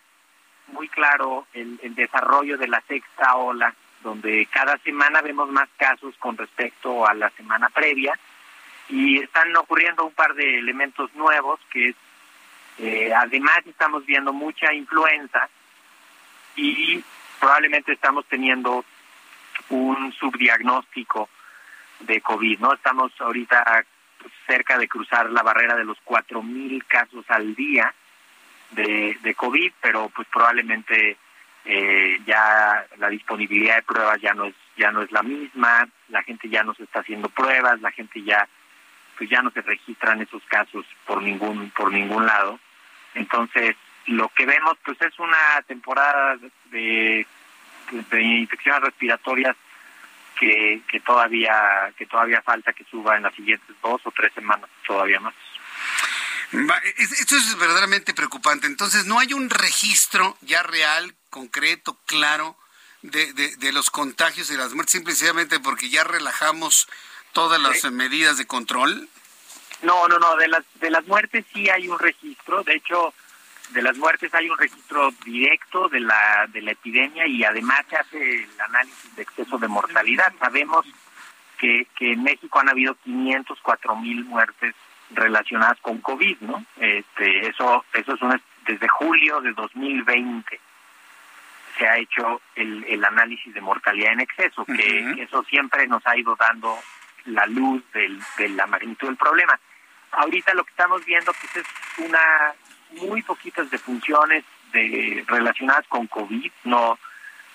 [0.68, 6.14] muy claro el, el desarrollo de la sexta ola, donde cada semana vemos más casos
[6.18, 8.16] con respecto a la semana previa,
[8.88, 11.97] y están ocurriendo un par de elementos nuevos, que es
[12.78, 15.48] eh, además estamos viendo mucha influenza
[16.57, 17.03] y
[17.39, 18.85] probablemente estamos teniendo
[19.69, 21.28] un subdiagnóstico
[22.01, 22.74] de COVID, ¿no?
[22.74, 23.85] Estamos ahorita
[24.47, 27.95] cerca de cruzar la barrera de los 4.000 casos al día
[28.70, 31.16] de, de COVID, pero pues probablemente
[31.65, 36.23] eh, ya la disponibilidad de pruebas ya no es ya no es la misma, la
[36.23, 38.47] gente ya no se está haciendo pruebas, la gente ya
[39.16, 42.61] pues ya no se registran esos casos por ningún por ningún lado.
[43.15, 43.74] Entonces,
[44.07, 46.37] lo que vemos pues es una temporada
[46.70, 47.27] de,
[47.91, 49.57] de infecciones respiratorias
[50.39, 54.69] que, que todavía que todavía falta que suba en las siguientes dos o tres semanas
[54.87, 55.35] todavía más.
[56.97, 58.69] Esto es verdaderamente preocupante.
[58.69, 62.57] Entonces, no hay un registro ya real, concreto, claro,
[63.03, 66.89] de, de, de los contagios y las muertes, simplemente porque ya relajamos
[67.33, 69.09] todas las medidas de control.
[69.83, 70.37] No, no, no.
[70.37, 72.62] De las, de las muertes sí hay un registro.
[72.62, 73.12] De hecho,
[73.70, 77.97] de las muertes hay un registro directo de la, de la epidemia y además se
[77.97, 80.32] hace el análisis de exceso de mortalidad.
[80.38, 80.86] Sabemos
[81.59, 84.74] que, que en México han habido 504 mil muertes
[85.10, 86.64] relacionadas con COVID, ¿no?
[86.78, 90.60] Este, eso, eso es una, desde julio de 2020
[91.78, 96.05] se ha hecho el, el análisis de mortalidad en exceso, que, que eso siempre nos
[96.06, 96.78] ha ido dando
[97.26, 99.59] la luz del, de la magnitud del problema.
[100.12, 101.66] Ahorita lo que estamos viendo pues es
[101.98, 102.55] una
[102.92, 106.50] muy poquitas defunciones de, relacionadas con COVID.
[106.64, 106.98] No,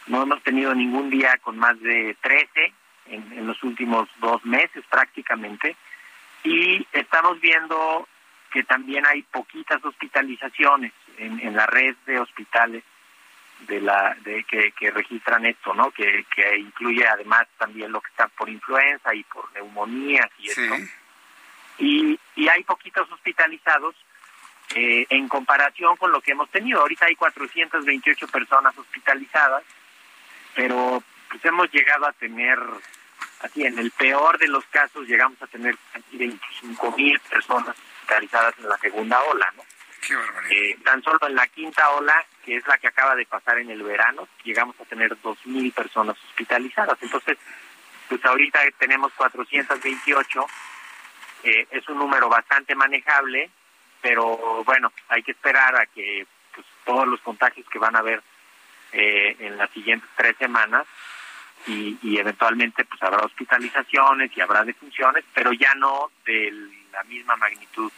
[0.07, 2.73] no hemos tenido ningún día con más de 13
[3.07, 5.75] en, en los últimos dos meses prácticamente.
[6.43, 8.07] Y estamos viendo
[8.51, 12.83] que también hay poquitas hospitalizaciones en, en la red de hospitales
[13.67, 15.91] de la de que, que registran esto, ¿no?
[15.91, 20.61] Que, que incluye además también lo que está por influenza y por neumonías y Sí.
[20.61, 20.75] esto.
[21.77, 23.95] Y, y hay poquitos hospitalizados
[24.76, 26.80] eh, en comparación con lo que hemos tenido.
[26.81, 29.64] Ahorita hay 428 personas hospitalizadas,
[30.56, 32.57] pero pues hemos llegado a tener,
[33.41, 38.56] así en el peor de los casos, llegamos a tener casi 25 mil personas hospitalizadas
[38.60, 39.64] en la segunda ola, ¿no?
[40.07, 40.52] Qué barbaridad.
[40.52, 43.69] Eh, tan solo en la quinta ola, que es la que acaba de pasar en
[43.69, 46.98] el verano, llegamos a tener 2.000 personas hospitalizadas.
[47.02, 47.38] Entonces,
[48.07, 50.45] pues ahorita tenemos 428,
[51.43, 53.52] eh, es un número bastante manejable
[54.02, 58.22] pero bueno, hay que esperar a que pues, todos los contagios que van a haber
[58.94, 60.86] eh, en las siguientes tres semanas
[61.68, 66.52] y, y eventualmente pues habrá hospitalizaciones y habrá defunciones, pero ya no de
[66.91, 67.91] la misma magnitud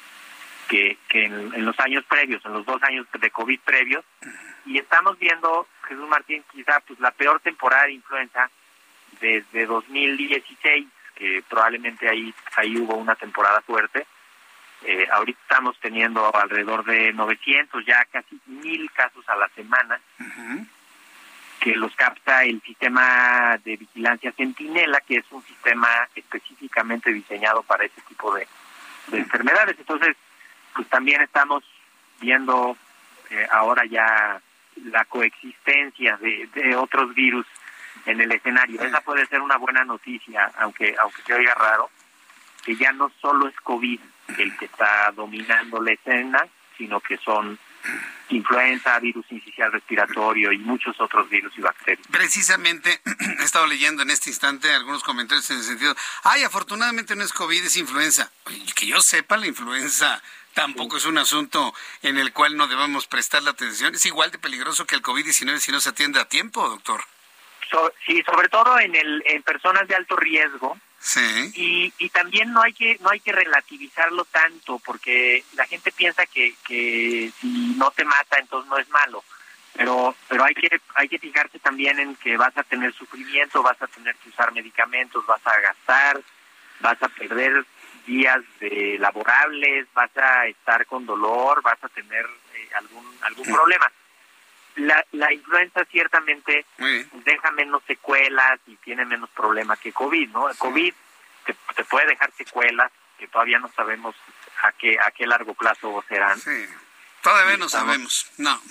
[0.67, 4.03] que, que en, en los años previos, en los dos años de COVID previos.
[4.65, 8.49] Y estamos viendo, Jesús Martín, quizá pues la peor temporada de influenza
[9.19, 14.05] desde 2016, que probablemente ahí, ahí hubo una temporada fuerte.
[14.85, 19.99] Eh, ahorita estamos teniendo alrededor de 900, ya casi mil casos a la semana,
[21.59, 27.85] que los capta el sistema de vigilancia Centinela, que es un sistema específicamente diseñado para
[27.85, 28.45] ese tipo de,
[29.07, 29.77] de enfermedades.
[29.79, 30.17] Entonces,
[30.75, 31.63] pues también estamos
[32.19, 32.75] viendo
[33.29, 34.41] eh, ahora ya
[34.75, 37.45] la coexistencia de, de otros virus
[38.05, 38.81] en el escenario.
[38.81, 41.89] Esa puede ser una buena noticia, aunque aunque se oiga raro,
[42.65, 43.99] que ya no solo es COVID
[44.37, 46.47] el que está dominando la escena,
[46.77, 47.57] sino que son
[48.29, 52.07] influenza, virus incisional respiratorio y muchos otros virus y bacterias.
[52.09, 53.01] Precisamente
[53.39, 57.33] he estado leyendo en este instante algunos comentarios en el sentido, ay, afortunadamente no es
[57.33, 58.31] COVID, es influenza.
[58.75, 60.21] Que yo sepa, la influenza
[60.53, 63.93] tampoco es un asunto en el cual no debamos prestar la atención.
[63.95, 67.03] Es igual de peligroso que el COVID-19 si no se atiende a tiempo, doctor.
[67.69, 70.77] So- sí, sobre todo en el en personas de alto riesgo.
[71.03, 71.51] Sí.
[71.55, 76.25] Y, y también no hay que no hay que relativizarlo tanto porque la gente piensa
[76.25, 79.21] que, que si no te mata entonces no es malo.
[79.75, 83.81] Pero pero hay que hay que fijarse también en que vas a tener sufrimiento vas
[83.81, 86.21] a tener que usar medicamentos vas a gastar
[86.79, 87.65] vas a perder
[88.07, 92.25] días de laborables vas a estar con dolor vas a tener
[92.55, 93.91] eh, algún algún problema
[94.75, 96.65] la, la influenza ciertamente
[97.25, 100.49] deja menos secuelas y tiene menos problemas que COVID, ¿no?
[100.49, 100.93] El COVID
[101.45, 104.15] te, te puede dejar secuelas que todavía no sabemos
[104.63, 106.39] a qué a qué largo plazo serán.
[107.23, 108.61] Todavía no sabemos, no.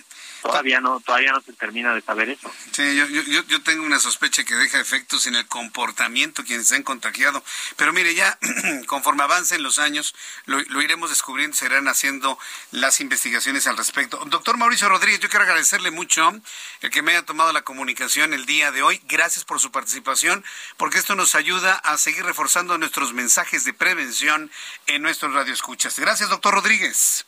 [0.43, 2.53] Todavía no todavía no se termina de saber eso.
[2.73, 6.67] Sí, yo, yo, yo- yo tengo una sospecha que deja efectos en el comportamiento quienes
[6.67, 7.45] se han contagiado.
[7.77, 8.37] Pero mire, ya
[8.89, 10.17] conforme avancen los años,
[10.47, 12.41] lo, lo iremos descubriendo, se irán haciendo
[12.73, 14.21] las investigaciones al respecto.
[14.27, 16.33] Doctor Mauricio Rodríguez, yo quiero agradecerle mucho
[16.81, 19.01] el que me haya tomado la comunicación el día de hoy.
[19.05, 20.45] Gracias por su participación,
[20.77, 24.51] porque esto nos ayuda a seguir reforzando nuestros mensajes de prevención
[24.89, 26.01] en nuestros radioescuchas.
[26.01, 27.27] Gracias, doctor Rodríguez.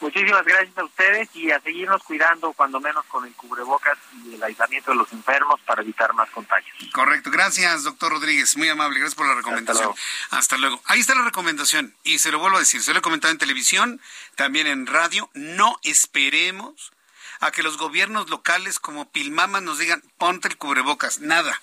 [0.00, 4.42] Muchísimas gracias a ustedes y a seguirnos cuidando cuando menos con el cubrebocas y el
[4.42, 6.76] aislamiento de los enfermos para evitar más contagios.
[6.92, 8.56] Correcto, gracias, doctor Rodríguez.
[8.56, 9.92] Muy amable, gracias por la recomendación.
[10.30, 10.80] Hasta luego.
[10.86, 11.94] Ahí está la recomendación.
[12.02, 14.00] Y se lo vuelvo a decir, se lo he comentado en televisión,
[14.34, 15.30] también en radio.
[15.34, 16.92] No esperemos
[17.40, 21.20] a que los gobiernos locales como Pilmama nos digan, ponte el cubrebocas.
[21.20, 21.60] Nada.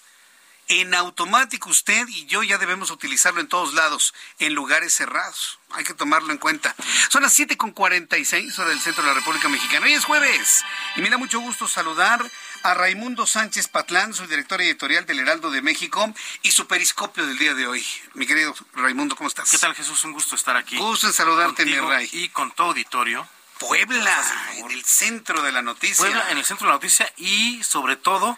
[0.72, 5.60] En automático usted y yo ya debemos utilizarlo en todos lados, en lugares cerrados.
[5.72, 6.74] Hay que tomarlo en cuenta.
[7.10, 9.86] Son las 7.46 hora del centro de la República Mexicana.
[9.86, 10.64] Hoy es jueves
[10.96, 12.26] y me da mucho gusto saludar
[12.64, 17.38] a Raimundo Sánchez Patlán, su director editorial del Heraldo de México y su periscopio del
[17.38, 17.86] día de hoy.
[18.14, 19.50] Mi querido Raimundo, ¿cómo estás?
[19.50, 20.02] ¿Qué tal, Jesús?
[20.06, 20.78] Un gusto estar aquí.
[20.78, 22.10] Gusto en saludarte, mi Ray.
[22.14, 23.28] Y con todo auditorio.
[23.60, 24.24] Puebla,
[24.56, 25.98] en el centro de la noticia.
[25.98, 28.38] Puebla, en el centro de la noticia y sobre todo,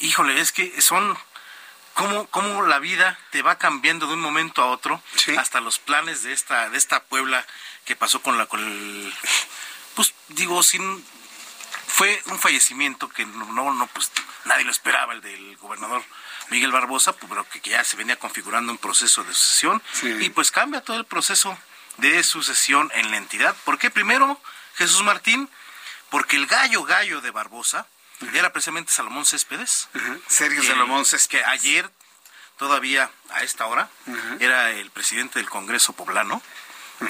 [0.00, 1.14] híjole, es que son
[1.94, 5.02] cómo, cómo la vida te va cambiando de un momento a otro,
[5.38, 7.44] hasta los planes de esta, de esta Puebla
[7.84, 9.14] que pasó con la, con el,
[9.94, 11.04] pues digo, sin,
[11.86, 14.10] fue un fallecimiento que no, no, pues
[14.44, 16.02] nadie lo esperaba, el del gobernador
[16.50, 19.82] Miguel Barbosa, pues, pero que, que ya se venía configurando un proceso de sucesión
[20.20, 21.56] y pues cambia todo el proceso
[21.98, 23.56] de sucesión en la entidad.
[23.64, 23.90] ¿Por qué?
[23.90, 24.40] Primero,
[24.76, 25.48] Jesús Martín,
[26.10, 27.86] porque el gallo gallo de Barbosa
[28.34, 29.88] era precisamente Salomón Céspedes.
[30.28, 31.90] Sergio que- Salomón Que ayer,
[32.58, 33.90] todavía a esta hora,
[34.40, 36.42] era el presidente del Congreso poblano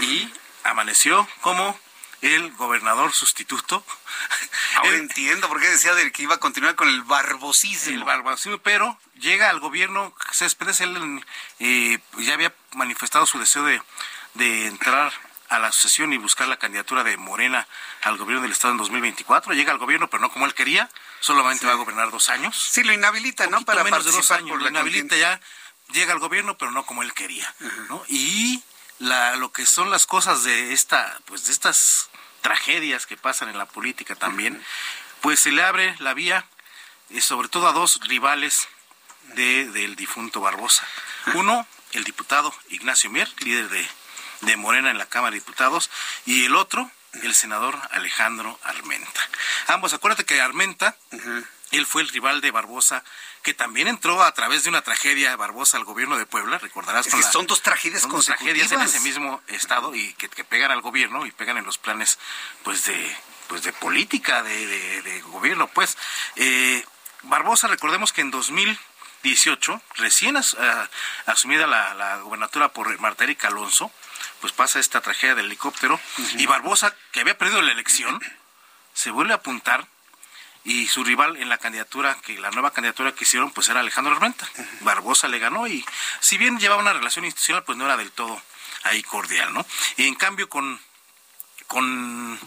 [0.00, 0.32] y
[0.64, 1.78] amaneció como
[2.22, 3.84] el gobernador sustituto.
[4.76, 7.92] Ahora entiendo por qué decía de que iba a continuar con el barbosismo.
[7.94, 11.24] El barbosismo, pero llega al gobierno Céspedes, él
[11.58, 13.80] eh, ya había manifestado su deseo de,
[14.34, 15.12] de entrar
[15.48, 17.66] a la asociación y buscar la candidatura de Morena
[18.02, 19.52] al gobierno del Estado en 2024.
[19.52, 20.90] Llega al gobierno, pero no como él quería,
[21.20, 22.56] solamente va a gobernar dos años.
[22.56, 23.64] Sí, lo inhabilita, ¿no?
[23.64, 25.40] Para menos de dos años, por lo inhabilita ya,
[25.92, 27.52] llega al gobierno, pero no como él quería.
[27.88, 28.02] ¿no?
[28.08, 28.62] Y
[28.98, 32.08] la, lo que son las cosas de esta, pues de estas
[32.40, 34.62] tragedias que pasan en la política también,
[35.20, 36.46] pues se le abre la vía,
[37.10, 38.68] eh, sobre todo a dos rivales
[39.34, 40.86] de, del difunto Barbosa.
[41.34, 43.88] Uno, el diputado Ignacio Mier, líder de,
[44.46, 45.90] de Morena en la Cámara de Diputados,
[46.26, 46.90] y el otro,
[47.22, 49.20] el senador Alejandro Armenta.
[49.68, 50.96] Ambos, acuérdate que Armenta
[51.70, 53.02] Él fue el rival de Barbosa,
[53.42, 57.06] que también entró a través de una tragedia Barbosa al gobierno de Puebla, recordarás.
[57.06, 60.44] Es que son dos tragedias son dos tragedias en ese mismo estado y que, que,
[60.44, 62.18] pegan al gobierno y pegan en los planes
[62.62, 63.16] pues de
[63.48, 65.98] pues de política de, de, de gobierno pues
[66.36, 66.84] eh,
[67.24, 70.88] Barbosa recordemos que en 2018 recién as, uh,
[71.26, 73.90] asumida la, la gobernatura por Marta Erika Alonso
[74.44, 76.38] pues pasa esta tragedia del helicóptero uh -huh.
[76.42, 78.20] y Barbosa que había perdido la elección
[78.92, 79.86] se vuelve a apuntar
[80.64, 84.12] y su rival en la candidatura, que la nueva candidatura que hicieron, pues era Alejandro
[84.12, 84.46] Armenta.
[84.54, 84.80] Uh -huh.
[84.80, 85.82] Barbosa le ganó y
[86.20, 88.42] si bien llevaba una relación institucional, pues no era del todo
[88.82, 89.64] ahí cordial, ¿no?
[89.96, 90.78] Y en cambio con,
[91.66, 92.38] con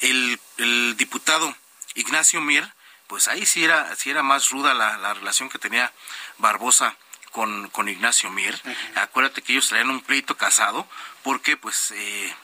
[0.00, 1.56] el, el diputado
[1.94, 2.68] Ignacio Mier,
[3.06, 5.92] pues ahí sí era, sí era más ruda la, la relación que tenía
[6.38, 6.96] Barbosa
[7.30, 8.54] con, con Ignacio Mier.
[8.64, 9.02] Uh -huh.
[9.02, 10.86] Acuérdate que ellos traían un pleito casado,
[11.22, 11.92] porque pues...
[11.92, 12.34] Eh,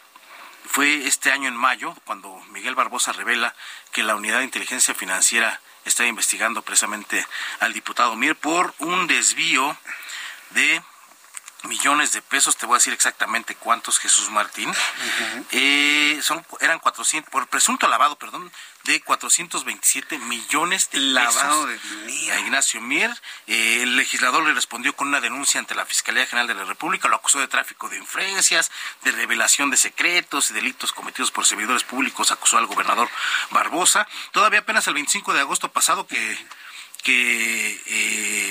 [0.66, 3.54] fue este año en mayo cuando Miguel Barbosa revela
[3.92, 7.26] que la Unidad de Inteligencia Financiera está investigando precisamente
[7.60, 9.76] al diputado Mier por un desvío
[10.50, 10.82] de
[11.64, 15.46] millones de pesos, te voy a decir exactamente cuántos, Jesús Martín, uh -huh.
[15.52, 18.50] eh, son, eran 400, por presunto lavado, perdón,
[18.84, 23.10] de 427 millones de lavado pesos de a Ignacio Mier.
[23.46, 27.08] Eh, el legislador le respondió con una denuncia ante la Fiscalía General de la República,
[27.08, 28.70] lo acusó de tráfico de influencias,
[29.02, 33.08] de revelación de secretos y delitos cometidos por servidores públicos, acusó al gobernador
[33.50, 34.06] Barbosa.
[34.32, 36.46] Todavía apenas el 25 de agosto pasado que,
[37.02, 38.43] que eh,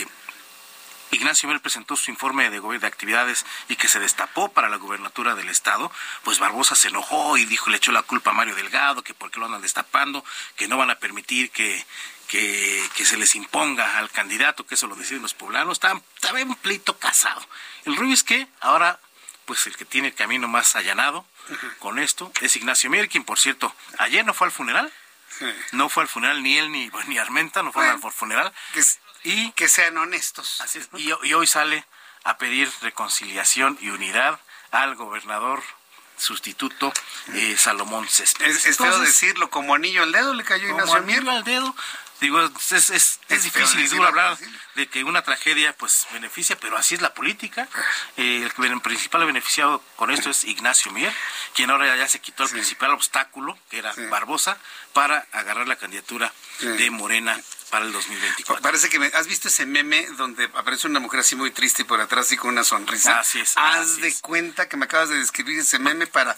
[1.13, 4.77] Ignacio Mier presentó su informe de gobierno de actividades y que se destapó para la
[4.77, 5.91] gubernatura del estado,
[6.23, 9.31] pues Barbosa se enojó y dijo, le echó la culpa a Mario Delgado, que por
[9.31, 10.25] qué lo andan destapando,
[10.55, 11.85] que no van a permitir que,
[12.27, 16.41] que, que se les imponga al candidato, que eso lo deciden los poblanos, estaba, estaba
[16.41, 17.45] un pleito casado.
[17.85, 18.99] El rollo es que ahora,
[19.45, 21.77] pues el que tiene el camino más allanado uh -huh.
[21.77, 24.91] con esto es Ignacio Mier, quien por cierto, ayer no fue al funeral,
[25.37, 25.45] sí.
[25.73, 28.53] no fue al funeral ni él ni, ni Armenta, no fue bueno, al funeral.
[28.73, 30.61] Que es y que sean honestos.
[30.61, 31.85] Así es, y, y, hoy sale
[32.23, 34.39] a pedir reconciliación y unidad
[34.71, 35.63] al gobernador
[36.17, 36.93] sustituto
[37.33, 38.65] eh, Salomón Céspedes.
[38.65, 41.27] Es, feo decirlo, como anillo al dedo le cayó Ignacio Mier.
[41.27, 41.75] al dedo.
[42.21, 44.37] Digo, es, es, es, es difícil y duro hablar
[44.75, 47.67] de que una tragedia pues beneficia, pero así es la política.
[48.15, 51.13] Eh, el principal beneficiado con esto es Ignacio Mier,
[51.53, 52.55] quien ahora ya se quitó el sí.
[52.55, 54.05] principal obstáculo, que era sí.
[54.05, 54.57] Barbosa,
[54.93, 56.67] para agarrar la candidatura sí.
[56.67, 57.37] de Morena
[57.73, 58.61] para el 2024.
[58.61, 61.85] Parece que me, has visto ese meme donde aparece una mujer así muy triste y
[61.85, 63.17] por atrás y con una sonrisa.
[63.17, 63.53] Así es.
[63.55, 64.21] Haz así de es.
[64.21, 66.37] cuenta que me acabas de describir ese meme para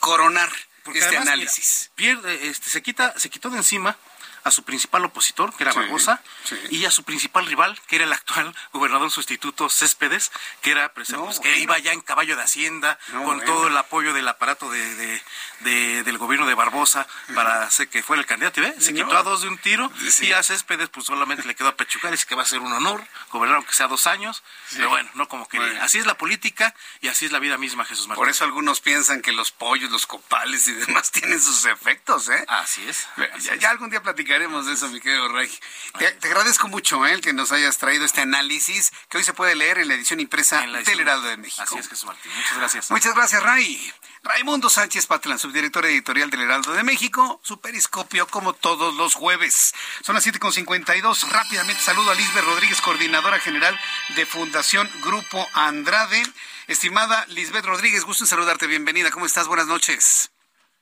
[0.00, 0.50] coronar
[0.82, 1.90] Porque este además, análisis.
[1.98, 3.98] Mira, pierde, este, se quita, se quitó de encima
[4.46, 6.56] a su principal opositor, que era sí, Barbosa, sí.
[6.70, 10.30] y a su principal rival, que era el actual gobernador sustituto Céspedes,
[10.62, 11.52] que era pues, no, pues, bueno.
[11.52, 13.52] que iba ya en caballo de Hacienda, no, con bueno.
[13.52, 15.22] todo el apoyo del aparato de, de,
[15.60, 18.62] de, del gobierno de Barbosa para hacer que fuera el candidato.
[18.78, 20.26] Se quitó a dos de un tiro sí.
[20.26, 22.72] y a Céspedes pues solamente le quedó a pechugar, dice que va a ser un
[22.72, 26.72] honor gobernar aunque sea dos años, pero bueno, no como que así es la política
[27.00, 28.22] y así es la vida misma, Jesús Martín.
[28.22, 32.44] Por eso algunos piensan que los pollos, los copales y demás tienen sus efectos, ¿eh?
[32.48, 33.08] Así es.
[33.34, 33.60] Así ya, es.
[33.60, 34.02] ya algún día
[34.36, 35.50] platicaremos de eso, mi querido Rey.
[35.98, 37.12] Te, te, agradezco mucho ¿eh?
[37.12, 40.20] el que nos hayas traído este análisis que hoy se puede leer en la edición
[40.20, 41.62] impresa en la edición, del Heraldo de México.
[41.62, 42.30] Así es, Jesús Martín.
[42.36, 42.90] Muchas gracias.
[42.90, 43.92] Muchas gracias, Ray.
[44.22, 49.72] Raimundo Sánchez Patlán, subdirector editorial del Heraldo de México, su periscopio como todos los jueves.
[50.02, 51.28] Son las 7.52.
[51.30, 53.78] Rápidamente saludo a Lisbeth Rodríguez, coordinadora general
[54.16, 56.22] de Fundación Grupo Andrade.
[56.66, 58.66] Estimada Lisbeth Rodríguez, gusto en saludarte.
[58.66, 59.10] Bienvenida.
[59.10, 59.46] ¿Cómo estás?
[59.46, 60.30] Buenas noches.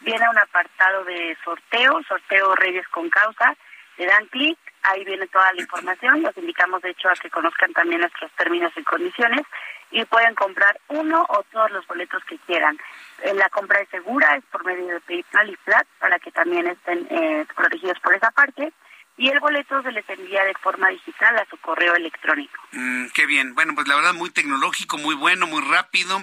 [0.00, 3.56] Viene un apartado de sorteo, sorteo Reyes con Causa.
[3.98, 6.22] Le dan clic, ahí viene toda la información.
[6.22, 9.42] Los invitamos, de hecho, a que conozcan también nuestros términos y condiciones
[9.90, 12.78] y pueden comprar uno o todos los boletos que quieran.
[13.22, 16.66] Eh, la compra es segura, es por medio de PayPal y Flat para que también
[16.66, 18.72] estén eh, protegidos por esa parte.
[19.18, 22.54] Y el boleto se les envía de forma digital a su correo electrónico.
[22.72, 23.54] Mm, qué bien.
[23.54, 26.22] Bueno, pues la verdad muy tecnológico, muy bueno, muy rápido.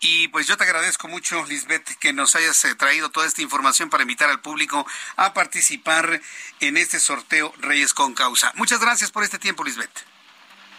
[0.00, 3.88] Y pues yo te agradezco mucho, Lisbeth, que nos hayas eh, traído toda esta información
[3.88, 4.86] para invitar al público
[5.16, 6.20] a participar
[6.60, 8.52] en este sorteo Reyes con Causa.
[8.56, 10.04] Muchas gracias por este tiempo, Lisbeth.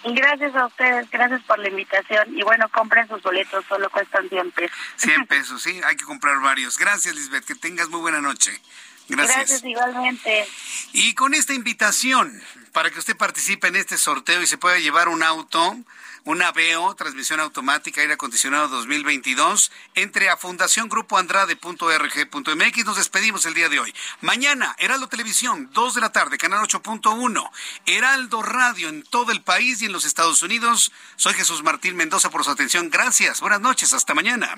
[0.04, 2.38] Gracias a ustedes, gracias por la invitación.
[2.38, 4.78] Y bueno, compren sus boletos, solo cuestan 100 pesos.
[4.98, 6.78] 100 pesos, sí, hay que comprar varios.
[6.78, 8.62] Gracias, Lisbeth, que tengas muy buena noche.
[9.10, 9.38] Gracias.
[9.38, 10.48] Gracias igualmente.
[10.94, 12.42] Y con esta invitación
[12.72, 15.78] para que usted participe en este sorteo y se pueda llevar un auto,
[16.26, 22.86] un Aveo, transmisión automática, aire acondicionado 2022, entre a fundaciongrupoandrade.org.mx.
[22.86, 23.94] Nos despedimos el día de hoy.
[24.22, 27.50] Mañana, Heraldo Televisión, 2 de la tarde, canal 8.1.
[27.86, 30.92] Heraldo Radio en todo el país y en los Estados Unidos.
[31.16, 32.90] Soy Jesús Martín Mendoza por su atención.
[32.90, 33.40] Gracias.
[33.42, 33.94] Buenas noches.
[33.94, 34.58] Hasta mañana.